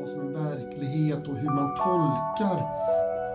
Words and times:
vad 0.00 0.08
som 0.08 0.20
är 0.20 0.50
verklighet 0.50 1.28
och 1.28 1.36
hur 1.36 1.50
man 1.50 1.76
tolkar 1.76 2.56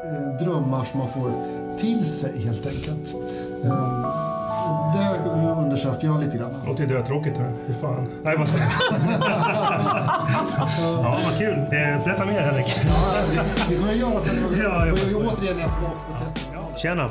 eh, 0.05 0.27
drömmar 0.45 0.83
som 0.85 0.99
man 0.99 1.09
får 1.09 1.31
till 1.77 2.05
sig 2.05 2.43
helt 2.45 2.65
enkelt. 2.67 3.15
Eh, 3.63 4.05
det 4.95 5.19
undersöker 5.57 6.07
jag 6.07 6.19
lite 6.19 6.37
grann. 6.37 6.49
Det 6.63 6.69
låter 6.69 6.83
ju 6.83 6.89
dötråkigt. 6.89 7.39
Hur 7.65 7.73
fan? 7.73 8.07
Nej, 8.23 8.37
vad 8.37 8.47
Ja, 11.03 11.19
vad 11.29 11.37
kul. 11.37 11.57
Eh, 11.59 12.03
berätta 12.03 12.25
mer, 12.25 12.41
Henrik. 12.41 12.65
Ja, 12.87 12.93
det, 13.31 13.43
det 13.69 13.75
kommer 13.75 13.91
jag 13.93 13.97
göra 13.97 14.19
sen. 14.19 14.63
Ja, 14.63 14.85
jag 14.85 14.93
återigen 14.95 15.57
är 15.57 15.61
jag 15.61 15.71
tillbaka 15.71 15.99
på 16.07 16.13
1300-talet. 16.13 16.79
Tjena! 16.79 17.09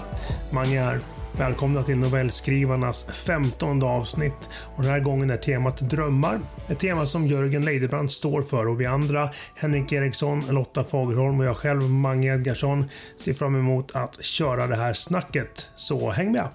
Mange 0.50 0.80
här. 0.80 1.00
Välkomna 1.38 1.82
till 1.82 1.98
novellskrivarnas 1.98 3.04
femtonde 3.26 3.86
avsnitt. 3.86 4.50
Och 4.76 4.82
den 4.82 4.92
här 4.92 5.00
gången 5.00 5.30
är 5.30 5.36
temat 5.36 5.80
drömmar. 5.80 6.40
Ett 6.68 6.78
tema 6.78 7.06
som 7.06 7.26
Jörgen 7.26 7.64
Leidebrand 7.64 8.12
står 8.12 8.42
för 8.42 8.68
och 8.68 8.80
vi 8.80 8.86
andra, 8.86 9.30
Henrik 9.56 9.92
Eriksson, 9.92 10.44
Lotta 10.50 10.84
Fagerholm 10.84 11.40
och 11.40 11.46
jag 11.46 11.56
själv, 11.56 11.82
Mange 11.82 12.34
Edgarsson, 12.34 12.84
ser 13.24 13.32
fram 13.32 13.54
emot 13.56 13.96
att 13.96 14.24
köra 14.24 14.66
det 14.66 14.76
här 14.76 14.92
snacket. 14.92 15.70
Så 15.74 16.10
häng 16.10 16.32
med! 16.32 16.48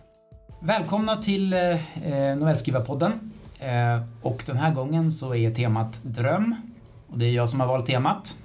Välkomna 0.62 1.16
till 1.16 1.54
eh, 1.54 2.36
Novellskrivarpodden. 2.38 3.12
Eh, 3.60 4.04
och 4.22 4.44
den 4.46 4.58
här 4.58 4.74
gången 4.74 5.12
så 5.12 5.36
är 5.36 5.52
temat 5.52 6.00
dröm. 6.04 6.56
Och 7.08 7.18
det 7.18 7.26
är 7.26 7.32
jag 7.32 7.50
som 7.50 7.60
har 7.60 7.68
valt 7.68 7.86
temat. 7.86 8.38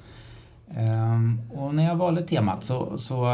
Eh, 0.77 1.59
och 1.59 1.75
när 1.75 1.85
jag 1.85 1.97
valde 1.97 2.23
temat 2.23 2.65
så, 2.65 2.99
så 2.99 3.27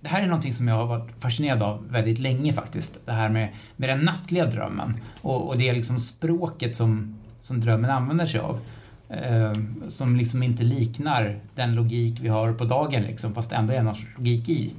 det 0.00 0.08
här 0.08 0.22
är 0.22 0.26
någonting 0.26 0.54
som 0.54 0.68
jag 0.68 0.74
har 0.74 0.86
varit 0.86 1.10
fascinerad 1.18 1.62
av 1.62 1.88
väldigt 1.90 2.18
länge 2.18 2.52
faktiskt. 2.52 2.98
Det 3.04 3.12
här 3.12 3.28
med, 3.28 3.48
med 3.76 3.88
den 3.88 4.00
nattliga 4.00 4.46
drömmen. 4.46 4.94
Och, 5.22 5.48
och 5.48 5.58
det 5.58 5.68
är 5.68 5.74
liksom 5.74 5.98
språket 5.98 6.76
som, 6.76 7.18
som 7.40 7.60
drömmen 7.60 7.90
använder 7.90 8.26
sig 8.26 8.40
av. 8.40 8.60
Eh, 9.08 9.52
som 9.88 10.16
liksom 10.16 10.42
inte 10.42 10.62
liknar 10.62 11.40
den 11.54 11.74
logik 11.74 12.20
vi 12.20 12.28
har 12.28 12.52
på 12.52 12.64
dagen 12.64 13.02
liksom, 13.02 13.34
fast 13.34 13.52
ändå 13.52 13.72
är 13.72 13.82
någon 13.82 13.94
sorts 13.94 14.16
logik 14.18 14.48
i. 14.48 14.72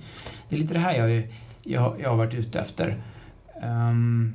Det 0.49 0.55
är 0.55 0.59
lite 0.59 0.73
det 0.73 0.79
här 0.79 0.95
jag, 0.95 1.27
jag, 1.63 1.95
jag 2.01 2.09
har 2.09 2.17
varit 2.17 2.33
ute 2.33 2.59
efter. 2.59 2.97
Um, 3.63 4.33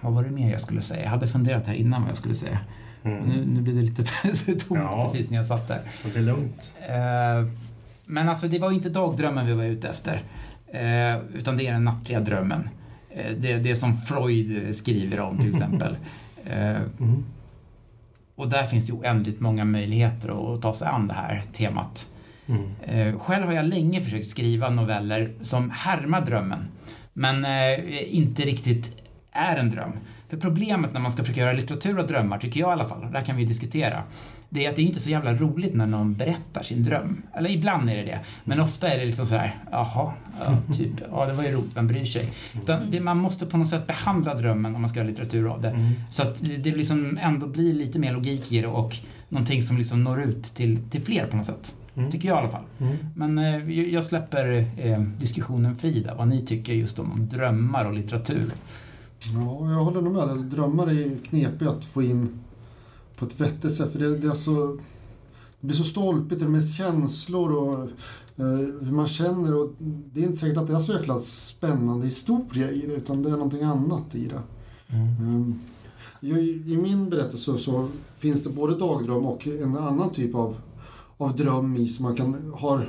vad 0.00 0.12
var 0.12 0.24
det 0.24 0.30
mer 0.30 0.50
jag 0.50 0.60
skulle 0.60 0.82
säga? 0.82 1.02
Jag 1.02 1.10
hade 1.10 1.28
funderat 1.28 1.66
här 1.66 1.74
innan 1.74 2.00
vad 2.00 2.10
jag 2.10 2.16
skulle 2.16 2.34
säga. 2.34 2.58
Mm. 3.02 3.18
Nu, 3.18 3.44
nu 3.46 3.60
blir 3.62 3.74
det 3.74 3.82
lite 3.82 4.02
tomt 4.68 4.80
Ja. 4.82 5.04
precis 5.04 5.30
när 5.30 5.36
jag 5.36 5.46
satt 5.46 5.68
där. 5.68 5.80
Det 6.12 6.18
är 6.18 6.22
lugnt. 6.22 6.72
Eh, 6.88 7.52
men 8.12 8.28
alltså 8.28 8.48
det 8.48 8.58
var 8.58 8.72
inte 8.72 8.88
dagdrömmen 8.88 9.46
vi 9.46 9.52
var 9.52 9.64
ute 9.64 9.88
efter. 9.88 10.22
Eh, 10.72 11.18
utan 11.34 11.56
det 11.56 11.66
är 11.66 11.72
den 11.72 11.84
nattliga 11.84 12.20
drömmen. 12.20 12.68
Eh, 13.10 13.32
det, 13.38 13.54
det 13.56 13.76
som 13.76 13.96
Freud 13.96 14.74
skriver 14.74 15.20
om 15.20 15.38
till 15.38 15.50
exempel. 15.50 15.96
Eh, 16.46 16.76
Mm. 17.00 17.24
och 18.36 18.48
där 18.48 18.66
finns 18.66 18.86
det 18.86 18.92
oändligt 18.92 19.40
många 19.40 19.64
möjligheter 19.64 20.54
att 20.54 20.62
ta 20.62 20.74
sig 20.74 20.88
an 20.88 21.06
det 21.06 21.14
här 21.14 21.42
temat. 21.52 22.08
Mm. 22.46 22.62
Eh, 22.82 23.18
själv 23.18 23.46
har 23.46 23.52
jag 23.52 23.64
länge 23.64 24.00
försökt 24.00 24.26
skriva 24.26 24.70
noveller 24.70 25.32
som 25.42 25.70
härmar 25.70 26.20
drömmen. 26.26 26.68
Men 27.12 27.44
eh, 27.44 28.14
inte 28.16 28.42
riktigt 28.42 28.94
är 29.32 29.56
en 29.56 29.70
dröm. 29.70 29.92
För 30.28 30.36
problemet 30.36 30.92
när 30.92 31.00
man 31.00 31.12
ska 31.12 31.22
försöka 31.22 31.40
göra 31.40 31.52
litteratur 31.52 31.98
av 31.98 32.06
drömmar, 32.06 32.38
tycker 32.38 32.60
jag 32.60 32.68
i 32.68 32.72
alla 32.72 32.84
fall, 32.84 33.04
och 33.04 33.10
där 33.12 33.22
kan 33.22 33.36
vi 33.36 33.44
diskutera, 33.44 34.02
det 34.52 34.66
är 34.66 34.70
att 34.70 34.76
det 34.76 34.82
är 34.82 34.86
inte 34.86 35.00
så 35.00 35.10
jävla 35.10 35.34
roligt 35.34 35.74
när 35.74 35.86
någon 35.86 36.14
berättar 36.14 36.62
sin 36.62 36.82
dröm. 36.82 37.22
Eller 37.34 37.50
ibland 37.50 37.90
är 37.90 37.96
det 37.96 38.02
det. 38.02 38.20
Men 38.44 38.60
ofta 38.60 38.88
är 38.88 38.98
det 38.98 39.04
liksom 39.04 39.26
så 39.26 39.36
här, 39.36 39.54
jaha, 39.70 40.12
ja, 40.40 40.74
typ, 40.74 40.90
ja 41.10 41.26
det 41.26 41.32
var 41.32 41.44
ju 41.44 41.50
roligt, 41.52 41.76
vem 41.76 41.86
bryr 41.86 42.04
sig? 42.04 42.28
Utan 42.54 42.90
det, 42.90 43.00
man 43.00 43.18
måste 43.18 43.46
på 43.46 43.56
något 43.56 43.68
sätt 43.68 43.86
behandla 43.86 44.34
drömmen 44.34 44.74
om 44.74 44.80
man 44.80 44.90
ska 44.90 44.98
göra 44.98 45.08
litteratur 45.08 45.52
av 45.52 45.62
det. 45.62 45.70
Mm. 45.70 45.92
Så 46.10 46.22
att 46.22 46.40
det 46.40 46.76
liksom 46.76 47.18
ändå 47.22 47.46
blir 47.46 47.74
lite 47.74 47.98
mer 47.98 48.12
logik 48.12 48.52
i 48.52 48.60
det 48.60 48.66
och 48.66 48.96
någonting 49.28 49.62
som 49.62 49.78
liksom 49.78 50.04
når 50.04 50.22
ut 50.22 50.44
till, 50.44 50.78
till 50.90 51.02
fler 51.02 51.26
på 51.26 51.36
något 51.36 51.46
sätt. 51.46 51.76
Mm. 51.94 52.10
Tycker 52.10 52.28
jag 52.28 52.36
i 52.36 52.40
alla 52.40 52.50
fall. 52.50 52.64
Mm. 52.78 52.96
Men 53.16 53.38
eh, 53.38 53.80
jag 53.80 54.04
släpper 54.04 54.66
eh, 54.76 55.00
diskussionen 55.00 55.76
fri 55.76 56.02
där, 56.02 56.14
vad 56.14 56.28
ni 56.28 56.40
tycker 56.40 56.72
just 56.72 56.98
om, 56.98 57.12
om 57.12 57.28
drömmar 57.28 57.84
och 57.84 57.92
litteratur. 57.92 58.44
Ja, 59.34 59.70
jag 59.70 59.84
håller 59.84 60.02
nog 60.02 60.12
med. 60.12 60.44
Drömmar 60.44 60.86
är 60.86 60.92
ju 60.92 61.18
knepiga 61.18 61.70
att 61.70 61.84
få 61.84 62.02
in 62.02 62.38
på 63.22 63.28
ett 63.28 63.40
vettigt 63.40 63.74
sätt. 63.74 63.92
För 63.92 63.98
det, 63.98 64.16
det, 64.16 64.28
är 64.28 64.34
så, 64.34 64.78
det 65.60 65.66
blir 65.66 65.76
så 65.76 65.84
stolpigt, 65.84 66.40
det 66.40 66.48
med 66.48 66.68
känslor 66.68 67.52
och 67.52 67.82
eh, 68.36 68.58
hur 68.80 68.92
man 68.92 69.08
känner. 69.08 69.54
Och 69.54 69.72
det 70.12 70.20
är 70.20 70.24
inte 70.24 70.38
säkert 70.38 70.56
att 70.56 70.66
det 70.66 70.74
är 70.74 70.80
så 70.80 70.92
jäkla 70.92 71.20
spännande 71.20 72.06
historia 72.06 72.70
i 72.70 72.86
det, 72.86 72.94
utan 72.94 73.22
det 73.22 73.28
är 73.28 73.32
någonting 73.32 73.62
annat 73.62 74.14
i 74.14 74.28
det. 74.28 74.42
Mm. 74.96 75.54
Jag, 76.20 76.38
I 76.42 76.78
min 76.82 77.10
berättelse 77.10 77.58
så 77.58 77.88
finns 78.18 78.42
det 78.42 78.50
både 78.50 78.78
dagdröm 78.78 79.26
och 79.26 79.46
en 79.46 79.76
annan 79.76 80.10
typ 80.10 80.34
av, 80.34 80.56
av 81.16 81.36
dröm 81.36 81.76
i 81.76 81.88
som 81.88 82.02
man 82.02 82.16
kan 82.16 82.52
ha 82.54 82.80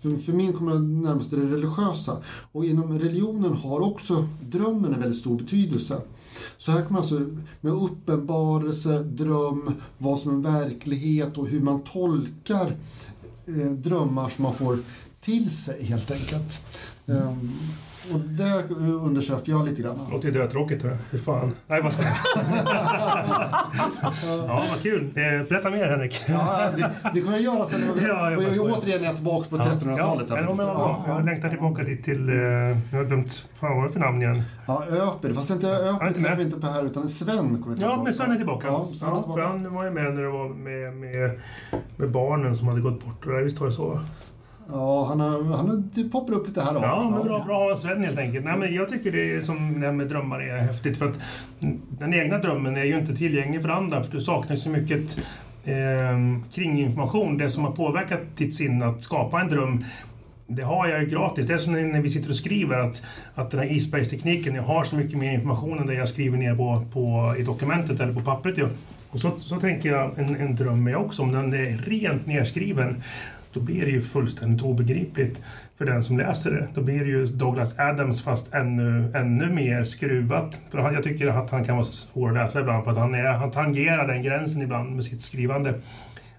för, 0.00 0.16
för 0.16 0.32
min 0.32 0.52
kommer 0.52 0.72
det 0.72 0.78
närmast 0.78 1.30
det 1.30 1.36
religiösa. 1.36 2.16
Och 2.52 2.64
inom 2.64 2.98
religionen 2.98 3.52
har 3.52 3.80
också 3.80 4.28
drömmen 4.42 4.94
en 4.94 5.00
väldigt 5.00 5.20
stor 5.20 5.38
betydelse. 5.38 6.00
Så 6.58 6.72
här 6.72 6.84
kommer 6.84 7.00
alltså 7.00 7.20
med 7.60 7.72
uppenbarelse, 7.72 9.02
dröm, 9.02 9.72
vad 9.98 10.18
som 10.20 10.46
är 10.46 10.50
verklighet 10.50 11.38
och 11.38 11.48
hur 11.48 11.60
man 11.60 11.82
tolkar 11.82 12.76
eh, 13.46 13.70
drömmar 13.70 14.28
som 14.28 14.42
man 14.42 14.54
får 14.54 14.78
till 15.20 15.50
sig 15.50 15.84
helt 15.84 16.10
enkelt. 16.10 16.62
Ehm, 17.06 17.52
och 18.14 18.20
det 18.20 18.74
undersöker 18.84 19.52
jag 19.52 19.64
lite 19.64 19.82
grann. 19.82 20.00
Det 20.06 20.12
låter 20.12 20.28
ju 20.28 20.34
dötråkigt. 20.34 20.84
Hur 21.10 21.18
fan? 21.18 21.52
Nej, 21.66 21.82
vad 21.82 21.92
Ja, 24.46 24.64
vad 24.70 24.82
kul. 24.82 25.02
Eh, 25.04 25.48
berätta 25.48 25.70
mer, 25.70 25.86
Henrik. 25.86 26.22
Ja, 26.28 26.60
det, 26.76 26.90
det 27.14 27.20
kommer 27.20 27.36
jag 27.36 27.42
göra 27.54 27.64
sen. 27.64 27.80
Ja, 28.08 28.30
jag 28.30 28.38
och 28.38 28.44
jag, 28.56 28.78
återigen 28.78 29.00
är 29.00 29.04
jag 29.04 29.14
tillbaka 29.14 29.48
på 29.50 29.56
Ja, 29.56 29.62
1300-talet. 29.64 30.26
Ja, 30.30 30.36
ja, 30.36 30.42
men 30.46 30.56
bra. 30.56 31.04
Jag 31.08 31.24
längtar 31.24 31.48
tillbaka 31.48 31.82
dit 31.82 32.04
till... 32.04 32.28
Eh, 32.28 32.34
jag 32.34 32.76
har 32.98 33.04
glömt... 33.04 33.34
Fan, 33.60 33.70
vad 33.70 33.76
var 33.76 33.86
det 33.86 33.92
för 33.92 34.00
namn 34.00 34.22
igen? 34.22 34.42
Ja, 34.66 34.84
Öper. 34.90 35.32
Fast 35.32 35.50
inte 35.50 35.68
Öper 35.68 36.06
inte 36.08 36.20
träffar 36.20 36.36
vi 36.36 36.42
inte 36.42 36.60
på 36.60 36.66
här 36.66 36.82
utan 36.86 37.08
Sven 37.08 37.62
kommer 37.62 37.76
Ja, 37.80 38.00
men 38.04 38.14
Sven 38.14 38.30
är 38.32 38.36
tillbaka. 38.36 38.66
Ja, 38.66 38.88
Sven 38.94 39.08
är 39.08 39.12
Ja, 39.12 39.20
tillbaka. 39.22 39.40
för 39.42 39.48
han 39.48 39.74
var 39.74 39.84
ju 39.84 39.90
med 39.90 40.14
när 40.14 40.22
det 40.22 40.28
var 40.30 40.48
med, 40.48 40.92
med, 40.96 41.40
med 41.96 42.10
barnen 42.10 42.56
som 42.56 42.68
hade 42.68 42.80
gått 42.80 43.04
bort. 43.04 43.26
Och 43.26 43.46
visst 43.46 43.60
var 43.60 43.66
det 43.66 43.72
så? 43.72 44.00
Ja, 44.68 45.04
han, 45.04 45.20
har, 45.20 45.56
han 45.56 45.68
har, 45.68 45.82
det 45.94 46.08
poppar 46.08 46.32
upp 46.32 46.46
lite 46.46 46.62
här 46.62 46.76
och. 46.76 46.82
Ja, 46.82 47.10
men 47.10 47.22
bra, 47.22 47.44
bra 47.44 47.72
att 47.72 47.78
Sven 47.78 48.04
helt 48.04 48.18
enkelt. 48.18 48.44
Nej, 48.44 48.58
men 48.58 48.74
jag 48.74 48.88
tycker 48.88 49.12
det 49.12 49.34
är 49.34 49.42
som 49.42 49.80
det 49.80 49.86
här 49.86 49.92
med 49.92 50.08
drömmar 50.08 50.40
är 50.40 50.58
häftigt 50.58 50.98
för 50.98 51.08
att 51.08 51.20
den 51.98 52.14
egna 52.14 52.38
drömmen 52.38 52.76
är 52.76 52.84
ju 52.84 52.98
inte 52.98 53.16
tillgänglig 53.16 53.62
för 53.62 53.68
andra 53.68 54.02
för 54.02 54.12
du 54.12 54.20
saknar 54.20 54.56
så 54.56 54.70
mycket 54.70 55.18
eh, 55.64 56.42
kringinformation. 56.54 57.38
Det 57.38 57.50
som 57.50 57.64
har 57.64 57.72
påverkat 57.72 58.20
ditt 58.36 58.54
sinne 58.54 58.86
att 58.86 59.02
skapa 59.02 59.40
en 59.40 59.48
dröm 59.48 59.84
det 60.48 60.62
har 60.62 60.88
jag 60.88 61.02
ju 61.02 61.08
gratis. 61.08 61.46
Det 61.46 61.54
är 61.54 61.58
som 61.58 61.72
när 61.72 62.00
vi 62.00 62.10
sitter 62.10 62.30
och 62.30 62.36
skriver 62.36 62.78
att, 62.78 63.02
att 63.34 63.50
den 63.50 63.60
här 63.60 63.72
isbergstekniken, 63.72 64.54
jag 64.54 64.62
har 64.62 64.84
så 64.84 64.96
mycket 64.96 65.18
mer 65.18 65.32
information 65.32 65.78
än 65.78 65.86
det 65.86 65.94
jag 65.94 66.08
skriver 66.08 66.38
ner 66.38 66.56
på, 66.56 66.84
på, 66.92 67.34
i 67.38 67.42
dokumentet 67.42 68.00
eller 68.00 68.14
på 68.14 68.20
pappret. 68.20 68.58
ju. 68.58 68.68
Och 69.10 69.20
så, 69.20 69.30
så 69.38 69.60
tänker 69.60 69.92
jag 69.92 70.18
en, 70.18 70.36
en 70.36 70.56
dröm 70.56 70.86
är 70.86 70.96
också, 70.96 71.22
om 71.22 71.32
den 71.32 71.54
är 71.54 71.78
rent 71.86 72.26
nedskriven 72.26 73.02
då 73.56 73.62
blir 73.62 73.84
det 73.84 73.90
ju 73.90 74.02
fullständigt 74.02 74.62
obegripligt 74.62 75.42
för 75.78 75.86
den 75.86 76.02
som 76.02 76.18
läser 76.18 76.50
det. 76.50 76.68
Då 76.74 76.82
blir 76.82 77.00
det 77.00 77.10
ju 77.10 77.26
Douglas 77.26 77.78
Adams 77.78 78.22
fast 78.22 78.54
ännu, 78.54 79.12
ännu 79.14 79.50
mer 79.50 79.84
skruvat. 79.84 80.60
För 80.70 80.78
han, 80.78 80.94
jag 80.94 81.04
tycker 81.04 81.26
att 81.26 81.50
han 81.50 81.64
kan 81.64 81.76
vara 81.76 81.84
svår 81.84 82.28
att 82.28 82.34
läsa 82.34 82.60
ibland 82.60 82.84
för 82.84 82.90
att 82.90 82.98
han, 82.98 83.14
är, 83.14 83.24
han 83.24 83.50
tangerar 83.50 84.06
den 84.08 84.22
gränsen 84.22 84.62
ibland 84.62 84.94
med 84.94 85.04
sitt 85.04 85.22
skrivande. 85.22 85.74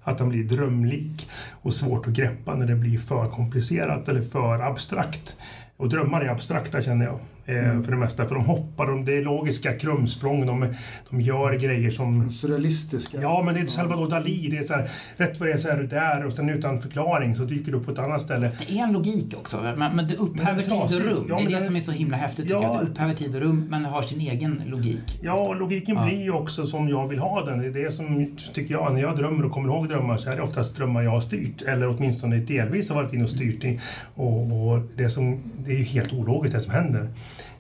Att 0.04 0.20
han 0.20 0.30
blir 0.30 0.44
drömlik 0.44 1.30
och 1.62 1.74
svårt 1.74 2.08
att 2.08 2.14
greppa 2.14 2.56
när 2.56 2.66
det 2.66 2.76
blir 2.76 2.98
för 2.98 3.26
komplicerat 3.26 4.10
eller 4.10 4.22
för 4.22 4.60
abstrakt. 4.60 5.38
Och 5.78 5.90
drömmar 5.90 6.22
är 6.22 6.30
abstrakta 6.30 6.82
känner 6.82 7.06
jag. 7.06 7.20
Eh, 7.50 7.82
För 7.82 7.92
det 7.92 7.98
mesta. 7.98 8.26
För 8.26 8.36
de 8.36 8.46
hoppar, 8.46 8.86
de, 8.88 9.06
det 9.06 9.18
är 9.18 9.22
logiska 9.24 9.74
krumsprång. 9.74 10.46
De, 10.46 10.74
de 11.10 11.22
gör 11.22 11.54
grejer 11.60 11.92
som 11.92 12.32
Surrealistiska. 12.32 13.18
Ja, 13.22 13.44
men 13.46 13.54
det 13.56 13.60
är 13.62 13.66
Salvador 13.68 14.10
Dalí. 14.10 14.48
Det 14.52 14.58
är 14.58 14.64
så 14.64 14.74
här, 14.74 14.90
rätt 15.18 15.40
vad 15.40 15.50
det 15.50 15.54
är 15.54 15.58
så 15.58 15.70
är 15.70 15.78
du 15.78 15.88
där 15.88 16.26
och 16.26 16.34
sen 16.34 16.50
utan 16.50 16.80
förklaring 16.80 17.36
så 17.36 17.44
dyker 17.44 17.72
du 17.72 17.78
upp 17.78 17.86
på 17.86 17.92
ett 17.92 18.00
annat 18.00 18.22
ställe. 18.22 18.52
Det 18.68 18.80
är 18.80 18.84
en 18.84 18.94
logik 18.94 19.34
också, 19.38 19.58
men, 19.78 19.96
men 19.96 20.08
det 20.08 20.16
upphäver 20.16 20.46
Men 20.56 20.58
det 20.58 20.76
är 20.76 20.88
tid 20.88 20.98
och 21.02 21.06
rum. 21.06 21.26
Ja, 21.30 21.36
det 21.38 21.44
är 21.44 21.48
det 21.50 21.56
det- 21.56 21.62
som 21.66 21.76
är 21.76 21.80
så 21.80 21.92
himla 21.92 22.18
häftigt 22.18 22.46
tycker 22.46 22.56
Ja. 22.62 22.64
jag. 22.74 22.86
Det 22.86 22.92
upphäver 22.92 23.14
tid 23.14 23.36
och 23.36 23.42
rum, 23.42 23.68
men 23.70 23.86
har 23.86 24.02
sin 24.02 24.22
egen 24.22 24.62
logik. 24.66 25.20
Ja, 25.22 25.34
och 25.34 25.56
logiken 25.56 25.96
Ja. 25.96 26.06
blir 26.06 26.22
ju 26.24 26.32
också 26.32 26.66
som 26.66 26.90
jag 26.90 27.08
vill 27.08 27.20
ha 27.20 27.46
den. 27.46 27.60
Det 27.60 27.66
är 27.68 27.84
det 27.86 27.92
som, 27.92 28.36
tycker 28.54 28.74
jag, 28.74 28.94
när 28.94 29.02
jag 29.02 29.18
drömmer 29.18 29.46
och 29.46 29.52
kommer 29.52 29.68
ihåg 29.70 29.90
drömmar 29.90 30.18
så 30.18 30.30
är 30.30 30.36
det 30.36 30.42
oftast 30.42 30.76
drömmar 30.76 31.02
jag 31.02 31.12
har 31.12 31.22
styrt. 31.22 31.62
Eller 31.62 31.90
åtminstone 31.98 32.38
delvis 32.38 32.90
har 32.90 32.96
varit 32.96 33.14
inne 33.14 33.24
och 33.24 33.30
styrt. 33.30 33.80
Och, 34.16 34.42
och 34.42 34.82
det, 34.98 35.10
som, 35.10 35.40
det 35.66 35.72
är 35.72 35.78
ju 35.78 35.84
helt 35.84 36.14
ologiskt 36.14 36.56
det 36.56 36.62
som 36.62 36.74
händer 36.74 37.08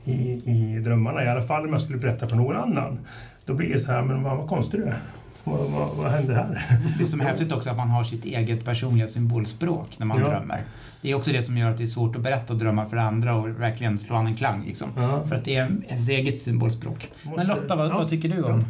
i, 0.03 0.13
i 0.45 0.79
drömmarna. 0.79 1.23
I 1.23 1.27
alla 1.27 1.41
fall 1.41 1.65
om 1.65 1.71
jag 1.73 1.81
skulle 1.81 1.97
berätta 1.99 2.27
för 2.27 2.35
någon 2.35 2.55
annan. 2.57 2.99
Då 3.45 3.53
blir 3.53 3.73
det 3.73 3.79
så 3.79 3.91
här, 3.91 4.01
men 4.01 4.23
vad, 4.23 4.37
vad 4.37 4.47
konstigt 4.47 4.79
du 4.81 4.85
är. 4.87 4.97
Vad, 5.43 5.59
vad, 5.59 5.89
vad 5.95 6.11
hände 6.11 6.35
här? 6.35 6.65
Det 6.99 7.05
som 7.05 7.21
är 7.21 7.25
häftigt 7.25 7.51
också 7.51 7.69
att 7.69 7.77
man 7.77 7.89
har 7.89 8.03
sitt 8.03 8.25
eget 8.25 8.65
personliga 8.65 9.07
symbolspråk 9.07 9.99
när 9.99 10.05
man 10.05 10.19
Ja. 10.21 10.27
drömmer. 10.29 10.61
Det 11.01 11.11
är 11.11 11.15
också 11.15 11.31
det 11.31 11.43
som 11.43 11.57
gör 11.57 11.71
att 11.71 11.77
det 11.77 11.83
är 11.83 11.87
svårt 11.87 12.15
att 12.15 12.21
berätta 12.21 12.53
drömmar 12.53 12.85
för 12.85 12.97
andra 12.97 13.35
och 13.35 13.47
verkligen 13.61 13.97
slå 13.99 14.15
an 14.15 14.27
en 14.27 14.35
klang. 14.35 14.63
Liksom. 14.65 14.89
Ja. 14.97 15.23
För 15.29 15.35
att 15.35 15.45
det 15.45 15.55
är 15.55 15.71
ens 15.87 16.09
eget 16.09 16.41
symbolspråk. 16.41 17.11
Måste- 17.23 17.37
Men 17.37 17.47
Lotta, 17.57 17.75
vad, 17.75 17.89
ja. 17.89 17.97
vad 17.97 18.09
tycker 18.09 18.29
du 18.29 18.43
om 18.43 18.65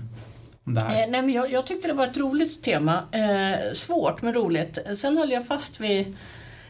om 0.63 0.73
det 0.73 0.81
här? 0.81 0.89
Eh, 1.03 1.09
nej, 1.09 1.21
men 1.21 1.31
jag, 1.31 1.51
jag 1.51 1.67
tyckte 1.67 1.87
det 1.87 1.93
var 1.93 2.07
ett 2.07 2.17
roligt 2.17 2.63
tema. 2.63 2.93
Eh, 3.11 3.73
svårt 3.73 4.21
men 4.21 4.33
roligt. 4.33 4.77
Sen 4.97 5.17
höll 5.17 5.31
jag 5.31 5.47
fast 5.47 5.79
vid 5.81 6.15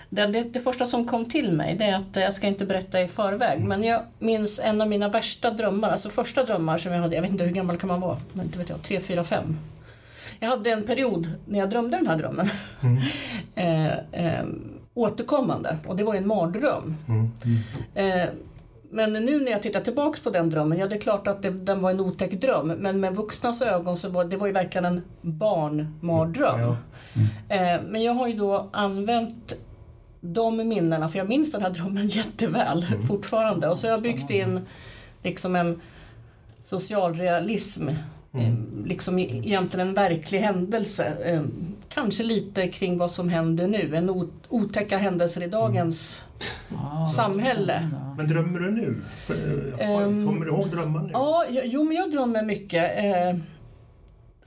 det, 0.10 0.26
det, 0.26 0.44
det, 0.44 0.60
första 0.60 0.86
som 0.86 1.06
kom 1.06 1.26
till 1.26 1.52
mig 1.52 1.76
det 1.76 1.86
är 1.86 1.96
att 1.96 2.16
jag 2.16 2.34
ska 2.34 2.48
inte 2.48 2.66
berätta 2.66 3.02
i 3.02 3.08
förväg 3.08 3.64
men 3.64 3.84
jag 3.84 4.02
minns 4.20 4.60
en 4.60 4.82
av 4.82 4.88
mina 4.88 5.10
värsta 5.10 5.52
drömmar, 5.52 5.90
alltså 5.90 6.10
första 6.10 6.44
drömmar 6.44 6.78
som 6.78 6.92
jag 6.92 7.02
hade, 7.02 7.16
jag 7.16 7.22
vet 7.22 7.32
inte 7.32 7.44
hur 7.44 7.54
gammal 7.54 7.78
kan 7.78 7.88
man 7.88 8.02
vara, 8.02 8.18
men 8.34 8.46
inte 8.46 8.58
vet 8.58 8.70
jag, 8.70 8.84
3, 8.84 9.00
4, 9.00 9.24
5. 9.24 9.58
Jag 10.40 10.50
hade 10.50 10.72
en 10.72 10.84
period 10.84 11.32
när 11.46 11.60
jag 11.60 11.70
drömde 11.70 11.98
den 11.98 12.08
här 12.08 12.18
drömmen. 12.18 12.50
Mm. 12.84 12.98
eh, 13.56 13.98
eh, 14.26 14.46
återkommande 14.94 15.78
och 15.88 15.96
det 15.96 16.04
var 16.04 16.16
en 16.16 16.28
mardröm. 16.28 16.96
Mm. 17.08 17.32
Eh, 17.96 18.30
men 18.92 19.14
nu 19.14 19.40
när 19.40 19.52
jag 19.52 19.64
tittar 19.64 19.82
tillbaks 19.82 20.20
på 20.20 20.30
den 20.30 20.50
drömmen, 20.50 20.78
ja 20.78 20.88
det 20.88 20.96
är 20.96 21.00
klart 21.00 21.28
att 21.28 21.42
det, 21.42 21.50
den 21.50 21.82
var 21.82 21.92
en 21.92 22.00
otäck 22.00 22.32
dröm 22.32 22.68
men 22.68 23.00
med 23.00 23.16
vuxnas 23.16 23.62
ögon 23.62 23.98
så 23.98 24.10
var 24.10 24.26
det 24.26 24.38
var 24.38 24.48
ju 24.48 24.54
verkligen 24.54 24.86
en 24.86 25.02
barnmardröm. 25.22 26.60
Ja. 26.60 26.78
Mm. 27.50 27.76
Eh, 27.78 27.82
men 27.92 28.04
jag 28.04 28.14
har 28.14 28.28
ju 28.28 28.34
då 28.34 28.70
använt 28.74 29.56
de 30.22 30.58
minnena, 30.58 31.08
för 31.08 31.18
jag 31.18 31.30
minns 31.30 31.52
den 31.52 31.62
här 31.62 31.70
drömmen 31.70 32.08
jätteväl 32.08 32.86
mm. 32.90 33.08
fortfarande 33.08 33.68
och 33.68 33.78
så 33.78 33.88
har 33.88 33.92
jag 33.92 34.02
byggt 34.02 34.30
in 34.30 34.60
liksom 35.24 35.56
en 35.56 35.82
socialrealism 36.60 37.90
Mm. 38.34 38.46
Eh, 38.46 38.86
liksom 38.86 39.20
egentligen 39.20 39.88
en 39.88 39.94
verklig 39.94 40.40
händelse. 40.40 41.06
Eh, 41.24 41.42
kanske 41.90 42.24
lite 42.24 42.68
kring 42.68 42.98
vad 42.98 43.12
som 43.12 43.30
händer 43.30 43.68
nu. 43.68 43.96
En 43.96 44.30
otäcka 44.50 44.98
händelser 44.98 45.44
i 45.44 45.48
dagens 45.48 46.26
mm. 46.70 47.08
samhälle. 47.08 47.90
Men 48.18 48.28
drömmer 48.28 48.60
du 48.60 48.72
nu? 48.72 49.02
Eh, 49.80 49.90
ehm, 49.90 50.28
kommer 50.28 50.46
du 50.46 50.52
ihåg 50.52 50.68
drömmar 50.70 51.02
nu? 51.02 51.10
Ja, 51.14 51.46
jo 51.50 51.84
men 51.84 51.98
jag 51.98 52.12
drömmer 52.12 52.46
mycket. 52.46 52.92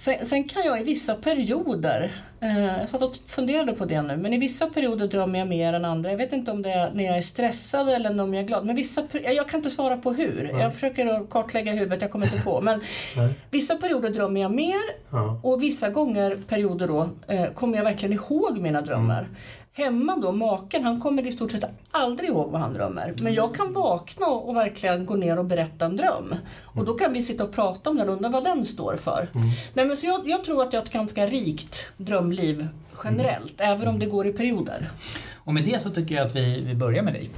Sen, 0.00 0.26
sen, 0.26 0.44
kan 0.44 0.62
jag 0.64 0.80
i 0.80 0.84
vissa 0.84 1.14
perioder, 1.14 2.10
eh, 2.40 2.78
jag 2.78 2.88
satt 2.88 3.02
och 3.02 3.16
funderade 3.26 3.72
på 3.72 3.84
det 3.84 4.02
nu, 4.02 4.16
men 4.16 4.32
i 4.32 4.38
vissa 4.38 4.66
perioder 4.66 5.06
drömmer 5.06 5.38
jag 5.38 5.48
mer 5.48 5.72
än 5.72 5.84
andra. 5.84 6.10
Jag 6.10 6.18
vet 6.18 6.32
inte 6.32 6.50
om 6.50 6.62
det 6.62 6.70
är 6.70 6.90
när 6.94 7.04
jag 7.04 7.18
är 7.18 7.22
stressad 7.22 7.88
eller 7.88 8.22
om 8.22 8.34
jag 8.34 8.42
är 8.42 8.46
glad. 8.46 8.66
Men 8.66 8.76
vissa, 8.76 9.02
jag 9.12 9.48
kan 9.48 9.58
inte 9.58 9.70
svara 9.70 9.96
på 9.96 10.12
hur. 10.12 10.50
Nej. 10.52 10.62
Jag 10.62 10.74
försöker 10.74 11.30
kartlägga 11.30 11.72
huvudet, 11.72 12.02
jag 12.02 12.10
kommer 12.10 12.26
inte 12.26 12.44
på. 12.44 12.60
Men 12.60 12.80
vissa 13.50 13.76
perioder 13.76 14.10
drömmer 14.10 14.40
jag 14.40 14.52
mer 14.52 14.80
ja. 15.10 15.40
och 15.42 15.62
vissa 15.62 15.88
gånger, 15.88 16.36
perioder 16.48 16.88
då, 16.88 17.08
eh, 17.28 17.46
kommer 17.46 17.76
jag 17.76 17.84
verkligen 17.84 18.12
ihåg 18.12 18.58
mina 18.58 18.80
drömmar. 18.80 19.18
Mm. 19.18 19.34
Hemma 19.72 20.16
då, 20.16 20.32
maken, 20.32 20.84
han 20.84 21.00
kommer 21.00 21.26
i 21.26 21.32
stort 21.32 21.50
sett 21.50 21.64
aldrig 21.90 22.30
ihåg 22.30 22.50
vad 22.50 22.60
han 22.60 22.74
drömmer. 22.74 23.14
Men 23.22 23.34
jag 23.34 23.54
kan 23.54 23.72
vakna 23.72 24.26
och 24.26 24.56
verkligen 24.56 25.06
gå 25.06 25.14
ner 25.14 25.38
och 25.38 25.44
berätta 25.44 25.84
en 25.84 25.96
dröm. 25.96 26.34
Och 26.64 26.84
då 26.84 26.94
kan 26.94 27.12
vi 27.12 27.22
sitta 27.22 27.44
och 27.44 27.52
prata 27.52 27.90
om 27.90 27.96
den 27.96 28.08
och 28.08 28.14
undra 28.14 28.28
vad 28.28 28.44
den 28.44 28.66
står 28.66 28.96
för. 28.96 29.28
Mm. 29.34 29.48
Nej, 29.74 29.84
men 29.84 29.96
så 29.96 30.06
jag, 30.06 30.28
jag, 30.28 30.44
tror 30.44 30.62
att 30.62 30.72
jag 30.72 30.80
har 30.80 30.86
ett 30.86 30.92
ganska 30.92 31.26
rikt 31.26 31.92
drömliv 31.96 32.68
generellt, 33.04 33.60
mm. 33.60 33.72
även 33.72 33.88
om 33.88 33.98
det 33.98 34.06
går 34.06 34.26
i 34.26 34.32
perioder. 34.32 34.90
Och 35.36 35.54
med 35.54 35.64
det 35.64 35.82
så 35.82 35.90
tycker 35.90 36.14
jag 36.14 36.26
att 36.26 36.36
vi, 36.36 36.60
vi 36.60 36.74
börjar 36.74 37.02
med 37.02 37.14
dig. 37.14 37.30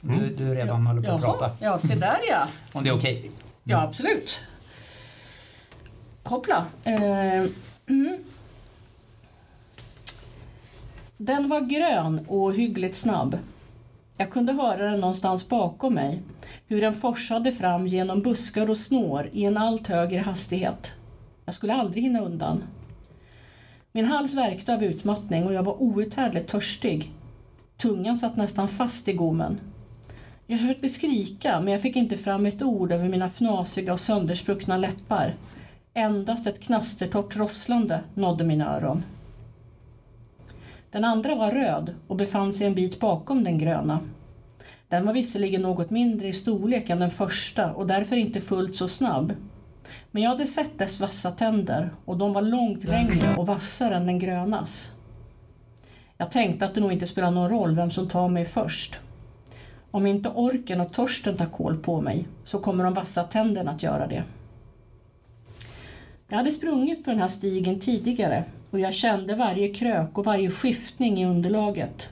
Du, 0.00 0.14
mm. 0.14 0.36
du 0.36 0.54
redan 0.54 0.82
ja. 0.82 0.92
håller 0.92 1.08
på 1.08 1.14
att 1.14 1.22
prata. 1.22 1.50
Ja, 1.60 1.78
se 1.78 1.94
där 1.94 2.18
ja. 2.30 2.48
Om 2.72 2.84
det 2.84 2.90
är 2.90 2.94
okej? 2.94 3.18
Okay. 3.18 3.30
Ja, 3.64 3.82
absolut. 3.82 4.40
Hoppla. 6.22 6.66
Eh, 6.84 6.94
mm. 7.86 8.18
Den 11.26 11.48
var 11.48 11.60
grön 11.60 12.26
och 12.28 12.54
hyggligt 12.54 12.96
snabb. 12.96 13.38
Jag 14.18 14.30
kunde 14.30 14.52
höra 14.52 14.90
den 14.90 15.00
någonstans 15.00 15.48
bakom 15.48 15.94
mig, 15.94 16.22
hur 16.66 16.80
den 16.80 16.94
forsade 16.94 17.52
fram 17.52 17.86
genom 17.86 18.22
buskar 18.22 18.70
och 18.70 18.76
snår 18.76 19.30
i 19.32 19.44
en 19.44 19.56
allt 19.56 19.86
högre 19.86 20.18
hastighet. 20.18 20.92
Jag 21.44 21.54
skulle 21.54 21.74
aldrig 21.74 22.02
hinna 22.02 22.20
undan. 22.20 22.64
Min 23.92 24.04
hals 24.04 24.34
värkte 24.34 24.74
av 24.74 24.84
utmattning 24.84 25.46
och 25.46 25.54
jag 25.54 25.62
var 25.62 25.82
outhärdligt 25.82 26.48
törstig. 26.48 27.12
Tungan 27.76 28.16
satt 28.16 28.36
nästan 28.36 28.68
fast 28.68 29.08
i 29.08 29.12
gommen. 29.12 29.60
Jag 30.46 30.60
försökte 30.60 30.88
skrika, 30.88 31.60
men 31.60 31.72
jag 31.72 31.82
fick 31.82 31.96
inte 31.96 32.16
fram 32.16 32.46
ett 32.46 32.62
ord 32.62 32.92
över 32.92 33.08
mina 33.08 33.28
fnasiga 33.28 33.92
och 33.92 34.00
sönderspruckna 34.00 34.76
läppar. 34.76 35.34
Endast 35.94 36.46
ett 36.46 36.60
knastertorrt 36.60 37.36
rosslande 37.36 38.00
nådde 38.14 38.44
mina 38.44 38.76
öron. 38.76 39.02
Den 40.94 41.04
andra 41.04 41.34
var 41.34 41.50
röd 41.50 41.94
och 42.06 42.16
befann 42.16 42.52
sig 42.52 42.66
en 42.66 42.74
bit 42.74 43.00
bakom 43.00 43.44
den 43.44 43.58
gröna. 43.58 44.00
Den 44.88 45.06
var 45.06 45.12
visserligen 45.12 45.62
något 45.62 45.90
mindre 45.90 46.28
i 46.28 46.32
storlek 46.32 46.90
än 46.90 46.98
den 46.98 47.10
första 47.10 47.72
och 47.72 47.86
därför 47.86 48.16
inte 48.16 48.40
fullt 48.40 48.76
så 48.76 48.88
snabb. 48.88 49.32
Men 50.10 50.22
jag 50.22 50.30
hade 50.30 50.46
sett 50.46 50.78
dess 50.78 51.00
vassa 51.00 51.30
tänder 51.30 51.90
och 52.04 52.18
de 52.18 52.32
var 52.32 52.42
långt 52.42 52.84
längre 52.84 53.36
och 53.36 53.46
vassare 53.46 53.96
än 53.96 54.06
den 54.06 54.18
grönas. 54.18 54.92
Jag 56.16 56.30
tänkte 56.30 56.64
att 56.64 56.74
det 56.74 56.80
nog 56.80 56.92
inte 56.92 57.06
spelar 57.06 57.30
någon 57.30 57.50
roll 57.50 57.76
vem 57.76 57.90
som 57.90 58.08
tar 58.08 58.28
mig 58.28 58.44
först. 58.44 59.00
Om 59.90 60.06
inte 60.06 60.28
orken 60.28 60.80
och 60.80 60.92
törsten 60.92 61.36
tar 61.36 61.46
kål 61.46 61.76
på 61.76 62.00
mig 62.00 62.28
så 62.44 62.58
kommer 62.58 62.84
de 62.84 62.94
vassa 62.94 63.22
tänderna 63.22 63.70
att 63.70 63.82
göra 63.82 64.06
det. 64.06 64.24
Jag 66.28 66.36
hade 66.36 66.50
sprungit 66.50 67.04
på 67.04 67.10
den 67.10 67.20
här 67.20 67.28
stigen 67.28 67.80
tidigare 67.80 68.44
och 68.74 68.80
jag 68.80 68.94
kände 68.94 69.34
varje 69.34 69.68
krök 69.68 70.18
och 70.18 70.24
varje 70.24 70.50
skiftning 70.50 71.20
i 71.20 71.26
underlaget. 71.26 72.10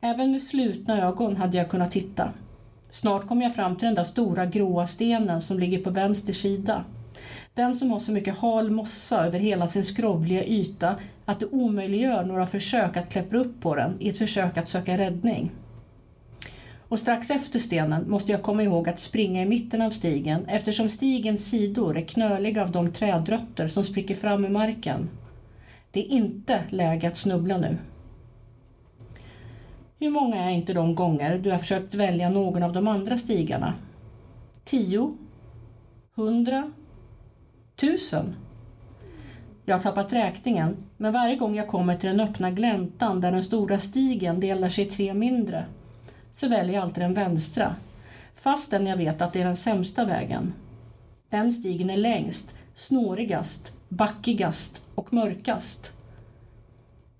Även 0.00 0.32
med 0.32 0.42
slutna 0.42 1.02
ögon 1.02 1.36
hade 1.36 1.56
jag 1.56 1.68
kunnat 1.70 1.90
titta. 1.90 2.32
Snart 2.90 3.28
kom 3.28 3.42
jag 3.42 3.54
fram 3.54 3.76
till 3.76 3.86
den 3.86 3.94
där 3.94 4.04
stora 4.04 4.46
gråa 4.46 4.86
stenen 4.86 5.40
som 5.40 5.58
ligger 5.58 5.78
på 5.78 5.90
vänster 5.90 6.32
sida. 6.32 6.84
Den 7.54 7.74
som 7.74 7.90
har 7.90 7.98
så 7.98 8.12
mycket 8.12 8.38
hal 8.38 8.70
mossa 8.70 9.26
över 9.26 9.38
hela 9.38 9.68
sin 9.68 9.84
skrovliga 9.84 10.44
yta 10.44 10.96
att 11.24 11.40
det 11.40 11.46
omöjliggör 11.46 12.24
några 12.24 12.46
försök 12.46 12.96
att 12.96 13.12
klättra 13.12 13.38
upp 13.38 13.60
på 13.60 13.74
den 13.74 13.96
i 14.00 14.08
ett 14.08 14.18
försök 14.18 14.58
att 14.58 14.68
söka 14.68 14.98
räddning. 14.98 15.50
Och 16.88 16.98
strax 16.98 17.30
efter 17.30 17.58
stenen 17.58 18.10
måste 18.10 18.32
jag 18.32 18.42
komma 18.42 18.62
ihåg 18.62 18.88
att 18.88 18.98
springa 18.98 19.42
i 19.42 19.46
mitten 19.46 19.82
av 19.82 19.90
stigen 19.90 20.46
eftersom 20.46 20.88
stigens 20.88 21.48
sidor 21.48 21.96
är 21.96 22.00
knöliga 22.00 22.62
av 22.62 22.70
de 22.70 22.92
trädrötter 22.92 23.68
som 23.68 23.84
spricker 23.84 24.14
fram 24.14 24.44
ur 24.44 24.50
marken. 24.50 25.08
Det 25.92 26.00
är 26.00 26.08
inte 26.10 26.64
läge 26.70 27.08
att 27.08 27.16
snubbla 27.16 27.58
nu. 27.58 27.78
Hur 29.98 30.10
många 30.10 30.44
är 30.44 30.50
inte 30.50 30.72
de 30.72 30.94
gånger 30.94 31.38
du 31.38 31.50
har 31.50 31.58
försökt 31.58 31.94
välja 31.94 32.30
någon 32.30 32.62
av 32.62 32.72
de 32.72 32.88
andra 32.88 33.16
stigarna? 33.16 33.74
Tio? 34.64 35.16
Hundra? 36.14 36.72
Tusen? 37.76 38.34
Jag 39.64 39.74
har 39.74 39.82
tappat 39.82 40.12
räkningen, 40.12 40.76
men 40.96 41.12
varje 41.12 41.36
gång 41.36 41.56
jag 41.56 41.68
kommer 41.68 41.94
till 41.96 42.10
den 42.10 42.20
öppna 42.20 42.50
gläntan 42.50 43.20
där 43.20 43.32
den 43.32 43.42
stora 43.42 43.78
stigen 43.78 44.40
delar 44.40 44.68
sig 44.68 44.86
i 44.86 44.90
tre 44.90 45.14
mindre 45.14 45.64
så 46.30 46.48
väljer 46.48 46.74
jag 46.74 46.82
alltid 46.82 47.04
den 47.04 47.14
vänstra, 47.14 47.76
fastän 48.34 48.86
jag 48.86 48.96
vet 48.96 49.22
att 49.22 49.32
det 49.32 49.40
är 49.40 49.44
den 49.44 49.56
sämsta 49.56 50.04
vägen. 50.04 50.52
Den 51.30 51.50
stigen 51.50 51.90
är 51.90 51.96
längst, 51.96 52.54
snårigast, 52.74 53.74
backigast 53.92 54.82
och 54.94 55.12
mörkast. 55.12 55.92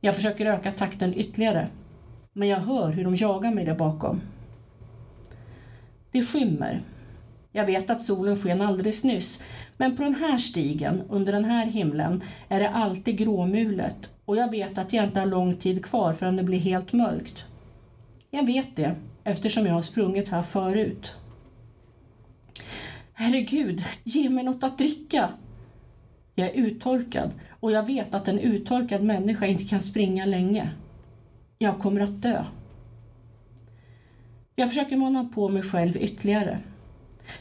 Jag 0.00 0.14
försöker 0.14 0.47
öka 0.47 0.73
takten 0.73 1.14
ytterligare, 1.14 1.69
men 2.33 2.49
jag 2.49 2.61
hör 2.61 2.93
hur 2.93 3.05
de 3.05 3.14
jagar 3.14 3.50
mig 3.50 3.64
där 3.64 3.75
bakom. 3.75 4.21
Det 6.12 6.23
skymmer. 6.23 6.81
Jag 7.52 7.67
vet 7.67 7.91
att 7.91 8.02
solen 8.02 8.37
sken 8.37 8.61
alldeles 8.61 9.05
nyss, 9.05 9.41
men 9.76 9.97
på 9.97 10.02
den 10.02 10.14
här 10.14 10.38
stigen, 10.38 11.02
under 11.09 11.33
den 11.33 11.45
här 11.45 11.67
himlen, 11.67 12.23
är 12.49 12.61
det 12.61 12.71
alltid 12.71 13.19
gråmulet 13.19 14.12
och 14.25 14.37
jag 14.37 14.50
vet 14.50 14.79
att 14.79 14.93
jag 14.93 15.05
inte 15.05 15.21
har 15.21 15.26
lång 15.26 15.55
tid 15.55 15.85
kvar 15.85 16.12
förrän 16.12 16.37
det 16.37 16.43
blir 16.43 16.61
helt 16.61 16.93
mörkt. 16.93 17.45
Jag 18.31 18.47
vet 18.47 18.76
det 18.76 18.95
eftersom 19.25 19.67
jag 19.67 19.75
har 19.75 19.83
sprungit 19.83 20.29
här 20.29 20.43
förut. 20.43 21.14
Herregud, 23.12 23.85
ge 24.05 24.31
mig 24.31 24.45
något 24.45 24.64
att 24.64 24.79
dricka! 24.79 25.31
Jag 26.35 26.49
är 26.49 26.53
uttorkad 26.53 27.31
och 27.61 27.73
jag 27.73 27.87
vet 27.87 28.15
att 28.15 28.29
en 28.29 28.39
uttorkad 28.39 29.03
människa 29.03 29.47
inte 29.47 29.65
kan 29.65 29.81
springa 29.81 30.25
länge. 30.25 30.71
Jag 31.59 31.79
kommer 31.79 32.01
att 32.01 32.23
dö. 32.23 32.45
Jag 34.57 34.69
försöker 34.69 34.97
mana 34.97 35.25
på 35.35 35.49
mig 35.49 35.62
själv 35.62 35.97
ytterligare. 35.97 36.61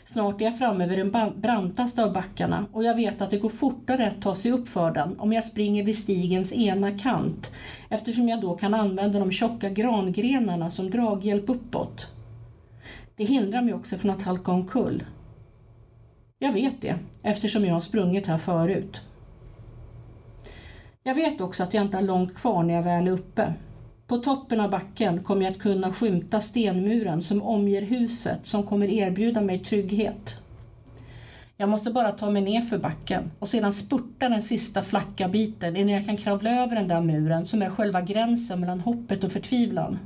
Snart 0.04 0.42
är 0.42 0.46
jag 0.46 0.58
framme 0.58 0.88
vid 0.88 0.98
den 1.00 1.12
brantaste 1.42 2.04
av 2.04 2.14
backarna 2.14 2.66
och 2.72 2.84
jag 2.84 2.96
vet 2.96 3.22
att 3.22 3.30
det 3.30 3.38
går 3.38 3.50
fortare 3.50 4.08
att 4.08 4.22
ta 4.22 4.36
sig 4.36 4.52
upp 4.52 4.68
för 4.68 4.92
den 4.92 5.20
om 5.20 5.34
jag 5.34 5.44
springer 5.44 5.84
vid 5.84 5.98
stigens 5.98 6.54
ena 6.54 6.92
kant 6.92 7.52
eftersom 7.90 8.30
jag 8.30 8.42
då 8.42 8.58
kan 8.58 8.74
använda 8.74 9.20
de 9.20 9.32
tjocka 9.32 9.70
grangrenarna 9.70 10.70
som 10.70 10.90
draghjälp 10.90 11.50
uppåt. 11.50 12.08
Det 13.16 13.24
hindrar 13.24 13.62
mig 13.62 13.74
också 13.74 13.98
från 13.98 14.12
att 14.12 14.24
halka 14.24 14.52
omkull. 14.52 15.04
Jag 16.44 16.52
vet 16.52 16.82
det 16.82 16.96
eftersom 17.24 17.66
jag 17.66 17.74
har 17.74 17.82
sprungit 17.82 18.28
här 18.28 18.38
förut. 18.38 19.02
Jag 21.04 21.16
vet 21.16 21.42
också 21.42 21.64
att 21.64 21.74
jag 21.74 21.84
inte 21.84 21.98
har 21.98 22.02
långt 22.04 22.36
kvar 22.36 22.64
när 22.64 22.74
jag 22.74 22.84
väl 22.84 23.08
är 23.08 23.12
uppe 23.12 23.54
på 24.08 24.18
toppen 24.18 24.60
av 24.60 24.70
backen 24.70 25.24
kommer 25.24 25.42
jag 25.42 25.52
att 25.52 25.60
kunna 25.60 25.92
skymta 25.92 26.42
stenmuren 26.42 27.22
som 27.22 27.42
omger 27.42 27.82
huset 27.82 28.46
som 28.46 28.64
kommer 28.64 28.90
erbjuda 28.90 29.42
mig 29.42 29.60
trygghet. 29.60 30.38
Jag 31.58 31.70
måste 31.70 31.92
bara 31.92 32.12
ta 32.12 32.30
mig 32.30 32.42
ner 32.42 32.62
för 32.62 32.78
backen 32.78 33.32
och 33.40 33.48
sedan 33.48 33.74
spurta 33.74 34.30
den 34.30 34.42
sista 34.42 34.84
flacka 34.84 35.28
biten 35.28 35.78
innan 35.78 35.94
jag 35.94 36.06
kan 36.06 36.18
kravla 36.18 36.64
över 36.64 36.76
den 36.76 36.88
där 36.88 37.02
muren 37.02 37.46
som 37.46 37.62
är 37.62 37.70
själva 37.70 38.02
gränsen 38.02 38.60
mellan 38.60 38.80
hoppet 38.80 39.24
och 39.24 39.32
förtvivlan. 39.32 40.00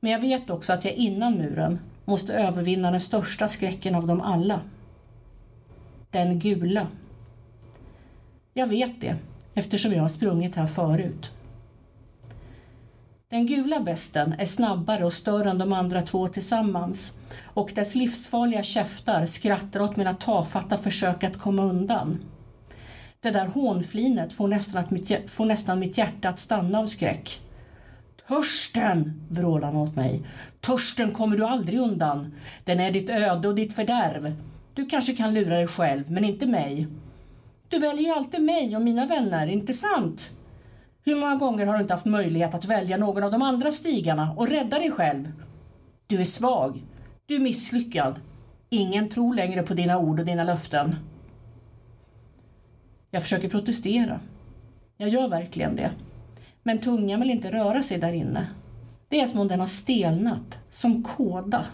Men 0.00 0.12
jag 0.12 0.20
vet 0.20 0.50
också 0.50 0.72
att 0.72 0.84
jag 0.84 0.94
innan 0.94 1.34
muren 1.34 1.78
måste 2.04 2.34
övervinna 2.34 2.90
den 2.90 3.00
största 3.00 3.48
skräcken 3.48 3.94
av 3.94 4.06
dem 4.06 4.20
alla. 4.20 4.60
Den 6.10 6.38
gula. 6.38 6.86
Jag 8.54 8.66
vet 8.66 9.00
det 9.00 9.16
eftersom 9.54 9.92
jag 9.92 10.02
har 10.02 10.08
sprungit 10.08 10.56
här 10.56 10.66
förut. 10.66 11.30
Den 13.28 13.46
gula 13.46 13.80
besten 13.80 14.32
är 14.38 14.46
snabbare 14.46 15.04
och 15.04 15.12
större 15.12 15.50
än 15.50 15.58
de 15.58 15.72
andra 15.72 16.02
två 16.02 16.28
tillsammans 16.28 17.12
och 17.44 17.72
dess 17.74 17.94
livsfarliga 17.94 18.62
käftar 18.62 19.26
skrattar 19.26 19.80
åt 19.80 19.96
mina 19.96 20.14
tafatta 20.14 20.76
försök 20.76 21.24
att 21.24 21.38
komma 21.38 21.62
undan. 21.62 22.18
Det 23.20 23.30
där 23.30 23.46
hånflinet 23.46 24.32
får 24.32 24.48
nästan, 24.48 24.84
att 24.84 24.90
mitt, 24.90 25.30
får 25.30 25.44
nästan 25.44 25.78
mitt 25.78 25.98
hjärta 25.98 26.28
att 26.28 26.38
stanna 26.38 26.78
av 26.78 26.86
skräck. 26.86 27.40
Törsten! 28.28 29.20
vrålar 29.28 29.72
han 29.72 29.76
åt 29.76 29.96
mig. 29.96 30.22
Törsten 30.60 31.10
kommer 31.10 31.36
du 31.36 31.44
aldrig 31.44 31.80
undan. 31.80 32.34
Den 32.64 32.80
är 32.80 32.90
ditt 32.90 33.10
öde 33.10 33.48
och 33.48 33.54
ditt 33.54 33.74
fördärv. 33.74 34.34
Du 34.74 34.86
kanske 34.86 35.14
kan 35.14 35.34
lura 35.34 35.54
dig 35.54 35.66
själv, 35.66 36.10
men 36.10 36.24
inte 36.24 36.46
mig. 36.46 36.86
Du 37.68 37.78
väljer 37.78 38.04
ju 38.04 38.10
alltid 38.10 38.42
mig 38.42 38.76
och 38.76 38.82
mina 38.82 39.06
vänner, 39.06 39.46
inte 39.46 39.72
sant? 39.72 40.30
Hur 41.04 41.16
många 41.16 41.36
gånger 41.36 41.66
har 41.66 41.74
du 41.74 41.80
inte 41.80 41.94
haft 41.94 42.04
möjlighet 42.04 42.54
att 42.54 42.64
välja 42.64 42.96
någon 42.96 43.22
av 43.22 43.30
de 43.30 43.42
andra 43.42 43.72
stigarna 43.72 44.34
och 44.36 44.48
rädda 44.48 44.78
dig 44.78 44.90
själv? 44.90 45.32
Du 46.06 46.20
är 46.20 46.24
svag. 46.24 46.82
Du 47.26 47.34
är 47.36 47.40
misslyckad. 47.40 48.20
Ingen 48.70 49.08
tror 49.08 49.34
längre 49.34 49.62
på 49.62 49.74
dina 49.74 49.98
ord 49.98 50.20
och 50.20 50.26
dina 50.26 50.44
löften. 50.44 50.96
Jag 53.10 53.22
försöker 53.22 53.48
protestera. 53.48 54.20
Jag 54.96 55.08
gör 55.08 55.28
verkligen 55.28 55.76
det. 55.76 55.90
Men 56.66 56.78
tungan 56.78 57.20
vill 57.20 57.30
inte 57.30 57.52
röra 57.52 57.82
sig 57.82 57.98
där 57.98 58.12
inne. 58.12 58.46
Det 59.08 59.20
är 59.20 59.26
som 59.26 59.40
om 59.40 59.48
den 59.48 59.60
har 59.60 59.66
stelnat, 59.66 60.58
som 60.70 61.02
kåda. 61.02 61.64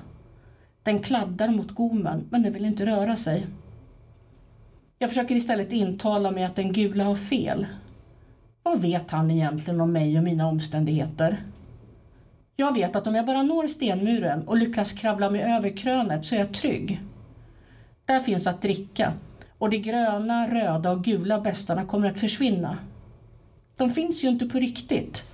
Den 0.83 0.99
kladdar 0.99 1.49
mot 1.49 1.71
gommen, 1.71 2.27
men 2.31 2.43
den 2.43 2.53
vill 2.53 2.65
inte 2.65 2.87
röra 2.87 3.17
sig. 3.17 3.47
Jag 4.99 5.11
försöker 5.11 5.35
istället 5.35 5.73
intala 5.73 6.31
mig 6.31 6.45
att 6.45 6.57
den 6.57 6.73
gula 6.73 7.05
har 7.05 7.15
fel. 7.15 7.67
Vad 8.63 8.81
vet 8.81 9.11
han 9.11 9.31
egentligen 9.31 9.81
om 9.81 9.93
mig 9.93 10.19
och 10.19 10.25
mina 10.25 10.49
omständigheter? 10.49 11.37
Jag 12.57 12.75
vet 12.75 12.97
att 12.97 13.07
om 13.07 13.15
jag 13.15 13.27
bara 13.27 13.43
når 13.43 13.67
stenmuren 13.67 14.49
och 14.49 14.57
lyckas 14.57 14.93
kravla 14.93 15.31
mig 15.31 15.43
över 15.43 15.77
krönet 15.77 16.25
så 16.25 16.35
är 16.35 16.39
jag 16.39 16.55
trygg. 16.55 17.01
Där 18.05 18.21
finns 18.21 18.47
att 18.47 18.63
dricka 18.63 19.13
och 19.59 19.71
de 19.71 19.79
gröna, 19.79 20.49
röda 20.49 20.91
och 20.91 21.05
gula 21.05 21.41
bästarna 21.41 21.85
kommer 21.85 22.11
att 22.11 22.21
försvinna. 22.21 22.79
De 23.81 23.91
finns 23.91 24.25
ju 24.25 24.29
inte 24.29 24.47
på 24.47 24.59
riktigt. 24.59 25.25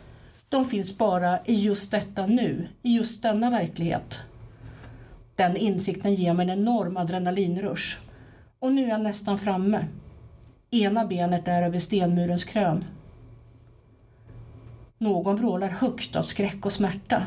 De 0.48 0.64
finns 0.64 0.98
bara 0.98 1.38
i 1.44 1.54
just 1.54 1.90
detta 1.90 2.26
nu, 2.26 2.68
i 2.82 2.96
just 2.96 3.22
denna 3.22 3.50
verklighet. 3.50 4.22
Den 5.36 5.56
insikten 5.56 6.14
ger 6.14 6.34
mig 6.34 6.50
en 6.50 6.58
enorm 6.58 6.96
adrenalinrush. 6.96 7.98
Och 8.58 8.72
nu 8.72 8.84
är 8.84 8.88
jag 8.88 9.00
nästan 9.00 9.38
framme. 9.38 9.84
Ena 10.70 11.06
benet 11.06 11.48
är 11.48 11.62
över 11.62 11.78
stenmurens 11.78 12.44
krön. 12.44 12.84
Någon 14.98 15.36
vrålar 15.36 15.68
högt 15.68 16.16
av 16.16 16.22
skräck 16.22 16.66
och 16.66 16.72
smärta. 16.72 17.22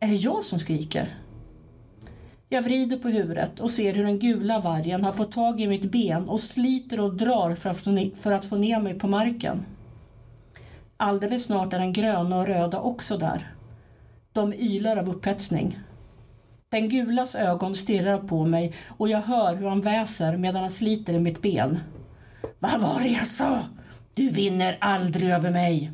Är 0.00 0.08
det 0.08 0.14
jag 0.14 0.44
som 0.44 0.58
skriker? 0.58 1.18
Jag 2.48 2.62
vrider 2.62 2.96
på 2.96 3.08
huvudet 3.08 3.60
och 3.60 3.70
ser 3.70 3.94
hur 3.94 4.04
den 4.04 4.18
gula 4.18 4.58
vargen 4.58 5.04
har 5.04 5.12
fått 5.12 5.32
tag 5.32 5.60
i 5.60 5.66
mitt 5.66 5.92
ben 5.92 6.28
och 6.28 6.40
sliter 6.40 7.00
och 7.00 7.14
drar 7.14 7.54
för 8.14 8.32
att 8.32 8.46
få 8.46 8.56
ner 8.56 8.80
mig 8.80 8.94
på 8.94 9.08
marken. 9.08 9.64
Alldeles 11.00 11.44
snart 11.44 11.72
är 11.72 11.78
den 11.78 11.92
gröna 11.92 12.36
och 12.36 12.46
röda 12.46 12.80
också 12.80 13.18
där. 13.18 13.52
De 14.32 14.54
ylar 14.54 14.96
av 14.96 15.08
upphetsning. 15.08 15.78
Den 16.68 16.88
gulas 16.88 17.34
ögon 17.34 17.74
stirrar 17.74 18.18
på 18.18 18.44
mig 18.44 18.74
och 18.88 19.08
jag 19.08 19.20
hör 19.20 19.56
hur 19.56 19.68
han 19.68 19.80
väser 19.80 20.36
medan 20.36 20.60
han 20.60 20.70
sliter 20.70 21.14
i 21.14 21.20
mitt 21.20 21.42
ben. 21.42 21.78
Vad 22.58 22.80
var 22.80 23.00
det 23.00 23.08
jag 23.08 23.26
sa? 23.26 23.60
Du 24.14 24.30
vinner 24.30 24.78
aldrig 24.80 25.30
över 25.30 25.50
mig. 25.50 25.92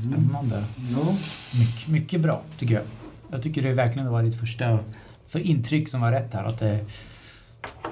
Spännande. 0.00 0.64
Ja. 0.92 1.16
Mycket, 1.58 1.88
mycket 1.88 2.20
bra, 2.20 2.42
tycker 2.58 2.74
jag. 2.74 2.84
Jag 3.30 3.42
tycker 3.42 3.62
det 3.62 3.72
verkligen 3.72 4.12
var 4.12 4.22
ditt 4.22 4.40
första 4.40 4.78
för 5.28 5.38
intryck 5.38 5.88
som 5.88 6.00
var 6.00 6.12
rätt 6.12 6.34
här. 6.34 6.44
Att 6.44 6.58
det, 6.58 6.80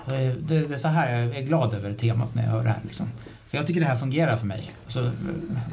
det, 0.09 0.37
det 0.49 0.75
är 0.75 0.77
så 0.79 0.88
här 0.88 1.21
jag 1.21 1.37
är 1.37 1.43
glad 1.43 1.75
över 1.75 1.93
temat 1.93 2.35
när 2.35 2.43
jag 2.45 2.50
hör 2.50 2.62
det 2.62 2.69
här. 2.69 2.81
Liksom. 2.85 3.07
För 3.49 3.57
jag 3.57 3.67
tycker 3.67 3.81
det 3.81 3.87
här 3.87 3.97
fungerar 3.97 4.37
för 4.37 4.47
mig. 4.47 4.73
Alltså, 4.85 5.11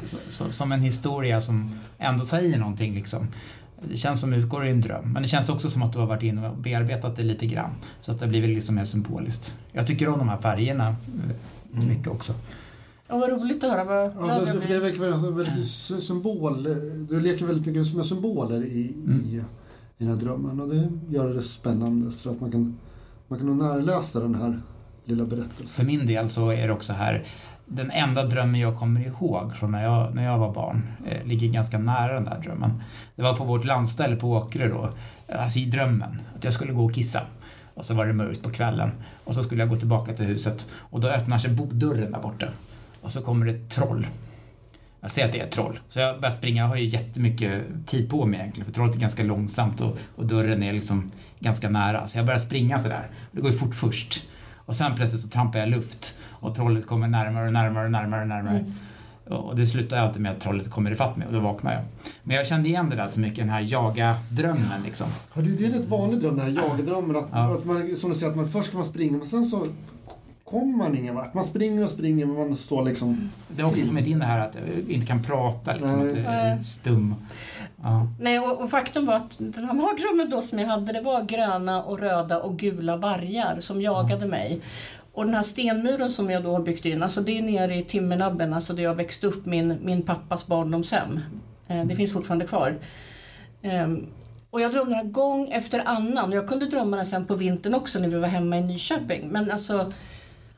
så, 0.06 0.16
så, 0.30 0.52
som 0.52 0.72
en 0.72 0.80
historia 0.80 1.40
som 1.40 1.70
ändå 1.98 2.24
säger 2.24 2.58
någonting. 2.58 2.94
Liksom. 2.94 3.28
Det 3.90 3.96
känns 3.96 4.20
som 4.20 4.32
utgår 4.32 4.66
i 4.66 4.70
en 4.70 4.80
dröm. 4.80 5.12
Men 5.12 5.22
det 5.22 5.28
känns 5.28 5.48
också 5.48 5.70
som 5.70 5.82
att 5.82 5.92
du 5.92 5.98
har 5.98 6.06
varit 6.06 6.22
inne 6.22 6.48
och 6.48 6.56
bearbetat 6.56 7.16
det 7.16 7.22
lite 7.22 7.46
grann. 7.46 7.70
Så 8.00 8.12
att 8.12 8.18
det 8.18 8.26
blir 8.26 8.48
liksom 8.48 8.74
mer 8.74 8.84
symboliskt. 8.84 9.56
Jag 9.72 9.86
tycker 9.86 10.08
om 10.08 10.18
de 10.18 10.28
här 10.28 10.38
färgerna 10.38 10.96
mycket 11.70 12.08
också. 12.08 12.32
Och 13.08 13.20
vad 13.20 13.30
roligt 13.30 13.64
att 13.64 13.70
höra. 13.70 13.84
Vad 13.84 14.30
Alltså, 14.30 14.60
för 14.60 14.68
det 14.68 14.78
verkar 14.78 14.98
vara 14.98 15.14
en 15.14 15.36
väldigt 15.36 15.68
sy- 15.70 16.00
symbol. 16.00 16.62
Du 17.10 17.20
leker 17.20 17.46
väldigt 17.46 17.66
mycket 17.66 17.94
med 17.94 18.06
symboler 18.06 18.64
i, 18.64 18.78
i, 18.78 19.42
i 19.98 20.04
den 20.04 20.08
här 20.08 20.16
drömmen 20.16 20.60
och 20.60 20.68
det 20.68 20.88
gör 21.08 21.34
det 21.34 21.42
spännande 21.42 22.12
så 22.12 22.30
att 22.30 22.40
man 22.40 22.50
kan, 22.52 22.76
man 23.28 23.38
kan 23.38 23.46
nog 23.46 23.56
närläsa 23.56 24.20
den 24.20 24.34
här 24.34 24.60
lilla 25.04 25.24
berättelsen. 25.24 25.66
För 25.66 25.84
min 25.84 26.06
del 26.06 26.28
så 26.28 26.50
är 26.50 26.66
det 26.66 26.72
också 26.72 26.92
här 26.92 27.24
den 27.66 27.90
enda 27.90 28.24
drömmen 28.24 28.60
jag 28.60 28.78
kommer 28.78 29.06
ihåg 29.06 29.56
från 29.56 29.72
när 29.72 29.84
jag, 29.84 30.14
när 30.14 30.24
jag 30.24 30.38
var 30.38 30.52
barn 30.52 30.82
eh, 31.06 31.26
ligger 31.26 31.48
ganska 31.48 31.78
nära 31.78 32.12
den 32.12 32.24
där 32.24 32.40
drömmen. 32.44 32.82
Det 33.16 33.22
var 33.22 33.36
på 33.36 33.44
vårt 33.44 33.64
landställe 33.64 34.16
på 34.16 34.30
Åkre 34.30 34.68
då, 34.68 34.90
alltså 35.28 35.58
i 35.58 35.64
drömmen, 35.64 36.20
att 36.36 36.44
jag 36.44 36.52
skulle 36.52 36.72
gå 36.72 36.84
och 36.84 36.94
kissa. 36.94 37.22
Och 37.74 37.84
så 37.84 37.94
var 37.94 38.06
det 38.06 38.12
mörkt 38.12 38.42
på 38.42 38.50
kvällen 38.50 38.90
och 39.24 39.34
så 39.34 39.42
skulle 39.42 39.62
jag 39.62 39.68
gå 39.68 39.76
tillbaka 39.76 40.12
till 40.12 40.26
huset 40.26 40.68
och 40.72 41.00
då 41.00 41.08
öppnar 41.08 41.38
sig 41.38 41.50
bodörren 41.50 42.12
där 42.12 42.20
borta 42.20 42.46
och 43.00 43.10
så 43.10 43.20
kommer 43.20 43.46
det 43.46 43.52
ett 43.52 43.70
troll. 43.70 44.06
Jag 45.00 45.10
ser 45.10 45.24
att 45.24 45.32
det 45.32 45.40
är 45.40 45.44
ett 45.44 45.52
troll, 45.52 45.78
så 45.88 46.00
jag 46.00 46.20
börjar 46.20 46.32
springa. 46.32 46.62
Jag 46.62 46.68
har 46.68 46.76
ju 46.76 46.84
jättemycket 46.84 47.62
tid 47.86 48.10
på 48.10 48.26
mig 48.26 48.40
egentligen 48.40 48.64
för 48.64 48.72
trollet 48.72 48.94
är 48.94 49.00
ganska 49.00 49.22
långsamt 49.22 49.80
och, 49.80 49.98
och 50.16 50.26
dörren 50.26 50.62
är 50.62 50.72
liksom 50.72 51.10
ganska 51.40 51.68
nära. 51.70 52.06
Så 52.06 52.18
jag 52.18 52.26
börjar 52.26 52.38
springa 52.40 52.78
sådär. 52.78 53.06
Det 53.32 53.40
går 53.40 53.50
ju 53.50 53.56
fort 53.56 53.74
först. 53.74 54.22
Och 54.66 54.74
sen 54.76 54.94
plötsligt 54.96 55.22
så 55.22 55.28
trampar 55.28 55.58
jag 55.58 55.68
luft 55.68 56.14
och 56.30 56.54
trollet 56.54 56.86
kommer 56.86 57.08
närmare 57.08 57.46
och 57.46 57.52
närmare 57.52 57.84
och 57.84 57.90
närmare 57.90 58.20
och 58.22 58.28
närmare. 58.28 58.64
Och 59.28 59.56
det 59.56 59.66
slutar 59.66 59.96
alltid 59.96 60.22
med 60.22 60.32
att 60.32 60.40
trollet 60.40 60.70
kommer 60.70 60.90
ifatt 60.90 61.16
mig 61.16 61.26
och 61.26 61.32
då 61.32 61.40
vaknar 61.40 61.72
jag. 61.72 61.82
Men 62.22 62.36
jag 62.36 62.46
kände 62.46 62.68
igen 62.68 62.90
det 62.90 62.96
där 62.96 63.08
så 63.08 63.20
mycket, 63.20 63.38
den 63.38 63.48
här 63.48 63.60
jaga-drömmen 63.60 64.82
liksom. 64.84 65.06
Ja, 65.34 65.42
det 65.42 65.64
är 65.64 65.68
en 65.68 65.72
rätt 65.78 65.88
vanlig 65.88 66.20
dröm, 66.20 66.36
den 66.36 66.44
här 66.56 66.62
jagdrömmen. 66.68 67.16
Att, 67.16 67.24
Ja. 67.32 67.54
att 67.54 67.64
man, 67.64 67.96
som 67.96 68.10
du 68.10 68.16
säger, 68.16 68.30
att 68.30 68.36
man 68.36 68.48
först 68.48 68.68
ska 68.68 68.76
man 68.76 68.86
springa 68.86 69.18
men 69.18 69.26
sen 69.26 69.44
så 69.44 69.66
kommer 70.50 70.76
man 70.76 70.96
ingen 70.96 71.14
vart. 71.14 71.34
Man 71.34 71.44
springer 71.44 71.84
och 71.84 71.90
springer 71.90 72.26
men 72.26 72.36
man 72.36 72.56
står 72.56 72.82
liksom... 72.84 73.30
Det 73.48 73.62
är 73.62 73.66
också 73.66 73.86
som 73.86 73.96
ett 73.96 74.06
in 74.06 74.18
det 74.18 74.24
här 74.24 74.38
att 74.38 74.56
inte 74.88 75.06
kan 75.06 75.22
prata 75.22 75.72
liksom, 75.72 76.00
Nej. 76.00 76.10
att 76.10 76.16
jag 76.16 76.34
är 76.34 76.60
stum. 76.60 77.14
Ja. 77.82 78.06
Nej, 78.20 78.38
och, 78.38 78.62
och 78.62 78.70
faktum 78.70 79.06
var 79.06 79.16
att 79.16 79.38
den 79.38 79.64
här 79.64 79.74
mardrömmen 79.74 80.30
då 80.30 80.40
som 80.40 80.58
jag 80.58 80.66
hade, 80.66 80.92
det 80.92 81.00
var 81.00 81.22
gröna 81.22 81.82
och 81.82 81.98
röda 81.98 82.40
och 82.42 82.58
gula 82.58 82.96
vargar 82.96 83.60
som 83.60 83.82
jagade 83.82 84.26
mig. 84.26 84.60
Och 85.12 85.24
den 85.24 85.34
här 85.34 85.42
stenmuren 85.42 86.10
som 86.10 86.30
jag 86.30 86.42
då 86.42 86.52
har 86.52 86.62
byggt 86.62 86.84
in, 86.84 87.02
alltså 87.02 87.20
det 87.20 87.38
är 87.38 87.42
nere 87.42 87.76
i 87.76 87.82
Timmernabben, 87.82 88.54
alltså 88.54 88.72
där 88.72 88.82
jag 88.82 88.94
växte 88.94 89.26
upp, 89.26 89.46
min, 89.46 89.78
min 89.82 90.02
pappas 90.02 90.46
barndomshem. 90.46 91.20
Eh, 91.68 91.84
det 91.84 91.96
finns 91.96 92.12
fortfarande 92.12 92.46
kvar. 92.46 92.74
Ehm, 93.62 94.06
och 94.50 94.60
jag 94.60 94.72
drömde 94.72 94.94
den 94.96 95.12
gång 95.12 95.48
efter 95.48 95.82
annan. 95.84 96.30
Och 96.30 96.36
jag 96.36 96.48
kunde 96.48 96.66
drömma 96.66 96.96
den 96.96 97.06
sen 97.06 97.26
på 97.26 97.34
vintern 97.34 97.74
också 97.74 97.98
när 97.98 98.08
vi 98.08 98.18
var 98.18 98.28
hemma 98.28 98.58
i 98.58 98.62
Nyköping. 98.62 99.28
Men 99.28 99.50
alltså, 99.50 99.92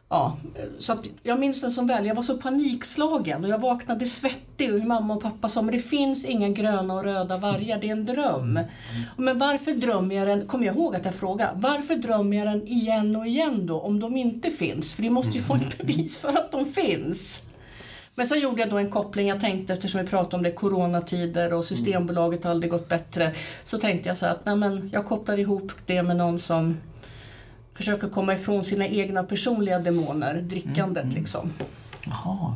ja. 0.08 0.36
Så 0.78 0.96
jag 1.22 1.40
minns 1.40 1.60
den 1.60 1.70
som 1.70 1.86
väl. 1.86 2.06
Jag 2.06 2.14
var 2.14 2.22
så 2.22 2.36
panikslagen 2.36 3.44
och 3.44 3.50
jag 3.50 3.58
vaknade 3.58 4.06
svettig 4.06 4.74
och 4.74 4.80
mamma 4.80 5.14
och 5.14 5.22
pappa 5.22 5.48
sa 5.48 5.62
men 5.62 5.74
det 5.74 5.82
finns 5.82 6.24
inga 6.24 6.48
gröna 6.48 6.94
och 6.94 7.04
röda 7.04 7.36
vargar, 7.36 7.78
det 7.80 7.88
är 7.88 7.92
en 7.92 8.04
dröm. 8.04 8.60
Men 9.16 9.38
varför 9.38 9.72
drömmer 9.72 10.14
jag 10.14 10.28
den, 10.28 10.46
kommer 10.46 10.66
jag 10.66 10.76
ihåg 10.76 10.96
att 10.96 11.04
jag 11.04 11.14
frågade, 11.14 11.52
varför 11.54 11.94
drömmer 11.94 12.36
jag 12.36 12.46
den 12.46 12.68
igen 12.68 13.16
och 13.16 13.26
igen 13.26 13.66
då 13.66 13.80
om 13.80 14.00
de 14.00 14.16
inte 14.16 14.50
finns? 14.50 14.92
För 14.92 15.02
det 15.02 15.10
måste 15.10 15.32
ju 15.32 15.42
få 15.42 15.54
ett 15.54 15.78
bevis 15.78 16.16
för 16.16 16.28
att 16.28 16.52
de 16.52 16.66
finns. 16.66 17.42
Men 18.14 18.26
så 18.26 18.36
gjorde 18.36 18.60
jag 18.62 18.70
då 18.70 18.78
en 18.78 18.90
koppling, 18.90 19.28
jag 19.28 19.40
tänkte 19.40 19.72
eftersom 19.72 20.00
vi 20.00 20.06
pratade 20.06 20.36
om 20.36 20.42
det 20.42 20.50
coronatider 20.50 21.52
och 21.52 21.64
Systembolaget 21.64 22.44
har 22.44 22.50
aldrig 22.50 22.70
gått 22.70 22.88
bättre. 22.88 23.32
Så 23.64 23.78
tänkte 23.78 24.08
jag 24.08 24.18
så 24.18 24.26
att 24.26 24.46
nej 24.46 24.56
men, 24.56 24.90
jag 24.92 25.06
kopplar 25.06 25.38
ihop 25.38 25.72
det 25.86 26.02
med 26.02 26.16
någon 26.16 26.38
som 26.38 26.76
försöker 27.78 28.08
komma 28.08 28.35
ifrån 28.35 28.64
sina 28.64 28.87
egna 28.87 29.23
personliga 29.23 29.78
demoner, 29.78 30.35
drickandet 30.35 31.14
liksom. 31.14 31.50
Jaha. 32.06 32.54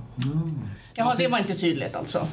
Jaha, 0.95 1.14
det 1.19 1.29
var 1.29 1.38
inte 1.38 1.55
tydligt 1.55 1.97
alltså. 1.97 2.26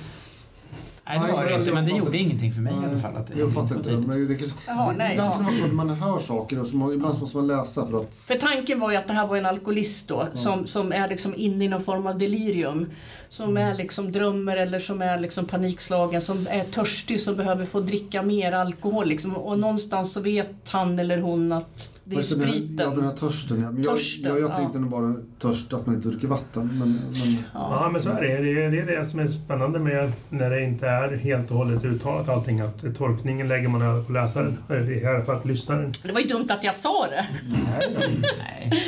Nej, 1.06 1.20
det 1.28 1.34
var 1.34 1.46
det 1.46 1.56
inte, 1.56 1.72
men 1.72 1.86
det 1.86 1.92
gjorde 1.92 2.18
ingenting 2.18 2.54
för 2.54 2.62
mig 2.62 2.74
i 2.74 2.86
alla 2.86 3.00
fall. 3.00 3.18
Att 3.18 3.38
Jag 3.38 3.54
fattar 3.54 3.76
inte. 3.76 3.92
Men 3.92 4.28
det 4.28 4.36
kanske, 4.36 4.58
Jaha, 4.68 4.94
nej, 4.98 5.12
ibland 5.12 5.32
ja. 5.32 5.36
kan 5.36 5.46
det 5.46 5.52
vara 5.52 5.62
så 5.62 5.66
att 5.66 5.74
man 5.74 5.90
hör 5.90 6.20
saker 6.20 6.62
och 6.62 6.68
så 6.68 6.76
man, 6.76 6.94
ibland 6.94 7.20
måste 7.20 7.38
man 7.38 7.48
läsa 7.48 7.88
för 7.88 7.98
att... 7.98 8.16
För 8.16 8.36
tanken 8.36 8.80
var 8.80 8.92
ju 8.92 8.98
att 8.98 9.08
det 9.08 9.14
här 9.14 9.28
var 9.28 9.38
en 9.38 9.46
alkoholist 9.46 10.08
då 10.08 10.28
som, 10.34 10.68
som 10.68 10.92
är 10.92 11.10
liksom 11.10 11.36
inne 11.36 11.66
i 11.66 11.68
någon 11.68 11.82
form 11.82 12.08
av 12.08 12.18
delirium. 12.18 12.90
Som 13.30 13.58
är 13.58 13.76
liksom 13.76 14.12
drömmer 14.12 14.58
eller 14.58 14.80
som 14.80 15.02
är 15.02 15.20
liksom 15.20 15.46
panikslagen, 15.46 16.22
som 16.22 16.48
är 16.50 16.64
törstig, 16.64 17.22
som 17.22 17.36
behöver 17.36 17.66
få 17.66 17.80
dricka 17.80 18.22
mer 18.22 18.52
alkohol. 18.52 19.08
Liksom. 19.08 19.38
Och 19.38 19.60
någonstans 19.60 20.14
så 20.14 20.22
vet 20.22 20.70
han 20.70 21.00
eller 21.00 21.18
hon 21.18 21.52
att 21.52 21.99
det 22.10 22.16
är 22.16 22.18
här- 22.18 22.46
Ja, 22.48 22.54
spriten. 22.54 22.96
den 22.96 23.04
här 23.06 23.12
törsten. 23.16 23.62
Ja. 23.62 23.72
Men 23.72 23.84
jag, 23.84 23.96
Törsten, 23.96 24.30
jag, 24.32 24.40
jag 24.42 24.50
ja. 24.50 24.56
tänkte 24.56 24.80
nog 24.80 24.90
bara 24.90 25.16
törst 25.40 25.74
att 25.74 25.86
man 25.86 25.96
inte 25.96 26.08
dricker 26.08 26.28
vatten. 26.28 26.70
Men, 26.80 26.92
men, 26.94 27.38
Ja, 27.54 27.90
men 27.94 28.02
så 28.02 28.10
är 28.10 28.22
det. 28.22 28.28
Det 28.28 28.64
är 28.66 28.72
det, 28.72 28.80
är 28.80 29.00
det 29.00 29.06
som 29.06 29.20
är 29.20 29.28
spännande 29.28 29.80
med 29.80 30.12
när 30.30 30.50
det 30.50 30.62
inte 30.64 30.88
är 30.88 31.16
helt 31.18 31.52
och 31.52 31.58
hållet 31.58 31.86
uttalat 31.86 32.30
allting. 32.30 32.60
Att 32.62 32.96
tolkningen 32.98 33.48
lägger 33.48 33.68
man 33.68 33.82
över 33.82 34.02
på 34.04 34.12
läsaren. 34.12 34.58
Eller 34.70 34.92
i 34.92 35.06
alla 35.06 35.24
fall 35.26 35.40
lyssnaren. 35.44 35.92
Det 36.04 36.12
var 36.12 36.20
ju 36.20 36.28
dumt 36.28 36.48
att 36.50 36.64
jag 36.64 36.76
sa 36.76 37.08
det. 37.10 37.28
Nej. 37.48 38.84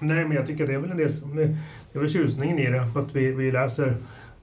Nej, 0.00 0.24
men 0.24 0.36
jag 0.36 0.46
tycker 0.46 0.64
att 0.64 0.68
det 0.68 0.74
är 0.74 0.78
väl 0.78 0.90
en 0.90 0.96
del 0.96 1.12
som... 1.12 1.36
Det 1.36 1.98
är 1.98 1.98
väl 2.00 2.08
tjusningen 2.08 2.58
i 2.58 2.70
det. 2.70 2.80
Att 2.96 3.14
vi, 3.16 3.32
vi 3.32 3.52
läser 3.52 3.96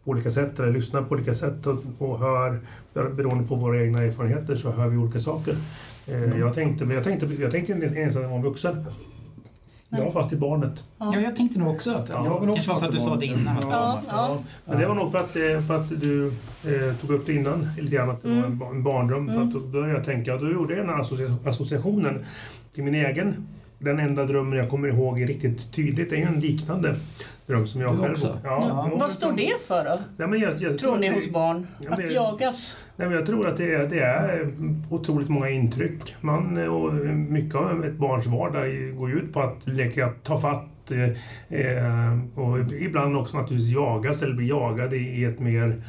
på 0.03 0.11
olika 0.11 0.31
sätt 0.31 0.59
eller 0.59 0.71
lyssnar 0.71 1.01
på 1.01 1.15
olika 1.15 1.33
sätt 1.33 1.67
och, 1.67 1.79
och 1.97 2.19
hör, 2.19 2.59
beroende 2.93 3.47
på 3.47 3.55
våra 3.55 3.81
egna 3.81 3.99
erfarenheter, 4.03 4.55
så 4.55 4.71
hör 4.71 4.87
vi 4.87 4.97
olika 4.97 5.19
saker. 5.19 5.55
Eh, 6.07 6.39
jag, 6.39 6.53
tänkte, 6.53 6.85
jag, 6.85 7.03
tänkte, 7.03 7.25
jag 7.39 7.51
tänkte 7.51 7.73
inte 7.73 7.85
ens 7.85 8.15
att 8.15 8.21
jag 8.21 8.29
var 8.29 8.37
en 8.37 8.43
vuxen. 8.43 8.85
Jag 9.89 10.03
var 10.03 10.11
fast 10.11 10.33
i 10.33 10.35
barnet. 10.35 10.83
Ja, 10.99 11.19
jag 11.19 11.35
tänkte 11.35 11.59
nog 11.59 11.75
också 11.75 11.91
att... 11.93 12.09
Ja, 12.09 12.23
jag 12.25 12.29
var 12.39 12.45
nog 12.45 12.55
kanske 12.55 12.71
var 12.71 12.79
för 12.79 12.85
att 12.87 12.93
du 12.93 12.99
sa 12.99 13.15
det 13.15 13.25
innan. 13.25 13.55
Ja, 13.61 13.69
ja. 13.69 14.01
Ja, 14.09 14.37
men 14.65 14.79
det 14.79 14.87
var 14.87 14.95
nog 14.95 15.11
för 15.11 15.17
att, 15.19 15.35
eh, 15.35 15.61
för 15.67 15.75
att 15.75 15.89
du 16.01 16.27
eh, 16.27 16.95
tog 17.01 17.11
upp 17.11 17.25
det 17.25 17.33
innan, 17.33 17.67
lite 17.77 17.95
grann, 17.95 18.09
att 18.09 18.21
det 18.21 18.27
var 18.29 18.43
en, 18.43 18.57
ba- 18.57 18.69
en 18.69 18.83
barndröm. 18.83 19.27
För 19.33 19.41
att 19.41 19.51
då 19.53 19.59
började 19.59 19.93
jag 19.93 20.03
tänka, 20.05 20.33
och 20.35 20.39
då 20.41 20.51
gjorde 20.51 20.75
jag 20.75 20.85
den 20.87 20.95
här 20.95 21.01
associa- 21.03 21.47
associationen 21.47 22.19
till 22.73 22.83
min 22.83 22.95
egen. 22.95 23.47
Den 23.79 23.99
enda 23.99 24.25
drömmen 24.25 24.57
jag 24.59 24.69
kommer 24.69 24.87
ihåg 24.87 25.29
riktigt 25.29 25.71
tydligt 25.73 26.11
är 26.11 26.15
ju 26.17 26.23
en 26.23 26.39
liknande 26.39 26.95
dröm 27.47 27.67
som 27.67 27.81
jag 27.81 27.95
Du 27.95 27.97
själv... 28.01 28.11
också? 28.11 28.39
Ja, 28.43 28.65
Ja. 28.67 28.97
Vad 28.99 29.11
står 29.11 29.33
det 29.33 29.61
för 29.67 29.83
då? 29.83 29.97
Ja, 30.17 30.27
men 30.27 30.39
jag, 30.39 30.53
jag 30.59 30.79
Tror 30.79 30.97
ni 30.97 31.07
att 31.09 31.13
det- 31.13 31.19
hos 31.19 31.29
barn? 31.29 31.67
Ja, 31.79 31.89
men- 31.89 32.05
Att 32.05 32.11
jagas? 32.11 32.77
Nej, 32.95 33.07
men 33.07 33.17
jag 33.17 33.25
tror 33.25 33.47
att 33.47 33.57
det 33.57 33.73
är, 33.73 33.87
det 33.87 33.99
är 33.99 34.47
otroligt 34.89 35.29
många 35.29 35.49
intryck. 35.49 36.15
Man, 36.21 36.57
och 36.67 36.93
mycket 37.15 37.55
av 37.55 37.85
ett 37.85 37.95
barns 37.97 38.25
vardag 38.25 38.93
går 38.97 39.09
ju 39.09 39.15
ut 39.15 39.33
på 39.33 39.41
att 39.41 39.67
leka 39.67 40.09
ta 40.23 40.37
fatt 40.39 40.91
eh, 40.91 41.59
eh, 41.59 42.19
och 42.35 42.59
ibland 42.73 43.17
också 43.17 43.37
naturligtvis 43.37 43.73
jagas 43.73 44.21
eller 44.21 44.33
bli 44.33 44.47
jagad 44.49 44.93
i, 44.93 44.97
i 44.97 45.25
ett 45.25 45.39
mer 45.39 45.83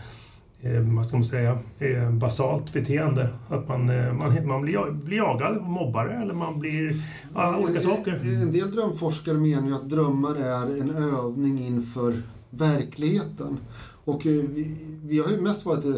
vad 0.97 1.07
ska 1.07 1.17
man 1.17 1.25
säga, 1.25 1.59
eh, 1.79 2.11
basalt 2.11 2.73
beteende. 2.73 3.29
Att 3.49 3.69
man, 3.69 3.91
eh, 3.91 4.13
man, 4.13 4.47
man 4.49 4.63
blir, 4.63 4.73
jag- 4.75 4.95
blir 4.97 5.17
jagad, 5.17 5.63
mobbare 5.63 6.23
eller 6.23 6.35
man 6.35 6.59
blir 6.61 6.97
ja, 7.35 7.57
olika 7.59 7.81
saker. 7.81 8.13
En 8.43 8.53
del 8.53 8.71
drömforskare 8.71 9.35
menar 9.39 9.69
ju 9.69 9.75
att 9.75 9.91
drömmar 9.91 10.35
är 10.35 10.81
en 10.81 10.91
övning 10.91 11.67
inför 11.67 12.15
verkligheten. 12.51 13.59
Och 14.05 14.27
eh, 14.27 14.33
vi, 14.33 14.77
vi 15.05 15.19
har 15.19 15.29
ju 15.31 15.41
mest 15.41 15.67
varit 15.67 15.85
eh, 15.85 15.93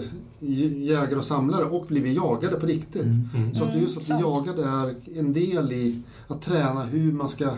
jägare 0.85 1.16
och 1.16 1.25
samlare 1.25 1.64
och 1.64 1.87
blivit 1.87 2.16
jagade 2.16 2.56
på 2.61 2.66
riktigt. 2.66 3.02
Mm. 3.02 3.28
Mm. 3.37 3.54
Så 3.54 3.64
att 3.64 3.73
det 3.73 3.78
är 3.78 3.82
just 3.82 3.96
att 3.96 4.06
bli 4.06 4.08
sant. 4.08 4.25
jagad 4.46 4.58
är 4.58 4.94
en 5.18 5.32
del 5.32 5.73
i 5.73 6.02
att 6.28 6.42
träna 6.42 6.82
hur 6.85 7.12
man 7.12 7.28
ska 7.28 7.50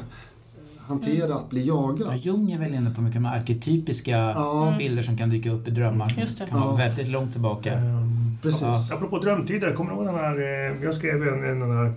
hantera 0.89 1.35
att 1.35 1.51
bli 1.51 1.67
Ja, 1.67 1.95
jagad. 1.99 2.17
Jung 2.19 2.53
är 2.53 2.59
väl 2.59 2.75
inne 2.75 2.91
på 2.95 3.01
mycket 3.01 3.23
med 3.23 3.33
arketypiska 3.33 4.11
Ja, 4.11 4.75
bilder 4.79 5.03
som 5.03 5.17
kan 5.17 5.31
dyka 5.31 5.51
upp 5.51 5.69
i 5.69 5.71
drömmar. 5.71 6.15
Just 6.19 6.39
det. 6.39 6.47
kan 6.47 6.61
vara 6.61 6.71
Ja. 6.71 6.77
väldigt 6.77 7.09
långt 7.09 7.33
tillbaka. 7.33 7.73
Ehm, 7.73 8.39
precis. 8.43 8.63
Ja. 8.63 8.85
Apropå 8.93 9.19
drömtider, 9.19 9.73
kommer 9.75 9.91
du 9.91 9.97
ihåg 9.97 10.07
den 10.07 10.15
här... 10.15 10.39
eh, 10.71 10.85
Jag 10.85 10.95
skrev 10.95 11.23
en, 11.29 11.45
en 11.45 11.61
den 11.61 11.71
här, 11.77 11.93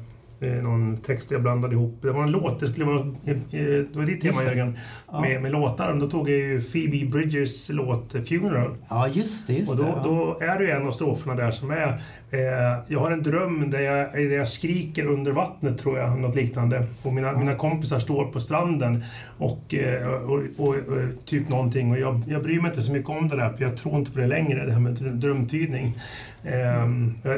någon 0.50 0.98
text 0.98 1.32
jag 1.32 1.42
blandade 1.42 1.74
ihop. 1.76 2.00
Det 2.02 2.12
var 2.12 2.24
en 2.24 2.32
låt, 2.32 2.60
det 2.60 2.68
skulle 2.68 2.86
vara... 2.86 3.00
eh, 3.00 3.32
eh, 3.32 3.38
Det 3.52 3.96
var 3.96 4.06
ditt 4.06 4.22
tema. 4.22 4.44
Jörgen, 4.44 4.78
med, 5.22 5.42
med 5.42 5.52
låtar. 5.52 5.94
Då 6.00 6.08
tog 6.10 6.30
jag 6.30 6.38
ju 6.38 6.62
Phoebe 6.62 7.06
Bridgers 7.12 7.70
låt 7.70 8.16
eh, 8.16 8.22
Funeral. 8.22 8.76
ja, 8.90 9.08
just 9.08 9.48
det. 9.48 9.54
Just 9.54 9.72
Och 9.72 9.78
då, 9.78 9.84
det 9.84 9.90
ja. 9.96 10.04
då 10.04 10.38
är 10.46 10.58
det 10.60 10.64
ju 10.66 10.72
en 10.72 10.88
av 10.88 10.92
stroferna 10.92 11.36
där 11.36 11.52
som 11.52 11.72
är 11.72 11.88
eh, 12.32 12.84
Jag 12.88 13.00
har 13.00 13.12
en 13.12 13.24
dröm 13.24 13.70
där 13.72 13.80
jag, 13.80 14.14
där 14.14 14.38
jag 14.38 14.48
skriker 14.48 15.06
under 15.06 15.32
vattnet, 15.32 15.78
tror 15.78 15.98
jag. 16.00 16.20
Något 16.20 16.36
liknande. 16.36 16.86
Och 17.04 17.14
mina, 17.14 17.38
mina 17.38 17.56
kompisar 17.56 18.00
står 18.00 18.26
på 18.26 18.40
stranden 18.40 19.04
och, 19.38 19.74
eh, 19.74 20.08
och, 20.08 20.42
och, 20.58 20.68
och 20.68 21.26
typ 21.26 21.50
någonting. 21.50 21.92
Och 21.92 22.00
jag, 22.00 22.22
jag 22.28 22.44
bryr 22.44 22.62
mig 22.62 22.70
inte 22.70 22.82
så 22.82 22.92
mycket 22.94 23.10
om 23.10 23.28
det 23.28 23.36
där, 23.36 23.54
för 23.54 23.64
jag 23.64 23.78
tror 23.78 23.96
inte 24.00 24.12
på 24.12 24.20
det 24.20 24.28
längre, 24.28 24.66
det 24.66 24.72
här 24.74 24.80
med 24.80 24.94
drö- 24.98 25.14
drömtydning. 25.16 25.98
Eh, 26.44 26.88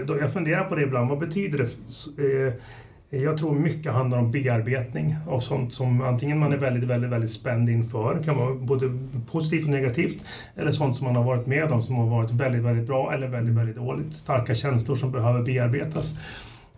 då, 0.05 0.17
jag 0.19 0.33
funderar 0.33 0.63
på 0.63 0.75
det 0.75 0.81
ibland. 0.83 1.09
Vad 1.09 1.19
betyder 1.19 1.57
det? 1.57 1.63
Eh, 2.47 2.53
jag 3.21 3.37
tror 3.37 3.55
mycket 3.55 3.93
handlar 3.93 4.17
om 4.17 4.31
bearbetning 4.31 5.15
av 5.27 5.39
sånt 5.39 5.73
som 5.73 6.01
antingen 6.01 6.39
man 6.39 6.53
är 6.53 6.57
väldigt, 6.57 6.83
väldigt, 6.89 7.09
väldigt 7.09 7.31
spänd 7.31 7.69
inför, 7.69 8.23
kan 8.25 8.37
vara 8.37 8.55
både 8.55 8.97
positivt 9.31 9.63
och 9.63 9.69
negativt, 9.69 10.25
eller 10.55 10.71
sånt 10.71 10.95
som 10.95 11.05
man 11.05 11.15
har 11.15 11.23
varit 11.23 11.45
med 11.47 11.71
om 11.71 11.83
som 11.83 11.95
har 11.95 12.07
varit 12.07 12.31
väldigt, 12.31 12.61
väldigt 12.63 12.87
bra 12.87 13.13
eller 13.13 13.27
väldigt, 13.27 13.55
väldigt 13.55 13.75
dåligt. 13.75 14.13
Starka 14.13 14.53
känslor 14.55 14.95
som 14.95 15.11
behöver 15.11 15.43
bearbetas. 15.43 16.15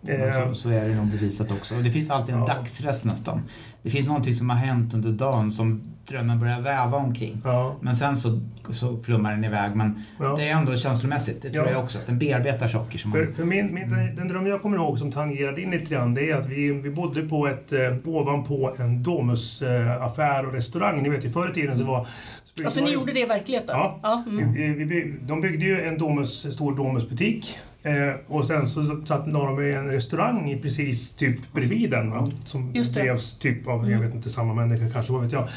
Men 0.00 0.20
Eh, 0.20 0.48
så, 0.48 0.54
så 0.54 0.68
är 0.68 0.88
det 0.88 0.94
nog 0.94 1.06
bevisat 1.06 1.50
också. 1.52 1.76
Och 1.76 1.82
det 1.82 1.90
finns 1.90 2.10
alltid 2.10 2.34
en 2.34 2.40
Ja. 2.40 2.46
dagsrest 2.46 3.04
nästan. 3.04 3.40
Det 3.86 3.90
finns 3.90 4.06
någonting 4.06 4.34
som 4.34 4.50
har 4.50 4.56
hänt 4.56 4.94
under 4.94 5.10
dagen 5.10 5.50
som 5.50 5.80
drömmen 6.08 6.38
börjar 6.38 6.60
väva 6.60 6.96
omkring. 6.96 7.40
ja, 7.44 7.76
Men 7.80 7.96
sen 7.96 8.16
så, 8.16 8.40
så 8.70 8.98
flummar 8.98 9.30
den 9.30 9.44
iväg. 9.44 9.76
Men 9.76 10.02
ja. 10.20 10.36
det 10.36 10.48
är 10.48 10.52
ändå 10.52 10.76
känslomässigt. 10.76 11.42
Det 11.42 11.50
tror 11.50 11.66
Ja. 11.66 11.72
jag 11.72 11.82
också. 11.82 11.98
Att 11.98 12.06
den 12.06 12.18
bearbetar 12.18 12.68
saker 12.68 12.98
som 12.98 13.12
För, 13.12 13.24
man... 13.24 13.34
för 13.34 13.44
min, 13.44 13.74
min, 13.74 13.90
den, 13.90 14.16
den 14.16 14.28
dröm 14.28 14.46
jag 14.46 14.62
kommer 14.62 14.76
ihåg 14.76 14.98
som 14.98 15.12
tangerade 15.12 15.62
in 15.62 15.70
lite 15.70 15.94
grann, 15.94 16.14
det 16.14 16.30
är 16.30 16.36
att 16.36 16.46
vi, 16.46 16.72
vi 16.72 16.90
bodde 16.90 17.22
på 17.22 17.46
ett, 17.48 17.72
eh, 17.72 17.80
ovanpå 18.04 18.74
en 18.78 19.02
Domus-affär 19.02 20.42
eh, 20.42 20.48
och 20.48 20.54
restaurang. 20.54 21.02
Ni 21.02 21.08
vet 21.08 21.24
ju 21.24 21.30
förr 21.30 21.50
i 21.50 21.54
tiden 21.54 21.78
så 21.78 21.84
var... 21.84 22.06
så 22.54 22.66
Alltså 22.66 22.80
var 22.80 22.88
ni 22.88 22.94
gjorde 22.94 23.12
det 23.12 23.20
i 23.20 23.24
verkligheten? 23.26 23.76
Ja. 23.78 23.98
ja 24.02 24.24
mm. 24.26 24.52
Vi, 24.52 24.84
vi, 24.84 25.14
de 25.22 25.40
byggde 25.40 25.64
ju 25.64 25.80
en 25.80 25.98
Domus, 25.98 26.54
stor 26.54 26.76
Domusbutik. 26.76 27.58
Eh, 27.86 28.14
och 28.26 28.44
sen 28.44 28.68
så 28.68 29.00
satt 29.06 29.26
la 29.26 29.46
de 29.46 29.72
en 29.72 29.90
restaurang 29.90 30.50
i 30.50 30.62
precis 30.62 31.16
typ 31.16 31.52
bredvid 31.52 31.90
den. 31.90 32.10
Va? 32.10 32.30
Som 32.46 32.72
Just 32.74 32.94
det. 32.94 33.00
drevs 33.00 33.38
typ 33.38 33.68
av, 33.68 33.90
jag 33.90 34.00
vet 34.00 34.14
inte, 34.14 34.30
samma 34.30 34.54
människa 34.54 34.90
kanske, 34.92 35.12
vad 35.12 35.22
vet 35.22 35.32
jag. 35.32 35.48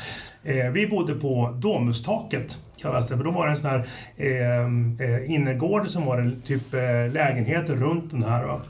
Eh, 0.44 0.72
vi 0.72 0.88
bodde 0.88 1.14
på 1.16 1.56
Domustaket, 1.62 2.58
kallas 2.82 3.08
det. 3.08 3.18
För 3.18 3.24
då 3.24 3.32
var 3.32 3.46
det 3.48 3.52
en 3.52 3.58
sån 3.58 3.70
här 3.70 3.86
eh, 4.18 5.10
eh, 5.10 5.32
innergård 5.32 5.88
som 5.88 6.06
var 6.06 6.22
det 6.22 6.32
typ 6.48 6.74
eh, 6.74 6.80
lägenheter 7.14 7.76
runt 7.76 8.12
den 8.12 8.24
här. 8.24 8.44
Va? 8.44 8.62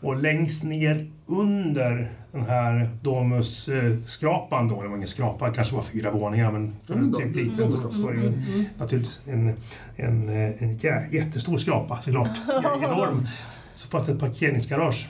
Och 0.00 0.16
längst 0.22 0.64
ner 0.64 1.10
under 1.26 2.10
den 2.32 2.42
här 2.44 2.88
Domus-skrapan 3.02 4.68
då, 4.68 4.82
det 4.82 4.88
var 4.88 4.96
ingen 4.96 5.08
skrapa, 5.08 5.48
det 5.48 5.54
kanske 5.54 5.74
var 5.74 5.82
fyra 5.82 6.10
våningar, 6.10 6.52
men 6.52 6.74
för 6.86 6.94
en 6.94 7.10
då- 7.12 7.18
typ 7.18 7.36
liten 7.36 7.72
så, 7.72 7.90
så 7.92 8.02
var 8.02 8.12
det 8.12 8.20
ju 8.20 8.32
naturligtvis 8.78 9.20
en, 9.26 9.48
en, 9.96 10.28
eh, 10.28 10.62
en 10.62 10.78
jä- 10.78 11.14
jättestor 11.14 11.56
skrapa 11.56 11.96
såklart. 11.96 12.30
Enorm. 12.82 13.26
Så 13.74 13.88
fanns 13.88 14.06
det 14.06 14.12
ett 14.12 14.20
parkeringsgarage. 14.20 15.08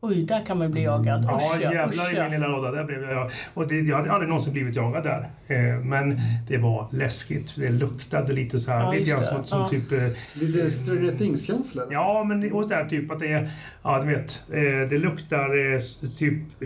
Oj, 0.00 0.22
där 0.22 0.44
kan 0.46 0.58
man 0.58 0.70
bli 0.70 0.82
jagad. 0.82 1.24
Ja, 1.24 1.36
Usch 1.36 1.62
ja, 1.62 1.72
jävlar 1.72 2.04
usch 2.04 2.12
i 2.14 2.20
min 2.22 2.30
lilla 2.30 2.46
låda. 2.48 2.70
Där 2.70 2.84
blev 2.84 3.02
jag. 3.02 3.30
Och 3.54 3.68
det, 3.68 3.80
jag 3.80 3.96
hade 3.96 4.12
aldrig 4.12 4.28
någonsin 4.28 4.52
blivit 4.52 4.76
jagad 4.76 5.04
där. 5.04 5.20
Eh, 5.46 5.80
men 5.84 6.18
det 6.48 6.58
var 6.58 6.88
läskigt. 6.92 7.56
Det 7.56 7.70
luktade 7.70 8.32
lite 8.32 8.58
så 8.58 8.70
här. 8.70 8.80
Ja, 8.80 8.92
lite 8.92 9.10
grann 9.10 9.20
det. 9.20 9.26
som, 9.26 9.44
som 9.44 9.58
Ja. 9.60 9.68
typ... 9.68 9.92
Eh, 9.92 10.08
Lite 10.34 10.70
Stranger 10.70 11.12
Things-känsla. 11.18 11.82
Ja, 11.90 12.24
men 12.24 12.40
det- 12.40 12.50
och 12.52 12.68
där 12.68 12.84
typ 12.84 13.10
att 13.10 13.20
det 13.20 13.32
är... 13.32 13.50
Ja, 13.82 14.02
du 14.02 14.08
vet. 14.08 14.42
Eh, 14.52 14.88
det 14.90 14.98
luktar 14.98 15.78
typ 16.18 16.58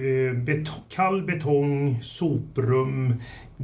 beto 0.47 0.73
kall 0.89 1.23
betong, 1.23 1.99
soprum, 2.03 3.15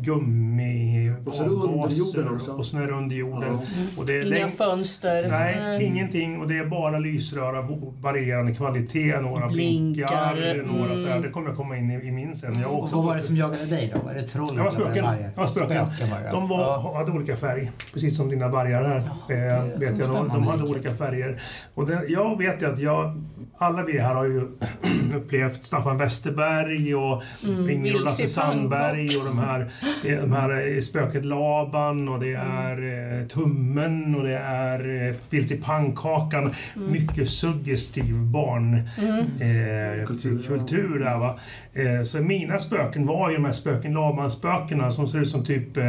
gummi, 0.03 1.13
Och 1.27 1.35
så 1.35 1.43
är 1.43 1.45
det 1.45 1.51
under 1.51 1.69
avgaser 1.69 2.19
jorden 2.19 2.35
också. 2.35 2.53
Och 2.53 2.65
det 2.73 2.93
under 2.93 3.17
jorden. 3.17 3.49
Ja. 3.53 3.61
Och 3.97 4.07
det 4.07 4.17
är 4.17 4.27
Inga 4.27 4.47
läng- 4.47 4.51
fönster. 4.51 5.29
Nej, 5.29 5.85
ingenting. 5.85 6.41
Och 6.41 6.49
det 6.49 6.59
är 6.59 6.67
bara 6.67 6.99
lysrör 6.99 7.55
av 7.55 7.95
varierande 8.01 8.55
kvalitet. 8.55 9.21
Några 9.21 9.47
blinkar, 9.47 10.35
Blinkar, 10.35 10.63
några 10.73 10.85
mm. 10.85 10.97
så 10.97 11.09
här. 11.09 11.21
Det 11.21 11.29
kommer 11.29 11.49
jag 11.49 11.57
komma 11.57 11.77
in 11.77 11.91
i, 11.91 11.95
i 11.95 12.11
min 12.11 12.37
sen. 12.37 12.61
Jag 12.61 12.69
har 12.69 12.77
Och 12.77 12.83
också 12.83 12.97
vad 12.97 13.05
var 13.05 13.17
det 13.17 13.23
som 13.23 13.37
jagade 13.37 13.67
dig 13.67 13.93
då? 13.95 14.07
Var 14.07 14.15
det 14.15 14.23
troll? 14.23 14.57
Det 14.57 14.63
var 14.63 14.71
spöken. 14.71 15.05
Det 15.05 15.33
var 15.37 15.47
spöken. 15.47 15.87
De 16.33 16.49
var, 16.49 16.61
ja. 16.61 16.95
hade 16.97 17.13
olika 17.13 17.37
färg, 17.37 17.71
precis 17.93 18.17
som 18.17 18.31
dina 18.31 18.49
vargar 18.49 18.83
här. 18.85 19.03
det 19.29 19.35
eh, 19.35 19.79
vet 19.81 19.99
jag, 19.99 20.15
de, 20.15 20.29
de 20.29 20.47
hade 20.47 20.63
olika 20.63 20.95
färger. 20.95 21.41
Och 21.75 21.87
det, 21.87 22.05
jag 22.09 22.39
vet 22.39 22.63
ju 22.63 22.73
att 22.73 22.79
jag 22.79 23.23
alla 23.59 23.85
vi 23.85 23.99
här 23.99 24.15
har 24.15 24.25
ju 24.25 24.43
upplevt 25.17 25.65
Staffan 25.65 25.99
Westerberg 25.99 26.95
och 26.95 27.23
Mm, 27.45 27.71
Inger 27.71 27.95
och 27.95 28.01
Lasse 28.01 28.27
Sandberg 28.27 29.17
och 29.17 29.25
de 29.25 29.39
här, 29.39 29.61
eh, 30.05 30.21
de 30.21 30.33
här 30.33 30.77
eh, 30.77 30.81
Spöket 30.81 31.25
Laban 31.25 32.09
och 32.09 32.21
det 32.21 32.35
är 32.35 33.21
eh, 33.21 33.27
Tummen 33.27 34.15
och 34.15 34.25
det 34.25 34.39
är 34.39 35.09
eh, 35.09 35.15
Vilse 35.31 35.55
i 35.55 35.57
pannkakan. 35.59 36.55
Mycket 36.75 37.29
suggestiv 37.29 38.15
barn 38.15 38.75
eh, 38.75 40.07
Kultur, 40.07 40.43
kultur, 40.49 41.01
ja. 41.01 41.11
där 41.11 41.19
va. 41.19 41.39
Eh, 41.73 42.03
så 42.03 42.19
mina 42.19 42.59
spöken 42.59 43.07
var 43.07 43.31
ju 43.31 43.37
de 43.37 43.45
här 43.45 43.53
Spöken 43.53 43.95
Laban-spökena 43.95 44.91
som 44.91 45.09
ser 45.09 45.19
ut 45.19 45.31
som 45.31 45.45
typ 45.45 45.77
eh, 45.77 45.85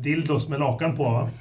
dildos 0.00 0.48
med 0.48 0.60
lakan 0.60 0.96
på 0.96 1.04
va. 1.04 1.28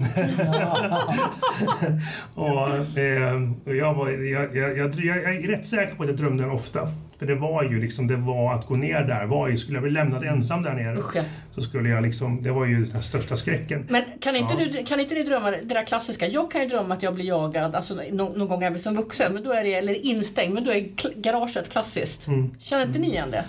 och, 2.35 2.97
eh, 2.97 3.41
och 3.65 3.75
jag, 3.75 3.93
var, 3.93 4.09
jag, 4.09 4.55
jag, 4.55 4.77
jag, 4.77 4.91
jag 4.95 5.40
är 5.43 5.47
rätt 5.47 5.67
säker 5.67 5.95
på 5.95 6.03
att 6.03 6.09
jag 6.09 6.17
drömde 6.17 6.43
den 6.43 6.51
ofta. 6.51 6.79
För 7.19 7.25
det 7.25 7.35
var 7.35 7.63
ju 7.63 7.81
liksom, 7.81 8.07
det 8.07 8.15
var 8.15 8.53
att 8.53 8.67
gå 8.67 8.75
ner 8.75 9.03
där. 9.03 9.25
Var 9.25 9.47
ju, 9.47 9.57
skulle 9.57 9.75
jag 9.75 9.83
bli 9.83 9.91
lämnad 9.91 10.23
ensam 10.23 10.63
där 10.63 10.73
nere 10.73 10.97
Usch, 10.99 11.15
ja. 11.15 11.23
så 11.55 11.61
skulle 11.61 11.89
jag 11.89 12.03
liksom, 12.03 12.43
det 12.43 12.51
var 12.51 12.65
ju 12.65 12.85
den 12.85 13.01
största 13.03 13.35
skräcken. 13.35 13.85
Men 13.89 14.03
kan 14.19 14.35
inte, 14.35 14.53
Ja. 14.59 14.67
du, 14.71 14.85
kan 14.85 14.99
inte 14.99 15.15
ni 15.15 15.23
drömma 15.23 15.51
det 15.51 15.61
där 15.61 15.85
klassiska? 15.85 16.27
Jag 16.27 16.51
kan 16.51 16.61
ju 16.61 16.67
drömma 16.67 16.93
att 16.93 17.03
jag 17.03 17.15
blir 17.15 17.25
jagad 17.25 17.75
alltså, 17.75 17.95
någon, 18.11 18.37
någon 18.37 18.47
gång 18.47 18.63
även 18.63 18.79
som 18.79 18.95
vuxen, 18.95 19.33
men 19.33 19.43
då 19.43 19.51
är 19.51 19.63
det, 19.63 19.73
eller 19.73 20.05
instängd, 20.05 20.53
men 20.53 20.63
då 20.63 20.71
är 20.71 20.85
garaget 21.21 21.69
klassiskt. 21.71 22.27
Mm. 22.27 22.51
Känner 22.59 22.85
inte 22.87 22.99
ni 22.99 23.07
igen 23.07 23.31
det? 23.31 23.43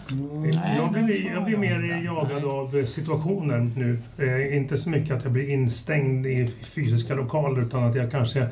Nej, 0.54 0.76
jag 0.76 0.92
blir, 0.92 1.32
jag 1.32 1.44
blir 1.44 1.56
mer 1.56 2.04
jagad 2.04 2.42
Nej. 2.42 2.50
av 2.50 2.86
situationen 2.86 3.72
nu. 3.76 3.98
Eh, 4.18 4.56
inte 4.56 4.78
så 4.78 4.90
mycket 4.90 5.16
att 5.16 5.24
jag 5.24 5.32
blir 5.32 5.50
instängd 5.50 6.26
i 6.26 6.50
fysiska 6.64 7.14
lokaler 7.14 7.62
utan 7.62 7.84
att 7.84 7.94
jag 7.94 8.10
kanske 8.10 8.46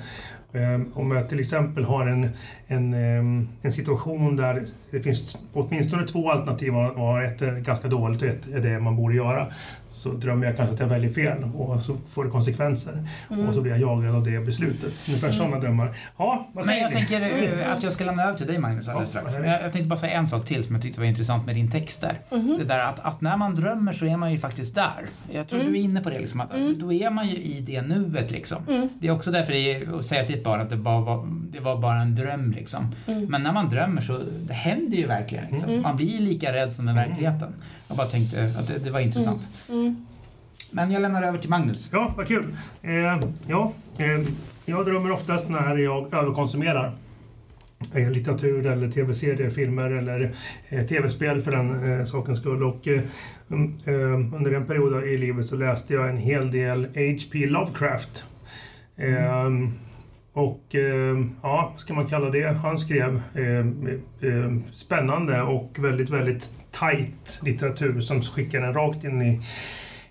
Ehm, 0.53 0.93
om 0.95 1.11
jag 1.11 1.29
till 1.29 1.41
exempel 1.41 1.85
har 1.85 2.07
en, 2.07 2.29
en, 2.67 2.95
ehm, 2.95 3.49
en 3.63 3.73
situation 3.73 4.37
där 4.37 4.63
det 4.91 5.01
finns 5.01 5.39
åtminstone 5.53 6.07
två 6.07 6.31
alternativ 6.31 6.77
och 6.77 7.23
ett 7.23 7.43
är 7.43 7.61
ganska 7.61 7.89
dåligt 7.89 8.23
och 8.23 8.29
ett 8.29 8.49
är 8.49 8.61
det 8.61 8.79
man 8.79 8.97
borde 8.97 9.15
göra. 9.15 9.47
Så 9.93 10.13
drömmer 10.13 10.47
jag 10.47 10.57
kanske 10.57 10.75
att 10.75 10.81
jag 10.81 10.87
väljer 10.87 11.11
fel 11.11 11.45
och 11.55 11.83
så 11.83 11.97
får 12.09 12.25
det 12.25 12.31
konsekvenser. 12.31 13.05
Mm. 13.31 13.49
Och 13.49 13.55
så 13.55 13.61
blir 13.63 13.73
jag 13.73 13.81
jagad 13.81 14.15
av 14.15 14.25
det 14.25 14.47
beslutet. 14.47 14.93
Ungefär 15.09 15.31
sådana 15.33 15.59
drömmar. 15.59 15.97
Ja, 16.17 16.49
vad 16.53 16.55
Men 16.55 16.65
säger 16.65 16.81
jag 16.83 16.91
ni? 16.91 16.97
tänker 16.97 17.21
eh, 17.67 17.73
att 17.73 17.83
jag 17.83 17.93
ska 17.93 18.05
lämna 18.05 18.23
över 18.25 18.39
till 18.39 18.47
dig 18.47 18.59
Magnus 18.59 18.89
alldeles 18.89 19.15
Ja, 19.15 19.21
strax. 19.21 19.35
Men 19.37 19.45
är 19.45 19.53
Jag, 19.53 19.63
jag 19.65 19.73
tänkte 19.73 19.89
bara 19.89 19.97
säga 19.97 20.13
en 20.13 20.27
sak 20.27 20.45
till 20.45 20.65
som 20.65 20.75
jag 20.75 20.83
tyckte 20.83 21.01
var 21.01 21.07
intressant 21.07 21.47
med 21.47 21.55
din 21.55 21.71
text 21.71 22.01
där. 22.01 22.19
Mhm. 22.31 22.57
Det 22.59 22.65
där 22.65 22.79
att, 22.85 23.01
att 23.01 23.21
när 23.21 23.37
man 23.37 23.55
drömmer 23.57 23.93
så 23.93 24.07
är 24.07 24.17
man 24.17 24.33
ju 24.33 24.39
faktiskt 24.39 24.75
där. 24.75 25.07
Jag 25.33 25.49
tror 25.49 25.61
Mm. 25.61 25.73
du 25.73 25.79
är 25.79 25.83
inne 25.83 26.01
på 26.01 26.11
det 26.11 26.19
liksom, 26.19 26.41
att 26.41 26.51
då 26.77 26.93
är 26.93 27.11
man 27.11 27.29
ju 27.29 27.37
i 27.37 27.61
det 27.61 27.83
nuet 27.83 28.31
liksom. 28.31 28.59
Mm. 28.69 28.89
Det 29.01 29.07
är 29.09 29.13
också 29.13 29.31
därför 29.31 29.53
det 29.53 29.59
är 29.75 29.99
att 29.99 30.05
säga 30.05 30.25
till 30.25 30.39
ett 30.39 30.45
barn 30.45 30.61
att 30.61 30.71
det, 30.71 30.77
bara 30.77 31.01
var, 31.01 31.27
det 31.53 31.61
var 31.61 31.77
bara 31.79 32.03
en 32.03 32.15
dröm 32.15 32.51
liksom. 32.53 32.95
Mm. 33.07 33.25
Men 33.25 33.43
när 33.43 33.53
man 33.53 33.69
drömmer 33.69 34.03
så 34.03 34.19
det 34.43 34.55
händer 34.55 34.97
ju 34.97 35.07
verkligen. 35.07 35.45
Liksom. 35.51 35.71
Mm. 35.71 35.83
Man 35.83 35.97
blir 35.97 36.07
ju 36.07 36.19
lika 36.21 36.53
rädd 36.53 36.73
som 36.73 36.89
i 36.89 36.93
verkligheten. 36.93 37.53
Jag 37.89 37.97
bara 37.97 38.07
tänkte 38.07 38.55
att 38.59 38.67
det, 38.69 38.79
det 38.79 38.91
var 38.91 39.01
intressant. 39.01 39.51
Mm. 39.81 40.07
Men 40.71 40.91
jag 40.91 41.03
lämnar 41.03 41.23
över 41.23 41.39
till 41.39 41.51
Magnus. 41.51 41.91
Ja, 41.93 42.15
vad 42.17 42.29
kul. 42.29 42.57
Eh, 42.83 43.21
ja, 43.47 43.73
eh, 43.99 44.21
jag 44.67 44.87
drömmer 44.87 45.13
oftast 45.13 45.49
när 45.49 45.77
jag 45.77 46.15
överkonsumerar. 46.15 46.93
Eh, 47.95 48.11
litteratur 48.11 48.67
eller 48.67 48.91
tv-serier, 48.91 49.51
filmer 49.51 49.91
eller 49.91 50.35
eh, 50.69 50.87
tv-spel 50.87 51.43
för 51.43 51.53
den 51.53 52.01
eh, 52.01 52.05
sakens 52.05 52.39
skull. 52.39 52.63
Och, 52.63 52.89
eh, 52.89 53.01
um, 53.49 53.79
eh 53.87 54.35
under 54.37 54.53
en 54.53 54.67
period 54.67 55.05
i 55.05 55.19
livet 55.19 55.47
så 55.47 55.57
läste 55.57 55.95
jag 55.95 56.09
en 56.09 56.17
hel 56.17 56.51
del 56.51 56.85
H.P. 56.85 57.47
Lovecraft. 57.47 58.25
Eh, 58.97 59.51
och 60.33 60.75
eh, 60.75 61.19
ja, 61.43 61.71
vad 61.73 61.81
ska 61.81 61.95
man 61.95 62.07
kalla 62.07 62.31
det? 62.31 62.49
Han 62.49 62.79
skrev 62.79 63.23
eh, 63.35 63.59
eh, 64.31 64.53
spännande 64.73 65.43
och 65.43 65.77
väldigt, 65.79 66.11
väldigt 66.11 66.51
tight 66.71 67.41
litteratur 67.43 68.01
som 68.01 68.23
skickar 68.23 68.63
en 68.63 68.75
rakt 68.75 69.05
in 69.05 69.23
i 69.23 69.41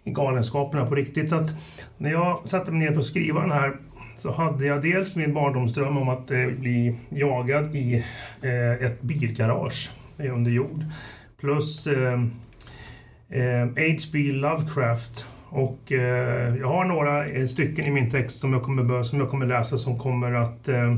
i 0.03 0.11
galenskaperna 0.11 0.85
på 0.85 0.95
riktigt. 0.95 1.29
Så 1.29 1.35
att 1.35 1.53
när 1.97 2.11
jag 2.11 2.49
satte 2.49 2.71
mig 2.71 2.79
ner 2.79 2.91
för 2.91 2.99
att 2.99 3.05
skriva 3.05 3.41
den 3.41 3.51
här 3.51 3.73
så 4.15 4.31
hade 4.31 4.65
jag 4.65 4.81
dels 4.81 5.15
min 5.15 5.33
barndomsdröm 5.33 5.97
om 5.97 6.09
att 6.09 6.31
eh, 6.31 6.47
bli 6.47 6.95
jagad 7.09 7.75
i 7.75 8.05
eh, 8.41 8.85
ett 8.85 9.01
bilgarage 9.01 9.91
under 10.17 10.51
jord. 10.51 10.85
Plus 11.39 11.87
eh, 11.87 12.13
eh, 13.29 13.65
H.P. 13.65 14.17
Lovecraft. 14.17 15.25
Och 15.49 15.91
eh, 15.91 16.55
jag 16.55 16.67
har 16.67 16.85
några 16.85 17.25
eh, 17.25 17.45
stycken 17.45 17.85
i 17.85 17.91
min 17.91 18.11
text 18.11 18.39
som 18.39 18.53
jag 18.53 18.63
kommer, 18.63 19.03
som 19.03 19.19
jag 19.19 19.29
kommer 19.29 19.45
läsa 19.45 19.77
som 19.77 19.97
kommer 19.97 20.33
att 20.33 20.67
eh, 20.67 20.91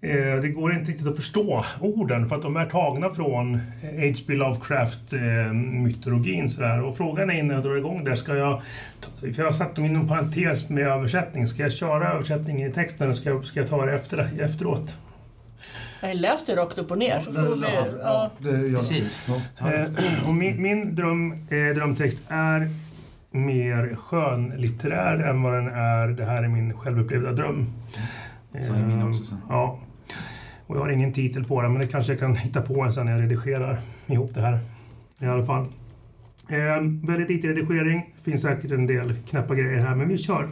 eh, 0.00 0.40
Det 0.42 0.48
går 0.48 0.72
inte 0.72 0.90
riktigt 0.90 1.08
att 1.08 1.16
förstå 1.16 1.64
orden 1.80 2.28
för 2.28 2.36
att 2.36 2.42
de 2.42 2.56
är 2.56 2.66
tagna 2.66 3.10
från 3.10 3.54
H.P. 3.82 4.34
Lovecraft-mytologin. 4.34 6.50
Eh, 6.60 6.78
eh 6.78 6.84
Och 6.84 6.96
frågan 6.96 7.30
är 7.30 7.34
innan 7.34 7.54
jag 7.54 7.64
drar 7.64 7.76
igång 7.76 8.04
där, 8.04 8.14
ska 8.14 8.34
jag... 8.34 8.62
För 9.20 9.34
jag 9.36 9.44
har 9.44 9.52
satt 9.52 9.76
dem 9.76 9.84
inom 9.84 10.08
parentes 10.08 10.68
med 10.68 10.88
översättning. 10.88 11.46
Ska 11.46 11.62
jag 11.62 11.72
köra 11.72 12.12
översättningen 12.12 12.70
i 12.70 12.72
texten 12.72 13.04
eller 13.04 13.14
ska 13.14 13.28
jag, 13.28 13.46
ska 13.46 13.60
jag 13.60 13.68
ta 13.68 13.86
det 13.86 13.92
efter, 13.92 14.40
efteråt? 14.40 14.96
Jag 16.00 16.16
läs 16.16 16.44
det 16.44 16.56
rakt 16.56 16.78
upp 16.78 16.90
och 16.90 16.98
ner. 16.98 17.24
Ja, 17.34 17.86
ja. 18.02 18.30
det. 18.38 18.74
Precis. 18.76 19.28
Eh, 19.60 20.28
och 20.28 20.34
min 20.34 20.62
min 20.62 20.94
dröm, 20.94 21.32
eh, 21.32 21.74
drömtext 21.74 22.22
är 22.28 22.68
mer 23.30 23.94
skönlitterär 23.96 25.30
än 25.30 25.42
vad 25.42 25.52
den 25.54 25.66
är 25.68 26.08
Det 26.08 26.24
här 26.24 26.42
är 26.42 26.48
min 26.48 26.74
självupplevda 26.74 27.32
dröm. 27.32 27.66
Så 28.52 28.72
är 28.72 28.86
min 28.86 29.02
också, 29.02 29.24
så. 29.24 29.34
Eh, 29.34 29.40
Ja. 29.48 29.78
Och 30.66 30.76
jag 30.76 30.80
har 30.80 30.88
ingen 30.88 31.12
titel 31.12 31.44
på 31.44 31.62
den, 31.62 31.72
men 31.72 31.80
det 31.82 31.88
kanske 31.88 32.12
jag 32.12 32.20
kan 32.20 32.36
hitta 32.36 32.62
på 32.62 32.82
en 32.82 32.92
sen 32.92 33.06
när 33.06 33.12
jag 33.12 33.22
redigerar 33.22 33.78
ihop 34.06 34.34
det 34.34 34.40
här. 34.40 34.58
I 35.18 35.26
alla 35.26 35.42
fall. 35.42 35.66
Eh, 36.48 37.06
väldigt 37.06 37.28
lite 37.30 37.48
redigering. 37.48 38.14
finns 38.22 38.42
säkert 38.42 38.70
en 38.70 38.86
del 38.86 39.14
knäppa 39.14 39.54
grejer 39.54 39.78
här, 39.78 39.94
men 39.94 40.08
vi 40.08 40.18
kör. 40.18 40.48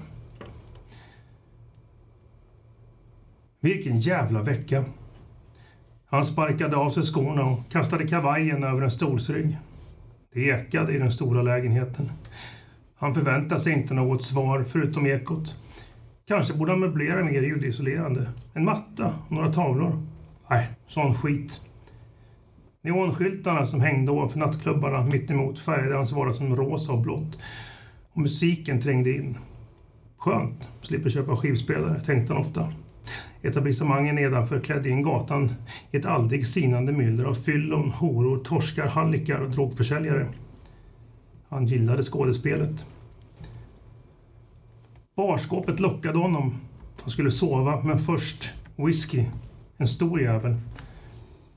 Vilken 3.60 4.00
jävla 4.00 4.42
vecka. 4.42 4.84
Han 6.08 6.24
sparkade 6.24 6.76
av 6.76 6.90
sig 6.90 7.02
skorna 7.02 7.42
och 7.44 7.68
kastade 7.70 8.08
kavajen 8.08 8.64
över 8.64 8.82
en 8.82 8.90
stolsrygg. 8.90 9.58
Det 10.34 10.40
ekade 10.40 10.92
i 10.92 10.98
den 10.98 11.12
stora 11.12 11.42
lägenheten. 11.42 12.10
Han 12.98 13.14
förväntade 13.14 13.60
sig 13.60 13.72
inte 13.72 13.94
något 13.94 14.22
svar 14.22 14.64
förutom 14.68 15.06
ekot. 15.06 15.56
Kanske 16.28 16.54
borde 16.54 16.72
han 16.72 16.80
möblera 16.80 17.24
mer 17.24 17.42
ljudisolerande. 17.42 18.30
En 18.54 18.64
matta 18.64 19.14
och 19.26 19.32
några 19.32 19.52
tavlor. 19.52 20.02
Nej, 20.50 20.68
sån 20.86 21.14
skit. 21.14 21.60
Neonskyltarna 22.82 23.66
som 23.66 23.80
hängde 23.80 24.12
ovanför 24.12 24.38
nattklubbarna 24.38 25.04
mittemot 25.04 25.60
färgade 25.60 25.96
hans 25.96 26.12
vardag 26.12 26.34
som 26.34 26.56
rosa 26.56 26.92
och 26.92 27.00
blått. 27.02 27.38
Och 28.12 28.18
musiken 28.18 28.80
trängde 28.80 29.10
in. 29.10 29.36
Skönt, 30.18 30.70
slipper 30.82 31.10
köpa 31.10 31.36
skivspelare, 31.36 32.00
tänkte 32.00 32.32
han 32.32 32.42
ofta. 32.42 32.68
Etablissemangen 33.46 34.14
nedanför 34.14 34.60
klädde 34.60 34.88
in 34.88 35.02
gatan 35.02 35.52
i 35.90 35.96
ett 35.96 36.06
aldrig 36.06 36.46
sinande 36.46 36.92
myller 36.92 37.24
av 37.24 37.34
fyllon, 37.34 37.90
horor, 37.90 38.38
torskar, 38.44 38.86
hallickar 38.86 39.40
och 39.40 39.50
drogförsäljare. 39.50 40.26
Han 41.48 41.66
gillade 41.66 42.02
skådespelet. 42.02 42.86
Barskåpet 45.16 45.80
lockade 45.80 46.18
honom. 46.18 46.54
Han 47.00 47.10
skulle 47.10 47.30
sova, 47.30 47.82
men 47.84 47.98
först 47.98 48.54
whisky. 48.76 49.24
En 49.76 49.88
stor 49.88 50.20
jävel. 50.20 50.54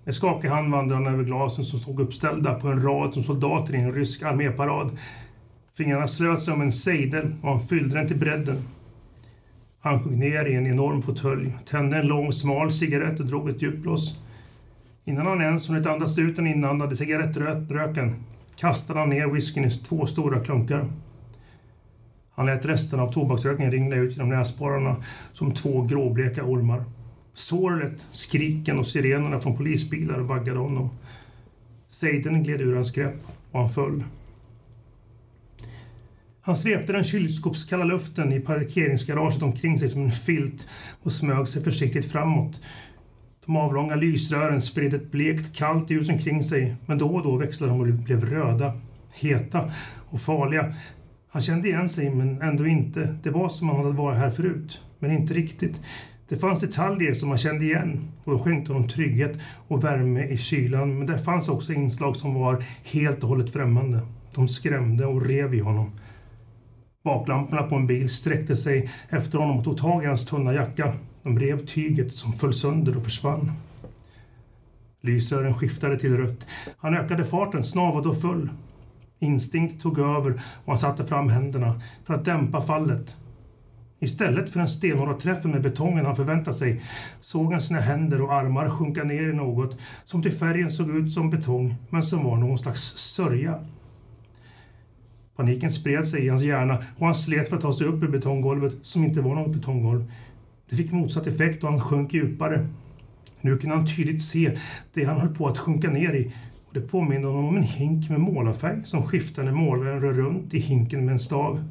Med 0.03 0.15
skakig 0.15 0.47
hand 0.47 0.71
vandrade 0.71 1.03
han 1.03 1.13
över 1.13 1.23
glasen 1.23 1.63
som 1.63 1.79
stod 1.79 1.99
uppställda 1.99 2.53
på 2.53 2.67
en 2.67 2.83
rad 2.83 3.13
som 3.13 3.23
soldater 3.23 3.75
i 3.75 3.77
en 3.77 3.93
rysk 3.93 4.23
arméparad. 4.23 4.97
Fingrarna 5.77 6.07
slöt 6.07 6.41
sig 6.41 6.53
om 6.53 6.61
en 6.61 6.71
sejdel 6.71 7.35
och 7.41 7.49
han 7.49 7.61
fyllde 7.61 7.95
den 7.95 8.07
till 8.07 8.19
bredden. 8.19 8.63
Han 9.81 10.03
sjönk 10.03 10.17
ner 10.17 10.45
i 10.45 10.55
en 10.55 10.67
enorm 10.67 11.01
fåtölj, 11.01 11.53
tände 11.65 11.97
en 11.97 12.07
lång 12.07 12.33
smal 12.33 12.71
cigarett 12.71 13.19
och 13.19 13.25
drog 13.25 13.49
ett 13.49 13.61
djupblås. 13.61 14.19
Innan 15.03 15.25
han 15.25 15.41
ens 15.41 15.69
hunnit 15.69 15.87
andas 15.87 16.19
ut 16.19 16.35
den 16.35 16.47
inandade 16.47 16.95
cigarettröken 16.95 18.15
kastade 18.55 18.99
han 18.99 19.09
ner 19.09 19.27
whiskyn 19.27 19.65
i 19.65 19.71
två 19.71 20.05
stora 20.05 20.39
klunkar. 20.39 20.85
Han 22.31 22.45
lät 22.45 22.65
resten 22.65 22.99
av 22.99 23.13
tobaksröken 23.13 23.71
ringla 23.71 23.95
ut 23.95 24.11
genom 24.11 24.29
näsborrarna 24.29 24.95
som 25.33 25.53
två 25.53 25.81
gråbleka 25.81 26.43
ormar. 26.43 26.83
Sorlet, 27.33 28.07
skriken 28.11 28.79
och 28.79 28.87
sirenerna 28.87 29.39
från 29.39 29.57
polisbilar 29.57 30.19
vaggade 30.19 30.59
honom. 30.59 30.89
Sejden 31.87 32.43
gled 32.43 32.61
ur 32.61 32.75
hans 32.75 32.91
grepp 32.91 33.21
och 33.51 33.59
han 33.59 33.69
föll. 33.69 34.03
Han 36.49 36.55
svepte 36.55 36.93
den 36.93 37.03
kylskåpskalla 37.03 37.83
luften 37.83 38.33
i 38.33 38.39
parkeringsgaraget 38.39 39.43
omkring 39.43 39.79
sig 39.79 39.89
som 39.89 40.03
en 40.03 40.11
filt 40.11 40.67
och 41.03 41.11
smög 41.11 41.47
sig 41.47 41.63
försiktigt 41.63 42.11
framåt. 42.11 42.61
De 43.45 43.55
avlånga 43.55 43.95
lysrören 43.95 44.61
spred 44.61 44.93
ett 44.93 45.11
blekt 45.11 45.55
kallt 45.55 45.89
ljus 45.89 46.09
omkring 46.09 46.43
sig 46.43 46.75
men 46.85 46.97
då 46.97 47.07
och 47.07 47.23
då 47.23 47.37
växlade 47.37 47.73
de 47.73 47.79
och 47.79 47.87
blev 47.87 48.25
röda, 48.25 48.73
heta 49.13 49.71
och 50.09 50.21
farliga. 50.21 50.73
Han 51.29 51.41
kände 51.41 51.67
igen 51.67 51.89
sig 51.89 52.09
men 52.09 52.41
ändå 52.41 52.67
inte. 52.67 53.15
Det 53.23 53.29
var 53.29 53.49
som 53.49 53.69
om 53.69 53.75
han 53.75 53.85
hade 53.85 53.97
varit 53.97 54.19
här 54.19 54.31
förut, 54.31 54.81
men 54.99 55.11
inte 55.11 55.33
riktigt. 55.33 55.81
Det 56.29 56.37
fanns 56.37 56.59
detaljer 56.59 57.13
som 57.13 57.29
han 57.29 57.37
kände 57.37 57.65
igen 57.65 57.99
och 58.23 58.31
de 58.31 58.39
skänkte 58.39 58.73
honom 58.73 58.87
trygghet 58.87 59.37
och 59.67 59.83
värme 59.83 60.23
i 60.23 60.37
kylan. 60.37 60.97
Men 60.97 61.07
det 61.07 61.19
fanns 61.19 61.49
också 61.49 61.73
inslag 61.73 62.15
som 62.15 62.33
var 62.33 62.63
helt 62.83 63.23
och 63.23 63.29
hållet 63.29 63.53
främmande. 63.53 63.99
De 64.35 64.47
skrämde 64.47 65.05
och 65.05 65.25
rev 65.25 65.53
i 65.53 65.59
honom. 65.59 65.91
Baklamporna 67.09 67.63
på 67.63 67.75
en 67.75 67.87
bil 67.87 68.09
sträckte 68.09 68.55
sig 68.55 68.89
efter 69.09 69.37
honom 69.37 69.57
och 69.57 69.63
tog 69.63 69.77
tag 69.77 70.03
i 70.03 70.07
hans 70.07 70.25
tunna 70.25 70.53
jacka. 70.53 70.93
De 71.23 71.39
rev 71.39 71.65
tyget 71.65 72.13
som 72.13 72.33
föll 72.33 72.53
sönder 72.53 72.97
och 72.97 73.03
försvann. 73.03 73.51
Lysrören 75.01 75.53
skiftade 75.53 75.99
till 75.99 76.17
rött. 76.17 76.47
Han 76.77 76.93
ökade 76.93 77.25
farten, 77.25 77.63
snavade 77.63 78.09
och 78.09 78.21
föll. 78.21 78.49
Instinkt 79.19 79.81
tog 79.81 79.99
över 79.99 80.31
och 80.65 80.71
han 80.71 80.77
satte 80.77 81.05
fram 81.05 81.29
händerna 81.29 81.81
för 82.03 82.13
att 82.13 82.25
dämpa 82.25 82.61
fallet. 82.61 83.15
Istället 83.99 84.49
för 84.49 84.59
den 84.59 84.69
stenhårda 84.69 85.13
träffen 85.13 85.51
med 85.51 85.61
betongen 85.61 86.05
han 86.05 86.15
förväntat 86.15 86.55
sig 86.55 86.81
såg 87.21 87.51
han 87.51 87.61
sina 87.61 87.79
händer 87.79 88.21
och 88.21 88.33
armar 88.33 88.69
sjunka 88.69 89.03
ner 89.03 89.29
i 89.29 89.33
något 89.33 89.77
som 90.05 90.21
till 90.21 90.31
färgen 90.31 90.71
såg 90.71 90.89
ut 90.89 91.11
som 91.11 91.29
betong 91.29 91.75
men 91.89 92.03
som 92.03 92.23
var 92.23 92.37
någon 92.37 92.59
slags 92.59 92.81
sörja. 92.81 93.59
Paniken 95.39 95.71
spred 95.71 96.07
sig 96.07 96.25
i 96.25 96.29
hans 96.29 96.43
hjärna 96.43 96.77
och 96.97 97.05
han 97.05 97.15
slet 97.15 97.49
för 97.49 97.55
att 97.55 97.61
ta 97.61 97.73
sig 97.73 97.87
upp 97.87 98.03
ur 98.03 98.07
betonggolvet 98.07 98.75
som 98.81 99.03
inte 99.03 99.21
var 99.21 99.35
något 99.35 99.55
betonggolv. 99.55 100.11
Det 100.69 100.75
fick 100.75 100.91
motsatt 100.91 101.27
effekt 101.27 101.63
och 101.63 101.69
han 101.69 101.81
sjönk 101.81 102.13
djupare. 102.13 102.67
Nu 103.41 103.57
kunde 103.57 103.75
han 103.75 103.87
tydligt 103.95 104.23
se 104.23 104.57
det 104.93 105.03
han 105.03 105.19
höll 105.19 105.35
på 105.35 105.47
att 105.47 105.57
sjunka 105.57 105.89
ner 105.89 106.13
i 106.13 106.31
och 106.67 106.73
det 106.73 106.81
påminde 106.81 107.27
honom 107.27 107.45
om 107.45 107.57
en 107.57 107.63
hink 107.63 108.09
med 108.09 108.19
målarfärg 108.19 108.81
som 108.85 109.07
skiftade 109.07 109.51
när 109.51 109.57
målaren 109.57 110.01
rör 110.01 110.13
runt 110.13 110.53
i 110.53 110.59
hinken 110.59 111.05
med 111.05 111.13
en 111.13 111.19
stav. 111.19 111.63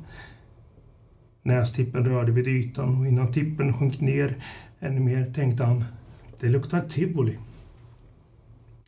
Nästippen 1.42 2.04
rörde 2.04 2.33
vid 2.33 2.46
ytan 2.46 3.00
och 3.00 3.07
innan 3.07 3.33
tippen 3.33 3.72
sjönk 3.72 4.00
ner 4.00 4.37
ännu 4.81 5.00
mer 5.00 5.33
tänkte 5.35 5.64
han 5.64 5.85
det 6.40 6.48
luktar 6.48 6.81
tivoli. 6.81 7.38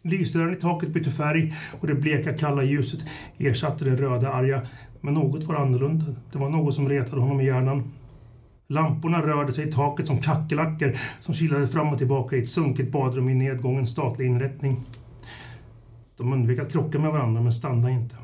Lysrören 0.02 0.52
i 0.52 0.56
taket 0.56 0.88
bytte 0.88 1.10
färg 1.10 1.54
och 1.80 1.86
det 1.86 1.94
bleka 1.94 2.32
kalla 2.32 2.62
ljuset 2.62 3.00
ersatte 3.38 3.84
det 3.84 3.96
röda 3.96 4.32
arga. 4.32 4.62
Men 5.00 5.14
något 5.14 5.44
var 5.44 5.54
annorlunda. 5.54 6.06
Det 6.32 6.38
var 6.38 6.48
något 6.48 6.74
som 6.74 6.88
retade 6.88 7.22
honom 7.22 7.40
i 7.40 7.46
hjärnan. 7.46 7.92
Lamporna 8.66 9.22
rörde 9.22 9.52
sig 9.52 9.68
i 9.68 9.72
taket 9.72 10.06
som 10.06 10.18
kackerlackor 10.18 10.96
som 11.20 11.34
kilade 11.34 11.68
fram 11.68 11.88
och 11.88 11.98
tillbaka 11.98 12.36
i 12.36 12.42
ett 12.42 12.48
sunkigt 12.48 12.92
badrum 12.92 13.28
i 13.28 13.34
nedgången 13.34 13.86
statlig 13.86 14.26
inrättning. 14.26 14.80
De 16.16 16.32
undvek 16.32 16.58
att 16.58 16.72
krocka 16.72 16.98
med 16.98 17.12
varandra 17.12 17.42
men 17.42 17.52
stannade 17.52 17.92
inte. 17.92 18.16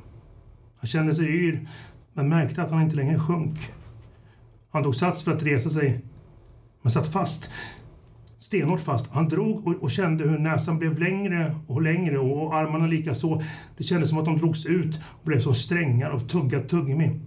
Han 0.79 0.89
kände 0.89 1.15
sig 1.15 1.27
yr 1.27 1.69
men 2.13 2.29
märkte 2.29 2.63
att 2.63 2.71
han 2.71 2.83
inte 2.83 2.97
längre 2.97 3.19
sjönk. 3.19 3.59
Han 4.71 4.83
tog 4.83 4.97
sats 4.97 5.25
för 5.25 5.33
att 5.33 5.43
resa 5.43 5.71
sig 5.71 6.01
men 6.83 6.93
satt 6.93 7.13
fast 7.13 7.51
stenhårt 8.47 8.81
fast. 8.81 9.11
Han 9.11 9.29
drog 9.29 9.67
och, 9.67 9.75
och, 9.83 9.91
kände 9.91 10.25
hur 10.25 10.39
näsan 10.39 10.79
blev 10.79 10.99
längre 10.99 11.55
och 11.67 11.83
längre 11.83 12.19
och 12.19 12.55
armarna 12.55 12.87
lika 12.87 13.15
så. 13.15 13.43
Det 13.77 13.85
kändes 13.85 14.09
som 14.09 14.19
att 14.19 14.25
de 14.25 14.39
drogs 14.39 14.67
ut 14.67 15.01
och 15.21 15.25
blev 15.27 15.41
som 15.41 15.55
strängar 15.55 16.11
och 16.11 16.29
tuggat 16.29 16.69
tuggummi. 16.69 17.21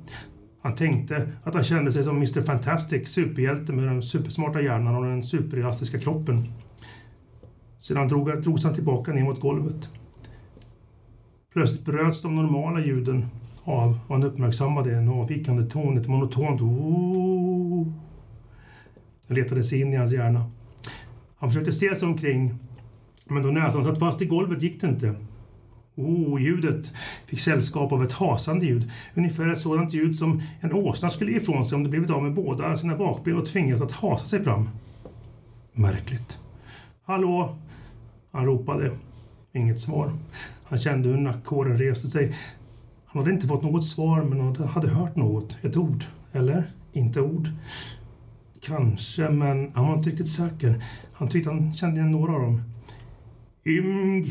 Han 0.61 0.75
tänkte 0.75 1.31
att 1.43 1.53
han 1.53 1.63
kände 1.63 1.91
sig 1.91 2.03
som 2.03 2.17
Mr 2.17 2.41
Fantastic, 2.41 3.09
superhjälte 3.09 3.73
med 3.73 3.87
den 3.87 4.03
supersmarta 4.03 4.61
hjärnan 4.61 4.95
och 4.95 5.05
den 5.05 5.23
superelastiska 5.23 5.99
kroppen. 5.99 6.43
Sedan 7.79 8.07
drog, 8.07 8.41
drogs 8.41 8.63
han 8.63 8.73
tillbaka 8.73 9.13
ner 9.13 9.23
mot 9.23 9.39
golvet. 9.39 9.89
Plötsligt 11.53 11.85
bröts 11.85 12.21
de 12.21 12.35
normala 12.35 12.79
ljuden 12.79 13.25
av 13.63 13.99
och 14.07 14.15
han 14.15 14.23
uppmärksammade 14.23 14.95
en 14.95 15.09
avvikande 15.09 15.63
ton, 15.63 15.97
ett 15.97 16.07
monotont 16.07 16.61
oh. 16.61 17.87
Den 19.27 19.37
letade 19.37 19.63
sig 19.63 19.81
in 19.81 19.93
i 19.93 19.95
hans 19.95 20.13
hjärna. 20.13 20.45
Han 21.39 21.49
försökte 21.49 21.71
se 21.71 21.95
sig 21.95 22.07
omkring, 22.07 22.55
men 23.25 23.43
då 23.43 23.49
näsan 23.49 23.83
satt 23.83 23.99
fast 23.99 24.21
i 24.21 24.25
golvet 24.25 24.61
gick 24.61 24.81
det 24.81 24.87
inte. 24.87 25.15
Oh, 25.95 26.41
ljudet 26.41 26.91
fick 27.25 27.39
sällskap 27.39 27.91
av 27.91 28.03
ett 28.03 28.13
hasande 28.13 28.65
ljud. 28.65 28.91
Ungefär 29.13 29.49
ett 29.49 29.59
sådant 29.59 29.93
ljud 29.93 30.17
som 30.17 30.41
en 30.59 30.73
åsna 30.73 31.09
skulle 31.09 31.31
ge 31.31 31.37
ifrån 31.37 31.65
sig 31.65 31.75
om 31.75 31.83
det 31.83 31.89
blivit 31.89 32.09
av 32.09 32.23
med 32.23 32.33
båda 32.33 32.77
sina 32.77 32.97
bakben 32.97 33.37
och 33.37 33.45
tvingats 33.45 33.81
att 33.81 33.91
hasa 33.91 34.27
sig 34.27 34.43
fram. 34.43 34.69
Märkligt. 35.73 36.37
Hallå? 37.03 37.57
Han 38.31 38.45
ropade. 38.45 38.91
Inget 39.53 39.79
svar. 39.79 40.11
Han 40.63 40.79
kände 40.79 41.09
hur 41.09 41.17
nackhåren 41.17 41.77
reste 41.77 42.07
sig. 42.07 42.35
Han 43.05 43.21
hade 43.21 43.33
inte 43.33 43.47
fått 43.47 43.63
något 43.63 43.85
svar, 43.85 44.23
men 44.23 44.39
han 44.39 44.55
hade 44.55 44.89
hört 44.89 45.15
något. 45.15 45.57
Ett 45.61 45.77
ord. 45.77 46.03
Eller? 46.31 46.71
Inte 46.93 47.21
ord. 47.21 47.47
Kanske, 48.61 49.29
men 49.29 49.71
han 49.73 49.87
var 49.87 49.97
inte 49.97 50.09
riktigt 50.09 50.29
säker. 50.29 50.83
Han 51.13 51.29
tyckte 51.29 51.49
han 51.49 51.73
kände 51.73 51.99
igen 51.99 52.11
några 52.11 52.33
av 52.33 52.41
dem. 52.41 52.61
Ymg, 53.65 54.25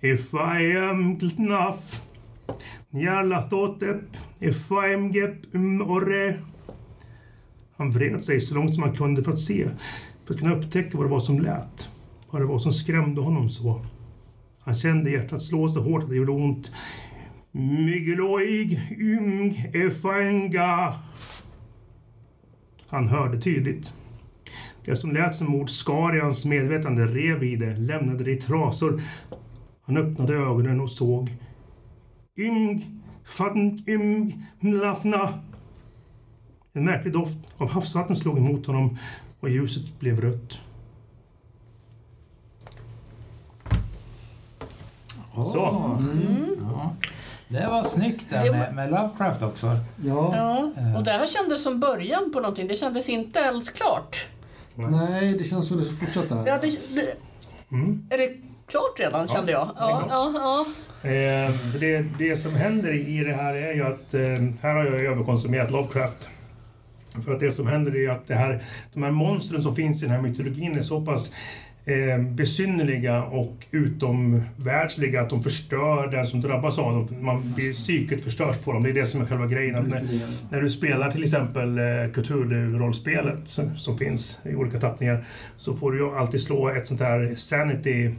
if 0.00 0.34
I 0.34 0.76
am 0.76 1.18
gnaf. 1.18 2.02
Njala 2.90 3.42
thotep, 3.42 4.16
if 4.40 4.70
I 4.70 4.94
am 4.94 5.12
gep 5.12 5.54
um 5.54 5.80
orre. 5.82 6.38
Han 7.76 7.90
vred 7.90 8.24
sig 8.24 8.40
så 8.40 8.54
långt 8.54 8.74
som 8.74 8.82
han 8.82 8.96
kunde 8.96 9.24
för 9.24 9.32
att 9.32 9.40
se, 9.40 9.68
för 10.24 10.34
att 10.34 10.40
kunna 10.40 10.54
upptäcka 10.54 10.98
vad 10.98 11.06
det 11.06 11.10
var 11.10 11.20
som 11.20 11.40
lät. 11.40 11.88
Vad 12.30 12.42
det 12.42 12.46
var 12.46 12.58
som 12.58 12.72
skrämde 12.72 13.20
honom 13.20 13.48
så. 13.48 13.84
Han 14.60 14.74
kände 14.74 15.10
hjärtat 15.10 15.42
slå 15.42 15.68
så 15.68 15.80
hårt 15.80 16.02
att 16.02 16.10
det 16.10 16.16
gjorde 16.16 16.32
ont. 16.32 16.72
Mygeloig, 17.52 18.80
ymg, 18.98 19.70
efanga. 19.74 20.94
Han 22.88 23.08
hörde 23.08 23.40
tydligt. 23.40 23.92
Det 24.84 24.96
som 24.96 25.12
lät 25.12 25.34
som 25.34 25.54
ord 25.54 25.70
skar 25.70 26.16
i 26.16 26.20
hans 26.20 26.44
medvetande, 26.44 27.06
rev 27.06 27.42
i 27.42 27.56
det, 27.56 27.76
lämnade 27.76 28.24
det 28.24 28.32
i 28.32 28.40
trasor. 28.40 29.02
Han 29.86 29.96
öppnade 29.96 30.34
ögonen 30.34 30.80
och 30.80 30.90
såg. 30.90 31.36
Ymg, 32.36 32.86
fadnk, 33.24 33.88
ymg, 33.88 34.44
mlafna. 34.60 35.40
En 36.72 36.84
märklig 36.84 37.12
doft 37.12 37.38
av 37.56 37.70
havsvatten 37.70 38.16
slog 38.16 38.38
emot 38.38 38.66
honom 38.66 38.98
och 39.40 39.50
ljuset 39.50 40.00
blev 40.00 40.20
rött. 40.20 40.60
Så. 45.34 45.64
Ah. 45.64 45.98
Mm. 45.98 46.56
Ja. 46.60 46.96
Det 47.48 47.66
var 47.70 47.82
snyggt 47.82 48.26
där 48.30 48.50
med, 48.50 48.74
med 48.74 48.90
Lovecraft 48.90 49.42
också. 49.42 49.66
Ja. 50.04 50.34
Ja, 50.36 50.70
och 50.98 51.04
det 51.04 51.10
här 51.10 51.26
kändes 51.26 51.62
som 51.62 51.80
början 51.80 52.32
på 52.32 52.40
någonting. 52.40 52.68
Det 52.68 52.76
kändes 52.76 53.08
inte 53.08 53.48
alls 53.48 53.70
klart. 53.70 54.26
Nej, 54.74 55.34
det 55.38 55.44
känns 55.44 55.68
som 55.68 55.76
det 55.78 55.84
fortsätter. 55.84 56.42
Ja, 56.46 56.58
det, 56.62 56.94
det, 56.94 57.14
Mm. 57.72 58.06
är 58.10 58.18
det 58.18 58.28
klart 58.66 59.00
redan, 59.00 59.26
Ja, 59.28 59.34
kände 59.34 59.52
jag? 59.52 59.70
Ja, 59.76 60.02
ja, 60.10 60.32
ja. 60.34 60.66
Eh, 61.10 61.50
det, 61.80 62.04
det 62.18 62.36
som 62.36 62.54
händer 62.54 63.08
i 63.08 63.24
det 63.24 63.32
här 63.34 63.54
är 63.54 63.72
ju 63.74 63.82
att 63.86 64.14
eh, 64.14 64.20
här 64.62 64.74
har 64.74 64.84
jag 64.84 65.00
överkonsumerat 65.04 65.70
Lovecraft. 65.70 66.28
För 67.24 67.32
att 67.34 67.40
det 67.40 67.52
som 67.52 67.66
händer 67.66 67.96
är 67.96 68.10
att 68.10 68.26
det 68.26 68.34
här, 68.34 68.62
de 68.94 69.02
här 69.02 69.10
monstren 69.10 69.62
som 69.62 69.74
finns 69.76 70.02
i 70.02 70.06
den 70.06 70.14
här 70.14 70.22
mytologin 70.22 70.78
är 70.78 70.82
så 70.82 71.00
pass 71.00 71.32
eh, 71.88 72.22
besynnerliga 72.22 73.22
och 73.22 73.66
utomvärldsliga 73.70 75.20
att 75.20 75.30
de 75.30 75.42
förstör 75.42 76.10
den 76.10 76.26
som 76.26 76.40
drabbas 76.40 76.78
av 76.78 76.92
dem. 76.92 77.08
Man 77.20 77.52
blir, 77.54 77.72
psyket 77.72 78.24
förstörs 78.24 78.58
på 78.58 78.72
dem. 78.72 78.82
Det 78.82 78.90
är 78.90 78.94
det 78.94 79.06
som 79.06 79.20
är 79.20 79.26
själva 79.26 79.46
grejen. 79.46 79.74
Att 79.74 79.88
när, 79.88 80.02
när 80.50 80.60
du 80.60 80.70
spelar 80.70 81.10
till 81.10 81.24
exempel 81.24 81.78
eh, 81.78 81.82
Cthulhu-rollspelet 81.82 83.48
som, 83.48 83.76
som 83.76 83.98
finns 83.98 84.38
i 84.44 84.54
olika 84.54 84.80
tappningar 84.80 85.24
så 85.56 85.74
får 85.74 85.92
du 85.92 85.98
ju 85.98 86.16
alltid 86.16 86.42
slå 86.42 86.68
ett 86.68 86.86
sånt 86.86 87.00
här 87.00 87.34
sanity 87.34 88.14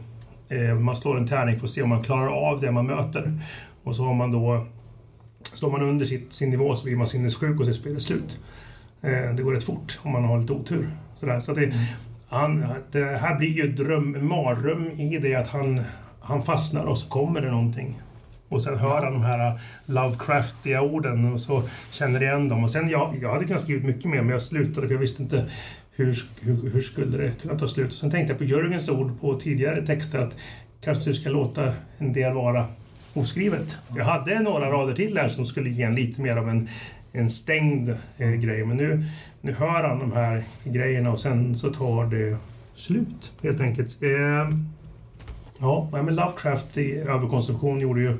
Eh, 0.50 0.74
man 0.74 0.96
slår 0.96 1.16
en 1.16 1.26
tärning 1.26 1.58
för 1.58 1.64
att 1.64 1.70
se 1.70 1.82
om 1.82 1.88
man 1.88 2.02
klarar 2.02 2.50
av 2.50 2.60
det 2.60 2.72
man 2.72 2.86
möter. 2.86 3.38
Och 3.82 3.96
så 3.96 4.04
har 4.04 4.14
man 4.14 4.32
då... 4.32 4.66
Slår 5.52 5.70
man 5.70 5.82
under 5.82 6.06
sitt, 6.06 6.32
sin 6.32 6.50
nivå 6.50 6.74
så 6.74 6.84
blir 6.84 6.96
man 6.96 7.06
sinnessjuk 7.06 7.58
och 7.60 7.64
så 7.64 7.70
är 7.70 7.74
spelet 7.74 8.02
slut. 8.02 8.38
Eh, 9.00 9.34
det 9.34 9.42
går 9.42 9.52
rätt 9.52 9.64
fort 9.64 10.00
om 10.02 10.12
man 10.12 10.24
har 10.24 10.38
lite 10.38 10.52
otur. 10.52 10.90
Sådär. 11.16 11.40
Så 11.40 11.52
det, 11.52 11.72
han, 12.30 12.64
det 12.92 13.04
här 13.04 13.38
blir 13.38 13.48
ju 13.48 13.72
dröm, 13.72 14.28
mardröm 14.28 14.90
i 14.90 15.18
det 15.18 15.34
att 15.34 15.48
han, 15.48 15.82
han 16.20 16.42
fastnar 16.42 16.84
och 16.84 16.98
så 16.98 17.08
kommer 17.08 17.40
det 17.40 17.50
någonting. 17.50 18.00
Och 18.48 18.62
sen 18.62 18.78
hör 18.78 19.02
han 19.02 19.12
de 19.12 19.22
här 19.22 19.60
Lovecraftiga 19.86 20.82
orden 20.82 21.32
och 21.32 21.40
så 21.40 21.62
känner 21.90 22.22
igen 22.22 22.48
dem. 22.48 22.64
Och 22.64 22.70
sen, 22.70 22.88
jag, 22.88 23.14
jag 23.22 23.32
hade 23.32 23.44
kunnat 23.44 23.62
skrivit 23.62 23.84
mycket 23.84 24.04
mer 24.04 24.22
men 24.22 24.28
jag 24.28 24.42
slutade 24.42 24.86
för 24.86 24.94
jag 24.94 25.00
visste 25.00 25.22
inte 25.22 25.50
hur, 25.92 26.18
hur, 26.40 26.70
hur 26.70 26.80
skulle 26.80 27.18
det 27.18 27.32
kunna 27.42 27.58
ta 27.58 27.68
slut? 27.68 27.90
Och 27.90 27.96
sen 27.96 28.10
tänkte 28.10 28.32
jag 28.32 28.38
på 28.38 28.44
Jörgens 28.44 28.88
ord 28.88 29.20
på 29.20 29.34
tidigare 29.34 29.86
texter 29.86 30.18
att 30.18 30.36
kanske 30.80 31.04
du 31.04 31.14
ska 31.14 31.30
låta 31.30 31.72
en 31.98 32.12
del 32.12 32.34
vara 32.34 32.66
oskrivet. 33.14 33.76
Jag 33.96 34.04
hade 34.04 34.40
några 34.40 34.70
rader 34.70 34.94
till 34.94 35.18
här 35.18 35.28
som 35.28 35.46
skulle 35.46 35.70
ge 35.70 35.82
en 35.82 35.94
lite 35.94 36.20
mer 36.22 36.36
av 36.36 36.48
en, 36.48 36.68
en 37.12 37.30
stängd 37.30 37.88
eh, 38.18 38.30
grej. 38.30 38.64
Men 38.66 38.76
nu, 38.76 39.04
nu 39.40 39.52
hör 39.52 39.88
han 39.88 39.98
de 39.98 40.12
här 40.12 40.42
grejerna 40.64 41.10
och 41.12 41.20
sen 41.20 41.56
så 41.56 41.70
tar 41.70 42.06
det 42.06 42.36
slut 42.74 43.32
helt 43.42 43.60
enkelt. 43.60 44.02
Eh, 44.02 44.56
ja, 45.60 45.88
men 45.92 46.14
Lovecraft 46.14 46.78
i 46.78 46.92
överkonsumtion 46.94 47.80
gjorde 47.80 48.00
ju 48.00 48.18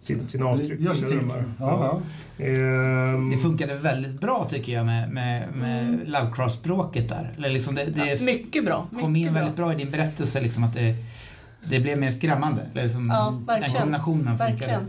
sin, 0.00 0.28
sina 0.28 0.46
avtryck. 0.46 0.78
Sina 0.78 0.94
sig 0.94 1.08
till. 1.08 1.18
drömmar. 1.18 1.44
Ja, 1.60 2.00
ja. 2.38 2.44
Ehm, 2.44 3.30
Det 3.30 3.36
funkade 3.36 3.74
väldigt 3.74 4.20
bra 4.20 4.44
tycker 4.50 4.72
jag 4.72 4.86
med, 4.86 5.10
med, 5.10 5.48
med 5.56 6.00
Lovecraft-språket 6.06 7.08
där. 7.08 7.30
Eller 7.36 7.50
liksom 7.50 7.74
det, 7.74 7.84
det 7.84 8.22
Mycket 8.26 8.64
bra. 8.64 8.86
kom 9.00 9.12
Mycket 9.12 9.26
in 9.28 9.32
bra. 9.32 9.40
väldigt 9.42 9.56
bra 9.56 9.72
i 9.72 9.76
din 9.76 9.90
berättelse 9.90 10.40
liksom 10.40 10.64
att 10.64 10.74
det, 10.74 10.94
det 11.64 11.80
blev 11.80 11.98
mer 11.98 12.10
skrämmande. 12.10 12.62
Eller 12.72 12.82
liksom 12.82 13.10
Ja, 13.10 13.24
Den 13.30 13.44
verkligen. 13.46 13.72
kombinationen 13.80 14.38
funkade. 14.38 14.50
Verkligen. 14.52 14.86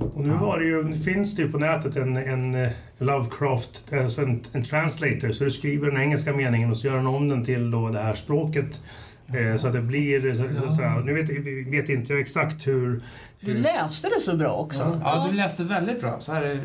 Och 0.00 0.20
nu 0.20 0.34
var 0.34 0.58
det 0.58 0.64
ju, 0.64 0.94
finns 0.94 1.36
det 1.36 1.42
ju 1.42 1.52
på 1.52 1.58
nätet 1.58 1.96
en, 1.96 2.16
en 2.16 2.54
eh, 2.54 2.70
Lovecraft, 2.98 3.92
alltså 3.92 4.22
en, 4.22 4.42
en 4.52 4.64
translator, 4.64 5.32
så 5.32 5.44
du 5.44 5.50
skriver 5.50 5.90
den 5.90 6.00
engelska 6.00 6.32
meningen 6.32 6.70
och 6.70 6.76
så 6.76 6.86
gör 6.86 6.96
den 6.96 7.06
om 7.06 7.28
den 7.28 7.44
till 7.44 7.70
då 7.70 7.88
det 7.88 8.00
här 8.00 8.14
språket. 8.14 8.82
Eh, 9.28 9.56
så 9.56 9.66
att 9.66 9.72
det 9.72 9.80
blir... 9.80 10.34
Så, 10.34 10.72
så 10.72 10.82
här, 10.82 11.00
nu 11.00 11.14
vet, 11.14 11.30
vet 11.72 11.88
inte 11.88 12.12
jag 12.12 12.20
exakt 12.20 12.66
hur... 12.66 13.02
Du 13.40 13.52
hur 13.52 13.60
läste 13.60 14.08
det 14.08 14.20
så 14.20 14.36
bra 14.36 14.52
också. 14.52 15.00
Ja, 15.04 15.26
du 15.30 15.36
läste 15.36 15.64
väldigt 15.64 16.00
bra. 16.00 16.20
Så 16.20 16.32
här, 16.32 16.60